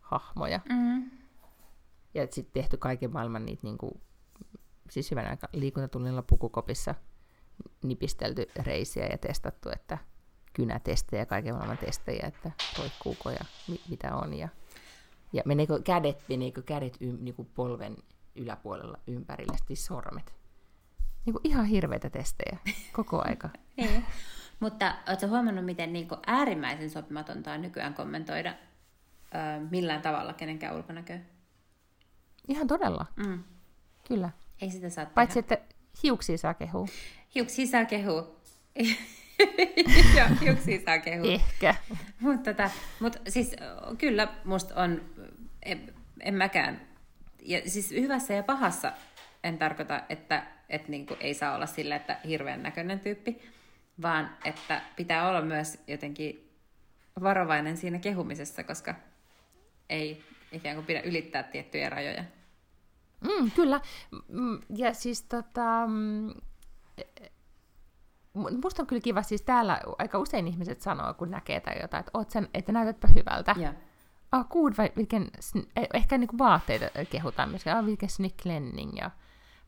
hahmoja. 0.01 0.59
Mm 0.69 1.16
ja 2.17 2.27
sitten 2.31 2.53
tehty 2.53 2.77
kaiken 2.77 3.13
maailman 3.13 3.45
niitä 3.45 3.61
niin 3.63 3.77
kuin, 3.77 4.01
siis 4.89 5.11
hyvän 5.11 5.27
aika 5.29 5.49
liikuntatunnilla 5.53 6.21
pukukopissa 6.21 6.95
nipistelty 7.83 8.45
reisiä 8.63 9.05
ja 9.05 9.17
testattu, 9.17 9.69
että 9.69 9.97
kynätestejä, 10.53 11.25
kaiken 11.25 11.55
maailman 11.55 11.77
testejä, 11.77 12.27
että 12.27 12.51
roikkuuko 12.79 13.31
ja 13.31 13.45
mi- 13.67 13.81
mitä 13.89 14.15
on. 14.15 14.33
Ja, 14.33 14.49
ja 15.33 15.43
meneekö 15.45 15.81
kädet, 15.81 16.23
meneekö 16.29 16.61
kädet 16.61 16.97
y- 16.99 17.17
niin 17.19 17.35
kuin 17.35 17.49
polven 17.55 17.97
yläpuolella 18.35 18.97
ympärille, 19.07 19.57
siis 19.67 19.85
sormet. 19.85 20.33
Niin 21.25 21.33
kuin 21.33 21.47
ihan 21.47 21.65
hirveitä 21.65 22.09
testejä 22.09 22.57
koko 22.93 23.21
aika. 23.25 23.49
Ei. 23.77 24.03
Mutta 24.59 24.95
oletko 25.07 25.27
huomannut, 25.27 25.65
miten 25.65 25.93
niin 25.93 26.07
kuin 26.07 26.19
äärimmäisen 26.27 26.89
sopimatonta 26.89 27.53
on 27.53 27.61
nykyään 27.61 27.93
kommentoida 27.93 28.49
ö, 28.49 29.65
millään 29.71 30.01
tavalla 30.01 30.33
kenenkään 30.33 30.75
ulkonäköä? 30.75 31.19
Ihan 32.47 32.67
todella. 32.67 33.05
Mm. 33.15 33.43
Kyllä. 34.07 34.29
Ei 34.61 34.69
sitä 34.71 34.89
saa 34.89 35.05
Paitsi, 35.05 35.43
tehdä. 35.43 35.55
että 35.61 35.75
hiuksia 36.03 36.37
saa 36.37 36.53
kehua. 36.53 36.87
Hiuksia 37.35 37.67
saa 37.67 37.85
kehua. 37.85 38.35
Joo, 40.17 40.27
hiuksia 40.41 40.79
saa 40.85 40.99
kehua. 40.99 41.31
Ehkä. 41.31 41.75
Mutta 42.19 42.53
tota, 42.53 42.69
mut 42.99 43.17
siis 43.27 43.55
kyllä 43.97 44.27
musta 44.45 44.75
on, 44.75 45.01
en, 45.63 45.93
en 46.19 46.33
mäkään, 46.33 46.81
ja 47.41 47.61
siis 47.69 47.91
hyvässä 47.91 48.33
ja 48.33 48.43
pahassa 48.43 48.91
en 49.43 49.57
tarkoita, 49.57 50.01
että 50.09 50.43
et 50.69 50.87
niinku 50.87 51.17
ei 51.19 51.33
saa 51.33 51.55
olla 51.55 51.65
sillä, 51.65 51.95
että 51.95 52.19
hirveän 52.27 52.63
näköinen 52.63 52.99
tyyppi, 52.99 53.41
vaan 54.01 54.37
että 54.45 54.81
pitää 54.95 55.29
olla 55.29 55.41
myös 55.41 55.79
jotenkin 55.87 56.49
varovainen 57.23 57.77
siinä 57.77 57.99
kehumisessa, 57.99 58.63
koska 58.63 58.95
ei 59.89 60.23
ikään 60.51 60.75
kuin 60.75 60.85
pidä 60.85 61.01
ylittää 61.01 61.43
tiettyjä 61.43 61.89
rajoja. 61.89 62.23
Mm, 63.21 63.51
kyllä. 63.51 63.81
Ja 64.75 64.93
siis 64.93 65.23
tota, 65.23 65.87
mm, 65.87 66.33
musta 68.33 68.83
on 68.83 68.87
kyllä 68.87 69.01
kiva, 69.01 69.21
siis 69.21 69.41
täällä 69.41 69.81
aika 69.97 70.19
usein 70.19 70.47
ihmiset 70.47 70.81
sanoo, 70.81 71.13
kun 71.13 71.31
näkee 71.31 71.59
tai 71.59 71.81
jotain, 71.81 71.99
että, 71.99 72.11
oot 72.13 72.29
sen, 72.29 72.49
että 72.53 72.71
näytätpä 72.71 73.07
hyvältä. 73.15 73.55
Yeah. 73.59 73.75
Ah, 74.31 74.39
oh, 74.39 74.47
good, 74.47 74.73
vai 74.77 74.91
vilken, 74.97 75.27
eh, 75.75 75.87
ehkä 75.93 76.17
niinku 76.17 76.37
vaatteita 76.37 76.85
kehutaan 77.09 77.49
myös, 77.49 77.67
ah, 77.67 77.85
vilken 77.85 78.09
snygg 78.09 78.41
klänning 78.41 78.97
ja 78.97 79.11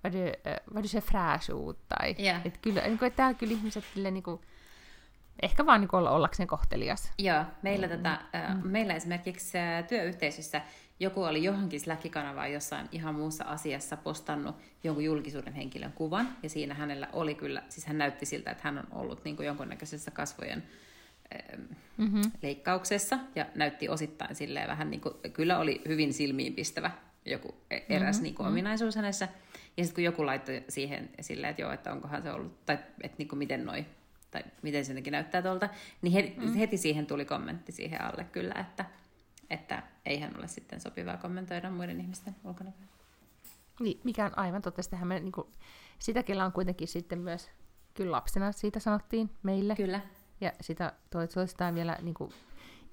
vad 0.04 0.14
du, 0.14 0.18
eh, 0.18 0.60
vad 0.74 0.84
du 0.84 0.88
ser 0.88 1.02
fräsch 1.02 1.54
ut, 1.54 1.78
tai 1.88 2.16
yeah. 2.20 2.41
et 2.45 2.58
kyllä, 2.58 2.82
niin 2.82 3.00
kuin, 3.00 3.08
että 3.08 3.18
täällä 3.18 3.38
kyllä 3.38 3.54
ihmiset 3.54 3.84
niin 3.95 4.24
kuin, 4.24 4.41
ehkä 5.41 5.66
vaan 5.66 5.82
niin 5.82 5.95
olla 5.95 6.12
ollakseen 6.12 6.47
kohtelias. 6.47 7.12
Joo, 7.18 7.43
meillä, 7.62 7.88
mm. 7.88 7.91
tätä, 7.91 8.22
äh, 8.36 8.64
meillä 8.64 8.93
esimerkiksi 8.93 9.58
äh, 9.58 9.84
työyhteisössä 9.88 10.62
joku 11.00 11.24
oli 11.24 11.43
johonkin 11.43 11.80
Slack-kanavaan 11.80 12.54
jossain 12.54 12.89
ihan 12.91 13.16
muussa 13.16 13.43
asiassa 13.43 13.97
postannut 13.97 14.56
jonkun 14.84 15.04
julkisuuden 15.04 15.54
henkilön 15.54 15.93
kuvan, 15.93 16.36
ja 16.43 16.50
siinä 16.50 16.74
hänellä 16.74 17.08
oli 17.14 17.36
kyllä, 17.36 17.64
siis 17.70 17.86
hän 17.86 17.97
näytti 17.97 18.26
siltä, 18.26 18.52
että 18.52 18.64
hän 18.64 18.78
on 18.78 18.88
ollut 18.91 19.24
niin 19.24 19.36
kuin 19.36 19.45
jonkunnäköisessä 19.45 20.12
kasvojen 20.12 20.64
mm-hmm. 21.97 22.22
leikkauksessa, 22.41 23.20
ja 23.36 23.45
näytti 23.56 23.89
osittain 23.89 24.36
silleen 24.36 24.68
vähän 24.68 24.91
niin 24.91 25.02
kuin, 25.02 25.16
kyllä 25.34 25.60
oli 25.60 25.82
hyvin 25.88 26.14
silmiinpistävä 26.14 26.91
joku 27.26 27.56
e- 27.72 27.80
eräs 27.89 28.16
mm-hmm. 28.16 28.24
niin 28.24 28.36
kuin 28.36 28.47
ominaisuus 28.47 28.95
hänessä, 28.95 29.28
ja 29.78 29.84
sitten 29.84 29.95
kun 29.95 30.04
joku 30.04 30.26
laittoi 30.26 30.64
siihen 30.70 31.10
silleen, 31.22 31.52
että 31.52 31.62
joo, 31.62 31.72
että 31.72 31.91
onkohan 31.91 32.22
se 32.22 32.32
ollut, 32.32 32.66
tai 32.66 32.78
että 33.02 33.16
niin 33.18 33.28
kuin 33.28 33.39
miten 33.39 33.66
noi, 33.66 33.86
tai 34.32 34.43
miten 34.62 34.86
se 34.86 34.93
näyttää 34.93 35.41
tuolta, 35.41 35.70
niin 36.02 36.12
heti, 36.12 36.34
mm. 36.38 36.54
heti 36.54 36.78
siihen 36.78 37.06
tuli 37.06 37.26
kommentti 37.26 37.72
siihen 37.72 38.02
alle 38.02 38.24
kyllä, 38.24 38.56
että 38.60 38.86
että 39.50 39.84
eihän 40.10 40.38
ole 40.38 40.47
sitten 40.47 40.82
sopivaa 40.82 41.18
kommentoida 41.18 41.72
muiden 41.72 42.01
ihmisten 42.01 42.36
ulkona. 42.43 42.72
Niin, 43.80 44.01
mikä 44.03 44.26
on 44.26 44.38
aivan 44.38 44.62
totta. 44.62 44.84
Sitähän 44.84 45.07
me, 45.07 45.20
niin 45.20 45.32
kuin, 45.32 45.47
sitä, 45.99 46.24
kellä 46.24 46.45
on 46.45 46.51
kuitenkin 46.51 46.88
sitten 46.88 47.20
myös, 47.20 47.49
kyllä 47.93 48.12
lapsena 48.12 48.51
siitä 48.51 48.80
sanottiin 48.80 49.30
meille. 49.43 49.76
Kyllä. 49.76 50.01
Ja 50.41 50.51
sitä 50.62 50.93
toistaan 51.34 51.76
vielä 51.76 51.97
niin 52.01 52.14
kuin, 52.14 52.32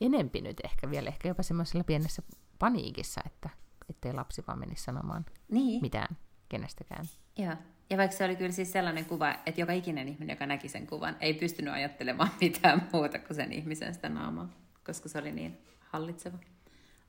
enempi 0.01 0.41
nyt 0.41 0.57
ehkä 0.65 0.91
vielä, 0.91 1.09
ehkä 1.09 1.29
jopa 1.29 1.43
semmoisella 1.43 1.85
pienessä 1.85 2.23
paniikissa, 2.59 3.21
että 3.27 3.51
ettei 3.91 4.13
lapsi 4.13 4.45
vaan 4.47 4.59
menisi 4.59 4.85
sanomaan 4.85 5.27
niin. 5.51 5.83
mitään 5.83 6.17
kenestäkään. 6.49 7.05
Joo. 7.39 7.55
Ja 7.91 7.97
vaikka 7.97 8.17
se 8.17 8.25
oli 8.25 8.37
kyllä 8.37 8.53
siis 8.53 8.73
sellainen 8.73 9.05
kuva, 9.05 9.31
että 9.47 9.61
joka 9.61 9.73
ikinen 9.73 10.09
ihminen, 10.09 10.35
joka 10.35 10.47
näki 10.47 10.69
sen 10.69 10.87
kuvan, 10.87 11.17
ei 11.21 11.35
pystynyt 11.35 11.75
ajattelemaan 11.75 12.31
mitään 12.41 12.89
muuta 12.93 13.19
kuin 13.19 13.37
sen 13.37 13.53
ihmisen 13.53 13.95
sitä 13.95 14.09
naamaa, 14.09 14.49
koska 14.85 15.09
se 15.09 15.19
oli 15.19 15.33
niin 15.33 15.59
hallitseva 15.81 16.39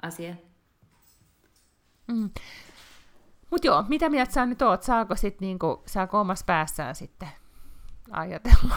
asia. 0.02 0.36
Mm. 2.08 2.30
Mutta 3.52 3.68
joo, 3.68 3.86
mitä 3.88 4.10
mieltä 4.10 4.34
sä 4.34 4.45
nyt 4.45 4.62
oot? 4.62 4.84
Saako, 4.84 5.16
sit 5.16 5.41
niinku, 5.41 5.84
saako 5.86 6.20
omassa 6.20 6.45
päässään 6.45 6.95
sitten 6.95 7.30
ajatella? 8.12 8.76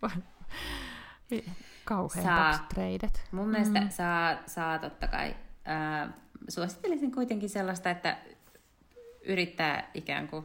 Kauhean 1.84 2.24
saa. 2.24 2.66
treidet. 2.74 3.28
Mun 3.32 3.48
mielestä 3.48 3.80
mm. 3.80 3.90
saa, 3.90 4.36
saa 4.46 4.78
totta 4.78 5.08
kai. 5.08 5.36
Äh, 5.68 6.14
suosittelisin 6.48 7.12
kuitenkin 7.12 7.50
sellaista, 7.50 7.90
että 7.90 8.18
yrittää 9.24 9.90
ikään 9.94 10.28
kuin 10.28 10.44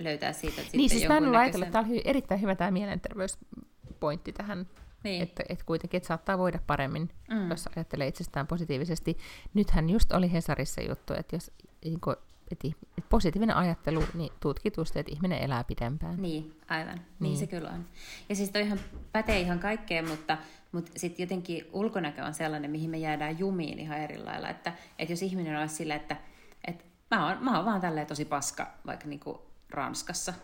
löytää 0.00 0.32
siitä 0.32 0.60
että 0.60 0.76
Niin, 0.76 0.90
siis 0.90 1.08
mä 1.08 1.16
en 1.16 1.36
ajatella, 1.36 1.66
että 1.66 1.82
tämä 1.82 1.94
on 1.94 2.00
erittäin 2.04 2.40
hyvä 2.40 2.54
tämä 2.54 2.70
mielenterveyspointti 2.70 4.32
tähän 4.32 4.66
niin. 5.06 5.22
Että, 5.22 5.42
että 5.48 5.64
kuitenkin 5.64 5.98
että 5.98 6.06
saattaa 6.06 6.38
voida 6.38 6.58
paremmin, 6.66 7.10
mm. 7.30 7.50
jos 7.50 7.68
ajattelee 7.76 8.06
itsestään 8.06 8.46
positiivisesti. 8.46 9.18
Nythän 9.54 9.90
just 9.90 10.12
oli 10.12 10.32
Hesarissa 10.32 10.80
juttu, 10.80 11.14
että 11.14 11.36
jos 11.36 11.50
niin 11.84 12.00
kuin, 12.00 12.16
että, 12.50 12.68
että 12.68 13.08
positiivinen 13.08 13.56
ajattelu, 13.56 14.04
niin 14.14 14.32
tutkitusti, 14.40 14.98
että 14.98 15.12
ihminen 15.12 15.38
elää 15.38 15.64
pidempään. 15.64 16.22
Niin, 16.22 16.60
aivan. 16.68 16.94
Niin, 16.94 17.04
niin 17.20 17.36
se 17.36 17.46
kyllä 17.46 17.70
on. 17.70 17.84
Ja 18.28 18.36
siis 18.36 18.50
toihan 18.50 18.80
pätee 19.12 19.40
ihan 19.40 19.58
kaikkeen, 19.58 20.08
mutta, 20.08 20.38
mutta 20.72 20.92
sitten 20.96 21.24
jotenkin 21.24 21.66
ulkonäkö 21.72 22.24
on 22.24 22.34
sellainen, 22.34 22.70
mihin 22.70 22.90
me 22.90 22.98
jäädään 22.98 23.38
jumiin 23.38 23.78
ihan 23.78 23.98
eri 23.98 24.18
lailla. 24.18 24.48
Että, 24.48 24.72
että 24.98 25.12
jos 25.12 25.22
ihminen 25.22 25.58
olisi 25.58 25.74
sillä, 25.74 25.94
että, 25.94 26.16
että 26.64 26.84
mä 27.10 27.26
oon, 27.26 27.44
mä 27.44 27.56
oon 27.56 27.64
vaan 27.64 27.80
tälleen 27.80 28.06
tosi 28.06 28.24
paska, 28.24 28.66
vaikka 28.86 29.08
niin 29.08 29.20
kuin 29.20 29.38
Ranskassa, 29.70 30.34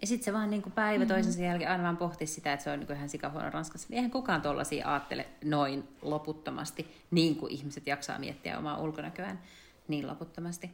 ja 0.00 0.06
sitten 0.06 0.24
se 0.24 0.32
vaan 0.32 0.50
niin 0.50 0.62
kuin 0.62 0.72
päivä 0.72 1.04
mm-hmm. 1.04 1.14
toisensa 1.14 1.42
jälkeen 1.42 1.70
aina 1.70 1.82
vaan 1.82 1.96
pohti 1.96 2.26
sitä, 2.26 2.52
että 2.52 2.64
se 2.64 2.70
on 2.70 2.80
niin 2.80 2.92
ihan 2.92 3.08
sikahuono 3.08 3.50
Ranskassa. 3.50 3.86
Niin 3.90 3.96
eihän 3.96 4.10
kukaan 4.10 4.42
tuollaisia 4.42 4.92
ajattele 4.92 5.26
noin 5.44 5.88
loputtomasti, 6.02 6.94
niin 7.10 7.36
kuin 7.36 7.52
ihmiset 7.52 7.86
jaksaa 7.86 8.18
miettiä 8.18 8.58
omaa 8.58 8.78
ulkonäköään 8.78 9.40
niin 9.88 10.06
loputtomasti. 10.06 10.70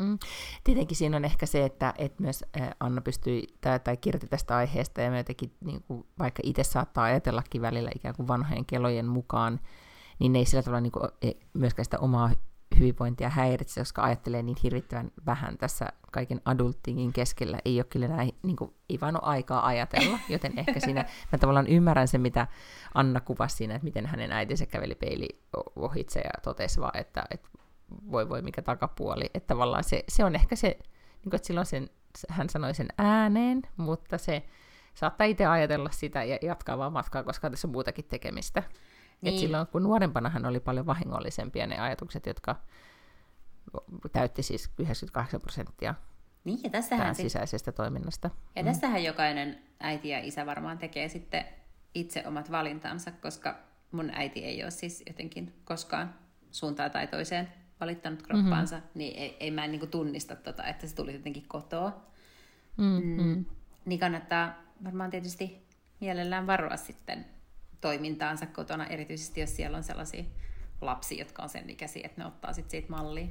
Mm. 0.00 0.18
Tietenkin 0.64 0.96
siinä 0.96 1.16
on 1.16 1.24
ehkä 1.24 1.46
se, 1.46 1.64
että, 1.64 1.94
että 1.98 2.22
myös 2.22 2.44
Anna 2.80 3.00
pystyi 3.00 3.46
tai, 3.60 3.80
tai 3.80 3.96
kirjoitti 3.96 4.26
tästä 4.26 4.56
aiheesta 4.56 5.00
ja 5.00 5.10
me 5.10 5.18
jotenkin, 5.18 5.52
niin 5.64 5.82
kuin, 5.82 6.06
vaikka 6.18 6.40
itse 6.44 6.64
saattaa 6.64 7.04
ajatellakin 7.04 7.62
välillä 7.62 7.90
ikään 7.94 8.14
kuin 8.14 8.28
vanhojen 8.28 8.66
kelojen 8.66 9.06
mukaan, 9.06 9.60
niin 10.18 10.32
ne 10.32 10.38
ei 10.38 10.44
sillä 10.44 10.62
tavalla 10.62 10.80
niin 10.80 10.92
kuin, 10.92 11.08
e, 11.22 11.30
myöskään 11.52 11.84
sitä 11.84 11.98
omaa 11.98 12.30
hyvinvointia 12.78 13.28
häiritse, 13.28 13.80
koska 13.80 14.02
ajattelee 14.02 14.42
niin 14.42 14.56
hirvittävän 14.62 15.10
vähän 15.26 15.58
tässä 15.58 15.86
kaiken 16.12 16.40
adultingin 16.44 17.12
keskellä. 17.12 17.58
Ei 17.64 17.78
ole 17.78 17.84
kyllä 17.84 18.08
näin, 18.08 18.34
niin 18.42 18.56
kuin, 18.56 18.74
ei 18.88 19.00
vaan 19.00 19.16
ole 19.16 19.22
aikaa 19.24 19.66
ajatella, 19.66 20.18
joten 20.28 20.58
ehkä 20.58 20.80
siinä 20.80 21.04
mä 21.32 21.38
tavallaan 21.38 21.66
ymmärrän 21.66 22.08
sen, 22.08 22.20
mitä 22.20 22.46
Anna 22.94 23.20
kuvasi 23.20 23.56
siinä, 23.56 23.74
että 23.74 23.84
miten 23.84 24.06
hänen 24.06 24.32
äitinsä 24.32 24.66
käveli 24.66 24.94
peili 24.94 25.28
ohitse 25.76 26.20
ja 26.20 26.30
totesi 26.42 26.80
vaan, 26.80 26.98
että, 27.00 27.24
että 27.30 27.48
voi 28.10 28.28
voi 28.28 28.42
mikä 28.42 28.62
takapuoli. 28.62 29.30
Että 29.34 29.46
tavallaan 29.46 29.84
se, 29.84 30.04
se 30.08 30.24
on 30.24 30.34
ehkä 30.34 30.56
se, 30.56 30.68
niin 30.68 31.30
kuin, 31.30 31.34
että 31.34 31.46
silloin 31.46 31.66
sen, 31.66 31.90
hän 32.28 32.48
sanoi 32.48 32.74
sen 32.74 32.88
ääneen, 32.98 33.62
mutta 33.76 34.18
se 34.18 34.42
saattaa 34.94 35.26
itse 35.26 35.46
ajatella 35.46 35.90
sitä 35.90 36.24
ja 36.24 36.38
jatkaa 36.42 36.78
vaan 36.78 36.92
matkaa, 36.92 37.22
koska 37.22 37.50
tässä 37.50 37.68
on 37.68 37.72
muutakin 37.72 38.04
tekemistä. 38.04 38.62
Niin. 39.20 39.34
Et 39.34 39.40
silloin 39.40 39.66
kun 39.66 39.82
nuorempana 39.82 40.28
hän 40.28 40.46
oli 40.46 40.60
paljon 40.60 40.86
vahingollisempia 40.86 41.66
ne 41.66 41.78
ajatukset, 41.78 42.26
jotka 42.26 42.56
täytti 44.12 44.42
siis 44.42 44.70
98 44.78 45.40
prosenttia 45.40 45.94
niin, 46.44 46.62
ja 46.62 46.70
tässähän 46.70 47.14
sisäisestä 47.14 47.72
toiminnasta. 47.72 48.30
Ja 48.56 48.62
mm. 48.62 48.66
tässähän 48.66 49.04
jokainen 49.04 49.58
äiti 49.80 50.08
ja 50.08 50.18
isä 50.18 50.46
varmaan 50.46 50.78
tekee 50.78 51.08
sitten 51.08 51.44
itse 51.94 52.26
omat 52.26 52.50
valintansa, 52.50 53.12
koska 53.12 53.58
mun 53.92 54.10
äiti 54.14 54.44
ei 54.44 54.62
ole 54.62 54.70
siis 54.70 55.02
jotenkin 55.06 55.54
koskaan 55.64 56.14
suuntaan 56.50 56.90
tai 56.90 57.06
toiseen 57.06 57.48
valittanut 57.80 58.22
kroppaansa, 58.22 58.76
mm-hmm. 58.76 58.90
niin 58.94 59.18
ei, 59.18 59.36
ei 59.40 59.50
mä 59.50 59.64
en 59.64 59.72
niin 59.72 59.90
tunnista 59.90 60.36
tota, 60.36 60.64
että 60.64 60.86
se 60.86 60.94
tuli 60.94 61.12
jotenkin 61.12 61.48
kotoa. 61.48 62.04
Mm-hmm. 62.76 63.22
Mm, 63.22 63.44
niin 63.84 64.00
kannattaa 64.00 64.54
varmaan 64.84 65.10
tietysti 65.10 65.66
mielellään 66.00 66.46
varoa 66.46 66.76
sitten 66.76 67.26
toimintaansa 67.84 68.46
kotona, 68.46 68.86
erityisesti 68.86 69.40
jos 69.40 69.56
siellä 69.56 69.76
on 69.76 69.82
sellaisia 69.82 70.24
lapsia, 70.80 71.18
jotka 71.18 71.42
on 71.42 71.48
sen 71.48 71.70
ikäisiä, 71.70 72.02
että 72.04 72.20
ne 72.20 72.26
ottaa 72.26 72.52
sitten 72.52 72.70
siitä 72.70 72.90
mallia. 72.90 73.26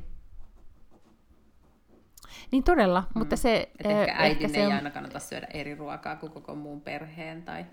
Niin 2.52 2.64
todella, 2.64 3.02
mm. 3.02 3.20
mutta 3.20 3.36
se... 3.36 3.72
Et 3.80 3.86
ehkä 3.86 4.14
eh, 4.14 4.22
äidin 4.22 4.46
ehkä 4.46 4.60
ei 4.60 4.66
on... 4.66 4.74
aina 4.74 4.92
kannata 4.92 5.20
syödä 5.20 5.48
eri 5.54 5.76
ruokaa 5.76 6.16
kuin 6.16 6.32
koko 6.32 6.56
muun 6.56 6.82
perheen, 6.82 7.44
tai 7.44 7.66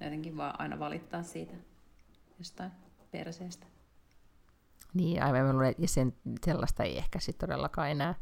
jotenkin 0.00 0.36
vaan 0.36 0.60
aina 0.60 0.78
valittaa 0.78 1.22
siitä 1.22 1.54
jostain 2.38 2.72
perseestä. 3.10 3.66
Niin, 4.94 5.22
aivan 5.22 5.52
luulen, 5.52 5.74
ja 5.78 5.88
sen, 5.88 6.14
sellaista 6.44 6.82
ei 6.82 6.98
ehkä 6.98 7.20
sitten 7.20 7.48
todellakaan 7.48 7.90
enää, 7.90 8.14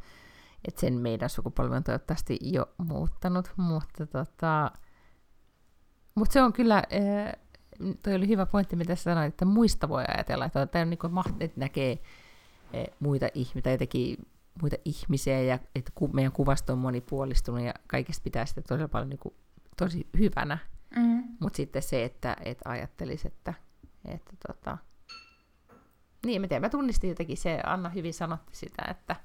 että 0.69 0.81
sen 0.81 0.95
meidän 0.95 1.31
sukupolvi 1.31 1.77
on 1.77 1.85
toivottavasti 1.85 2.39
jo 2.41 2.67
muuttanut, 2.79 3.53
mutta 3.57 4.07
tota, 4.07 4.71
mutta 6.15 6.33
se 6.33 6.43
on 6.43 6.53
kyllä, 6.53 6.77
äh, 6.77 7.44
toi 8.03 8.15
oli 8.15 8.29
hyvä 8.29 8.47
pointti, 8.47 8.77
mitä 8.77 8.95
sanoit, 8.95 9.29
että 9.29 9.45
muista 9.45 9.89
voi 9.89 10.05
ajatella, 10.09 10.45
että, 10.45 10.61
on 10.81 10.91
niin 10.91 10.99
kuin, 10.99 11.13
että 11.41 11.61
näkee 11.61 11.99
eh, 12.73 12.87
muita 13.01 13.29
ihmisiä, 13.35 13.73
jotenkin 13.73 14.17
muita 14.61 14.77
ihmisiä, 14.85 15.43
ja 15.43 15.59
että 15.75 15.93
meidän 16.13 16.33
kuvasto 16.33 16.73
on 16.73 16.79
monipuolistunut, 16.79 17.61
ja 17.61 17.75
kaikesta 17.87 18.25
pitää 18.25 18.47
sitä 18.47 18.63
todella 18.63 18.89
paljon 18.89 19.11
niin 19.11 19.19
kuin, 19.19 19.35
tosi 19.77 20.07
hyvänä. 20.19 20.59
Mm. 20.97 21.25
Mutta 21.41 21.57
sitten 21.57 21.83
se, 21.83 22.05
että 22.05 22.37
et 22.45 22.59
ajattelisi, 22.65 23.29
että, 23.29 23.55
että 24.05 24.33
tota, 24.47 24.79
niin, 26.27 26.41
mä 26.41 26.49
tiedän, 26.49 26.63
mä 26.63 26.69
tunnistin 26.69 27.09
jotenkin 27.09 27.37
se, 27.37 27.61
Anna 27.65 27.89
hyvin 27.89 28.15
sanotti 28.15 28.57
sitä, 28.57 28.83
että 28.91 29.17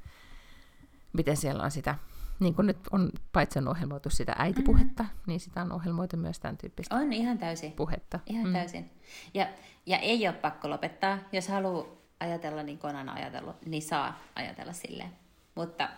miten 1.14 1.38
siellä 1.38 1.64
on 1.64 1.72
sitä 1.72 1.96
niin 2.40 2.56
kuin 2.56 2.66
nyt 2.68 2.78
on 2.92 3.12
paitsi 3.34 3.60
on 3.60 3.68
ohjelmoitu 3.68 4.10
sitä 4.10 4.36
äitipuhetta, 4.38 5.04
mm-hmm. 5.04 5.24
niin 5.28 5.40
sitä 5.40 5.62
on 5.62 5.72
ohjelmoitu 5.72 6.18
myös 6.18 6.40
tämän 6.40 6.58
tyyppistä 6.58 6.96
On 6.96 7.14
ihan 7.14 7.38
täysin. 7.38 7.72
puhetta. 7.72 8.20
Ihan 8.26 8.48
mm. 8.48 8.54
täysin. 8.54 8.90
Ja, 9.34 9.48
ja 9.86 9.98
ei 9.98 10.28
ole 10.28 10.36
pakko 10.36 10.70
lopettaa. 10.70 11.18
Jos 11.32 11.48
haluaa 11.48 11.86
ajatella 12.20 12.64
niin 12.64 12.80
kuin 12.80 12.96
on 12.96 13.10
ajatellut, 13.10 13.66
niin 13.66 13.82
saa 13.82 14.20
ajatella 14.36 14.74
silleen. 14.74 15.10
Mutta 15.56 15.90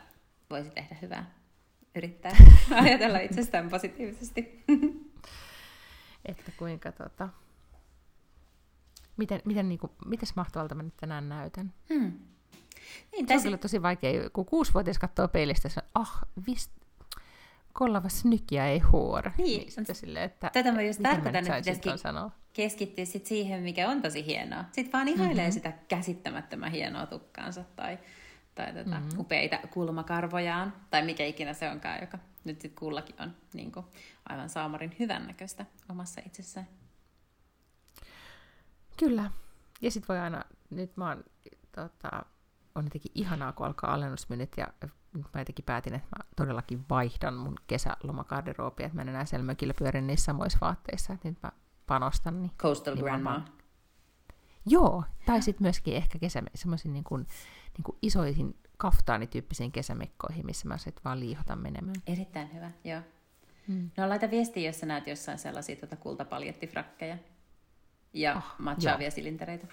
voisi 0.49 0.69
tehdä 0.69 0.97
hyvää. 1.01 1.31
Yrittää 1.95 2.31
ajatella 2.83 3.19
itsestään 3.19 3.69
positiivisesti. 3.69 4.63
että 6.25 6.51
kuinka 6.57 6.91
tota... 6.91 7.29
Miten, 9.17 9.41
miten, 9.45 9.69
niin 9.69 9.79
kuin, 9.79 9.91
mites 10.05 10.35
mahtavalta 10.35 10.75
mä 10.75 10.83
nyt 10.83 10.97
tänään 10.97 11.29
näytän? 11.29 11.73
Hmm. 11.93 12.13
Niin, 13.11 13.27
se 13.27 13.35
on 13.35 13.43
kyllä 13.43 13.57
tosi 13.57 13.81
vaikea, 13.81 14.29
kun 14.29 14.45
kuusivuotias 14.45 14.99
katsoo 14.99 15.27
peilistä, 15.27 15.69
se 15.69 15.79
on, 15.83 15.89
ah, 16.01 16.19
vist, 16.47 16.71
kollava 17.73 18.09
snykkiä 18.09 18.67
ei 18.67 18.79
huora. 18.79 19.31
Niin, 19.37 19.73
niin 19.77 19.95
silleen, 19.95 20.25
että 20.25 20.49
tätä 20.53 20.71
mä 20.71 20.81
just 20.81 21.01
tarkoitan, 21.03 21.35
että 21.35 21.71
pitäisi 21.73 22.01
sanoa. 22.01 22.31
keskittyä 22.53 23.05
sit 23.05 23.25
siihen, 23.25 23.63
mikä 23.63 23.89
on 23.89 24.01
tosi 24.01 24.25
hienoa. 24.25 24.65
Sitten 24.71 24.93
vaan 24.93 25.07
ihailee 25.07 25.35
mm-hmm. 25.35 25.51
sitä 25.51 25.73
käsittämättömän 25.87 26.71
hienoa 26.71 27.05
tukkaansa 27.05 27.63
tai, 27.75 27.99
tai 28.55 28.73
tota, 28.73 28.99
mm-hmm. 28.99 29.19
upeita 29.19 29.59
kulmakarvojaan, 29.71 30.73
tai 30.89 31.05
mikä 31.05 31.25
ikinä 31.25 31.53
se 31.53 31.69
onkaan, 31.69 32.01
joka 32.01 32.17
nyt 32.43 32.61
sitten 32.61 32.79
kullakin 32.79 33.15
on 33.19 33.35
niin 33.53 33.71
kuin, 33.71 33.85
aivan 34.29 34.49
saamarin 34.49 34.95
hyvännäköistä 34.99 35.65
omassa 35.89 36.21
itsessään. 36.25 36.67
Kyllä. 38.97 39.31
Ja 39.81 39.91
sitten 39.91 40.07
voi 40.07 40.19
aina, 40.19 40.43
nyt 40.69 40.97
mä 40.97 41.07
oon 41.07 41.23
tota, 41.75 42.25
on 42.75 42.83
jotenkin 42.83 43.11
ihanaa, 43.15 43.51
kun 43.51 43.65
alkaa 43.65 43.93
alennusmyynnit 43.93 44.51
ja 44.57 44.67
nyt 45.13 45.25
mä 45.33 45.41
jotenkin 45.41 45.65
päätin, 45.65 45.93
että 45.93 46.07
mä 46.17 46.23
todellakin 46.35 46.85
vaihdan 46.89 47.33
mun 47.33 47.55
kesälomakarderoopia, 47.67 48.85
että 48.85 48.95
mä 48.95 49.01
en 49.01 49.09
enää 49.09 49.25
siellä 49.25 49.45
mökillä 49.45 49.73
pyörin 49.79 50.07
niissä 50.07 50.25
samoissa 50.25 50.57
vaatteissa, 50.61 51.13
että 51.13 51.29
nyt 51.29 51.37
mä 51.43 51.51
panostan. 51.87 52.41
Niin, 52.41 52.51
Coastal 52.57 52.95
niin 52.95 53.03
Grandma. 53.03 53.39
Mä... 53.39 53.45
Joo, 54.65 55.03
tai 55.25 55.41
sitten 55.41 55.65
myöskin 55.65 55.95
ehkä 55.95 56.19
kesä, 56.19 56.43
semmoisiin 56.55 56.93
niin 56.93 57.03
kuin, 57.03 57.27
niin 57.77 57.83
kuin 57.83 57.97
isoihin 58.01 58.57
kaftaanityyppisiin 58.77 59.71
kesämekkoihin, 59.71 60.45
missä 60.45 60.67
mä 60.67 60.77
sit 60.77 61.05
vaan 61.05 61.19
liihotan 61.19 61.59
menemään. 61.59 61.95
Erittäin 62.07 62.53
hyvä, 62.53 62.71
joo. 62.83 63.01
Hmm. 63.67 63.89
No 63.97 64.09
laita 64.09 64.31
viestiä, 64.31 64.69
jos 64.69 64.79
sä 64.79 64.85
näet 64.85 65.07
jossain 65.07 65.37
sellaisia 65.37 65.75
tuota 65.75 65.95
kultapaljettifrakkeja 65.95 67.17
ja 68.13 68.35
oh, 68.35 68.43
matchaavia 68.59 69.11
silintereitä. 69.11 69.67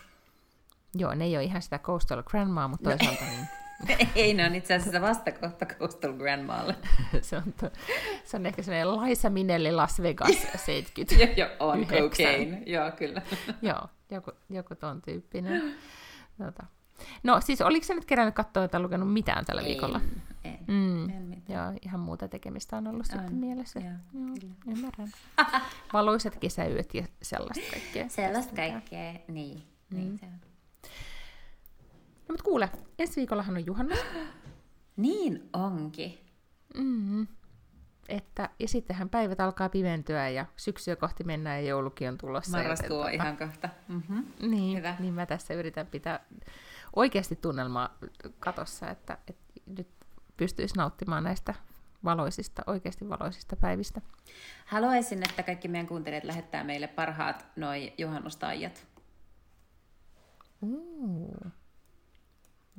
Joo, 0.95 1.14
ne 1.14 1.24
ei 1.24 1.36
ole 1.36 1.45
ihan 1.45 1.62
sitä 1.62 1.78
Coastal 1.78 2.22
Grandmaa, 2.22 2.68
mutta 2.68 2.91
no, 2.91 2.97
toisaalta 2.97 3.24
no, 3.24 3.30
niin... 3.30 3.49
ei, 4.14 4.34
ne 4.34 4.47
on 4.47 4.55
itse 4.55 4.74
asiassa 4.74 5.01
vastakohta 5.01 5.66
Coastal 5.66 6.12
Grandmaalle. 6.12 6.74
se, 7.22 7.36
on 7.36 7.53
to, 7.61 7.70
se 8.24 8.36
on 8.36 8.47
ehkä 8.47 8.62
sellainen 8.62 8.97
Laisa 8.97 9.30
Minelli 9.30 9.72
Las 9.72 10.03
Vegas 10.03 10.47
70. 10.66 11.14
joo, 11.14 11.49
jo, 11.49 11.57
on 11.61 11.86
cocaine. 11.86 12.62
Joo, 12.66 12.91
kyllä. 12.91 13.22
joo, 13.62 13.89
joku, 14.11 14.30
joku 14.51 14.74
ton 14.74 15.03
tyyppinen. 15.03 15.74
Tota. 16.39 16.66
No 17.22 17.41
siis 17.41 17.61
oliko 17.61 17.86
se 17.86 17.95
nyt 17.95 18.05
kerännyt 18.05 18.34
katsoa 18.34 18.68
tai 18.68 18.80
lukenut 18.80 19.12
mitään 19.12 19.45
tällä 19.45 19.61
En, 19.62 19.66
viikolla? 19.68 20.01
En, 20.45 20.59
Mm. 20.66 21.11
en 21.11 21.22
mitään. 21.22 21.64
Joo, 21.72 21.78
ihan 21.82 22.01
muuta 22.01 22.28
tekemistä 22.28 22.76
on 22.76 22.86
ollut 22.86 23.07
On, 23.12 23.18
sitten 23.18 23.34
mielessä. 23.34 23.80
joo, 23.80 23.93
Joo, 24.24 24.34
kyllä. 24.41 24.55
ymmärrän. 24.68 25.09
Valoisat 25.93 26.36
kesäyöt 26.36 26.95
ja 26.95 27.03
sellaista 27.22 27.70
kaikkea. 27.70 28.09
Sellaista 28.09 28.57
kaikkea, 28.57 29.12
niin. 29.28 29.62
Mm. 29.91 29.97
niin 29.97 30.18
se 30.18 30.26
on. 30.26 30.47
No 32.29 32.33
mutta 32.33 32.45
kuule, 32.45 32.70
ensi 32.99 33.16
viikollahan 33.16 33.57
on 33.57 33.66
juhannus. 33.66 33.99
Niin 34.97 35.51
onkin. 35.53 36.18
Mm. 36.74 37.26
Että, 38.09 38.51
ja 38.59 38.68
sittenhän 38.68 39.09
päivät 39.09 39.41
alkaa 39.41 39.68
pimentyä 39.68 40.29
ja 40.29 40.47
syksyä 40.57 40.97
kohti 40.97 41.24
mennään 41.24 41.62
ja 41.62 41.68
joulukin 41.68 42.09
on 42.09 42.18
tulossa. 42.18 42.57
Marraskuu 42.57 42.97
on 42.97 43.05
joten 43.05 43.14
ihan 43.14 43.37
kohta. 43.37 43.68
Mm-hmm. 43.89 44.24
Niin, 44.41 44.79
Hyvä. 44.79 44.97
niin 44.99 45.14
mä 45.14 45.26
tässä 45.26 45.55
yritän 45.55 45.87
pitää 45.87 46.20
oikeasti 46.97 47.37
tunnelmaa 47.37 47.99
katossa, 48.39 48.91
että, 48.91 49.18
että 49.29 49.61
nyt 49.66 49.89
pystyisi 50.37 50.76
nauttimaan 50.76 51.24
näistä 51.24 51.55
valoisista, 52.05 52.62
oikeasti 52.66 53.09
valoisista 53.09 53.57
päivistä. 53.57 54.01
Haluaisin, 54.66 55.22
että 55.31 55.43
kaikki 55.43 55.68
meidän 55.68 55.87
kuuntelijat 55.87 56.24
lähettää 56.24 56.64
meille 56.64 56.87
parhaat 56.87 57.47
noi 57.57 57.93
juhannustaijat. 57.99 58.87
Uh, 60.62 61.53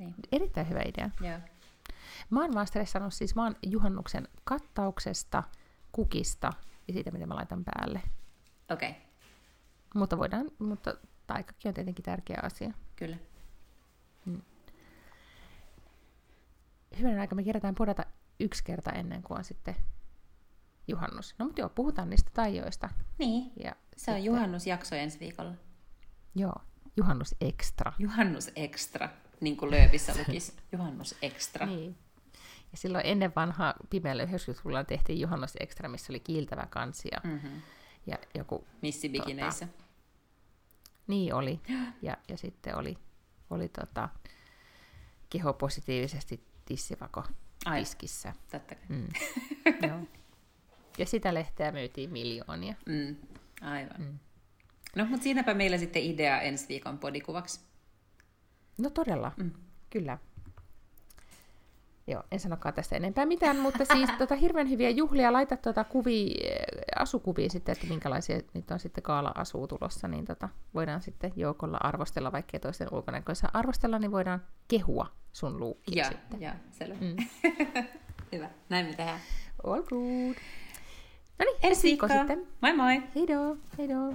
Niin. 0.00 0.14
erittäin 0.32 0.68
hyvä 0.68 0.80
idea. 0.86 1.10
Joo. 1.20 1.38
Mä 2.30 2.40
oon 2.40 2.54
vaan 2.54 2.66
stressannut 2.66 3.14
siis 3.14 3.36
vaan 3.36 3.56
juhannuksen 3.66 4.28
kattauksesta, 4.44 5.42
kukista 5.92 6.52
ja 6.88 6.94
siitä, 6.94 7.10
mitä 7.10 7.26
mä 7.26 7.34
laitan 7.34 7.64
päälle. 7.64 8.02
Okei, 8.70 8.90
okay. 8.90 9.02
Mutta 9.94 10.18
voidaan, 10.18 10.50
mutta 10.58 10.94
taikakin 11.26 11.68
on 11.68 11.74
tietenkin 11.74 12.02
tärkeä 12.04 12.38
asia. 12.42 12.72
kyllä. 12.96 13.16
Hyvänä 16.98 17.20
aika 17.20 17.34
me 17.34 17.42
kerätään 17.42 17.74
podata 17.74 18.04
yksi 18.40 18.64
kerta 18.64 18.92
ennen 18.92 19.22
kuin 19.22 19.38
on 19.38 19.44
sitten 19.44 19.76
juhannus. 20.88 21.34
No 21.38 21.44
mutta 21.46 21.60
joo, 21.60 21.68
puhutaan 21.68 22.10
niistä 22.10 22.30
taijoista. 22.34 22.88
Niin, 23.18 23.52
Ja 23.62 23.70
se 23.70 24.10
on 24.10 24.16
sitten- 24.16 24.24
juhannusjakso 24.24 24.94
ensi 24.96 25.20
viikolla. 25.20 25.52
Joo, 26.34 26.52
juhannus 26.96 27.34
extra. 27.40 27.92
Juhannus 27.98 28.50
extra, 28.56 29.08
niin 29.40 29.56
kuin 29.56 29.70
Lööpissä 29.70 30.14
lukisi. 30.18 30.52
Juhannus 30.72 31.14
extra. 31.22 31.66
Niin. 31.66 31.96
Ja 32.72 32.78
silloin 32.78 33.06
ennen 33.06 33.32
vanhaa 33.36 33.74
pimeällä 33.90 34.24
90-luvulla 34.24 34.84
tehtiin 34.84 35.20
juhannus 35.20 35.52
extra, 35.60 35.88
missä 35.88 36.12
oli 36.12 36.20
kiiltävä 36.20 36.66
kansi 36.70 37.08
ja, 37.12 37.20
Mm-hmm. 37.24 37.62
ja 38.06 38.18
joku... 38.34 38.66
Missibikineissä. 38.82 39.68
Niin 41.06 41.34
oli. 41.34 41.60
Ja, 42.02 42.16
ja 42.28 42.36
sitten 42.36 42.76
oli, 42.76 42.98
oli 43.50 43.68
tota, 43.68 44.08
keho 45.30 45.52
positiivisesti 45.52 46.44
tissivako 46.64 47.24
Ai, 47.64 47.80
tiskissä. 47.80 48.32
totta 48.50 48.74
kai. 48.74 48.84
Mm. 48.88 49.06
Joo. 49.88 50.00
Ja 50.98 51.06
sitä 51.06 51.34
lehteä 51.34 51.72
myytiin 51.72 52.10
miljoonia. 52.12 52.74
Mm, 52.86 53.16
aivan. 53.62 54.00
Mm. 54.00 54.18
No, 54.96 55.04
mutta 55.04 55.22
siinäpä 55.22 55.54
meillä 55.54 55.78
sitten 55.78 56.02
idea 56.02 56.40
ensi 56.40 56.68
viikon 56.68 56.98
podikuvaksi. 56.98 57.60
No 58.78 58.90
todella, 58.90 59.32
Mm. 59.36 59.50
kyllä. 59.90 60.18
Joo, 62.06 62.22
en 62.32 62.40
sanokaan 62.40 62.74
tästä 62.74 62.96
enempää 62.96 63.26
mitään, 63.26 63.56
mutta 63.58 63.84
siis 63.84 64.10
tota, 64.18 64.34
hirveän 64.34 64.70
hyviä 64.70 64.90
juhlia. 64.90 65.32
Laita 65.32 65.56
tuota 65.56 65.84
kuvia, 65.84 66.34
eh, 66.44 66.56
asukuvia 66.98 67.48
sitten, 67.50 67.72
että 67.72 67.86
minkälaisia 67.86 68.40
nyt 68.54 68.70
on 68.70 68.78
sitten 68.80 69.02
kaala-asuu 69.02 69.66
tulossa, 69.68 70.08
niin 70.08 70.24
tota, 70.24 70.48
voidaan 70.74 71.02
sitten 71.02 71.32
joukolla 71.36 71.76
arvostella, 71.80 72.32
vaikka 72.32 72.58
toisten 72.58 72.88
ulkonäköissä 72.92 73.48
arvostella, 73.52 73.98
niin 73.98 74.12
voidaan 74.12 74.42
kehua 74.68 75.06
sun 75.32 75.60
luukkia 75.60 76.04
Ja, 76.04 76.08
sitten. 76.10 76.40
ja 76.42 76.54
selvä. 76.70 76.94
Mm. 77.00 77.16
Hyvä, 78.32 78.50
näin 78.68 78.86
me 78.86 78.94
tehdään. 78.94 79.20
All 79.64 79.82
good. 79.82 80.36
No 81.38 81.44
niin, 81.44 81.56
Ensi 81.62 81.82
viikko 81.82 82.08
sitten. 82.08 82.46
Moi 82.60 82.76
moi! 82.76 83.02
Heidoo, 83.14 83.56
heidoo. 83.78 84.14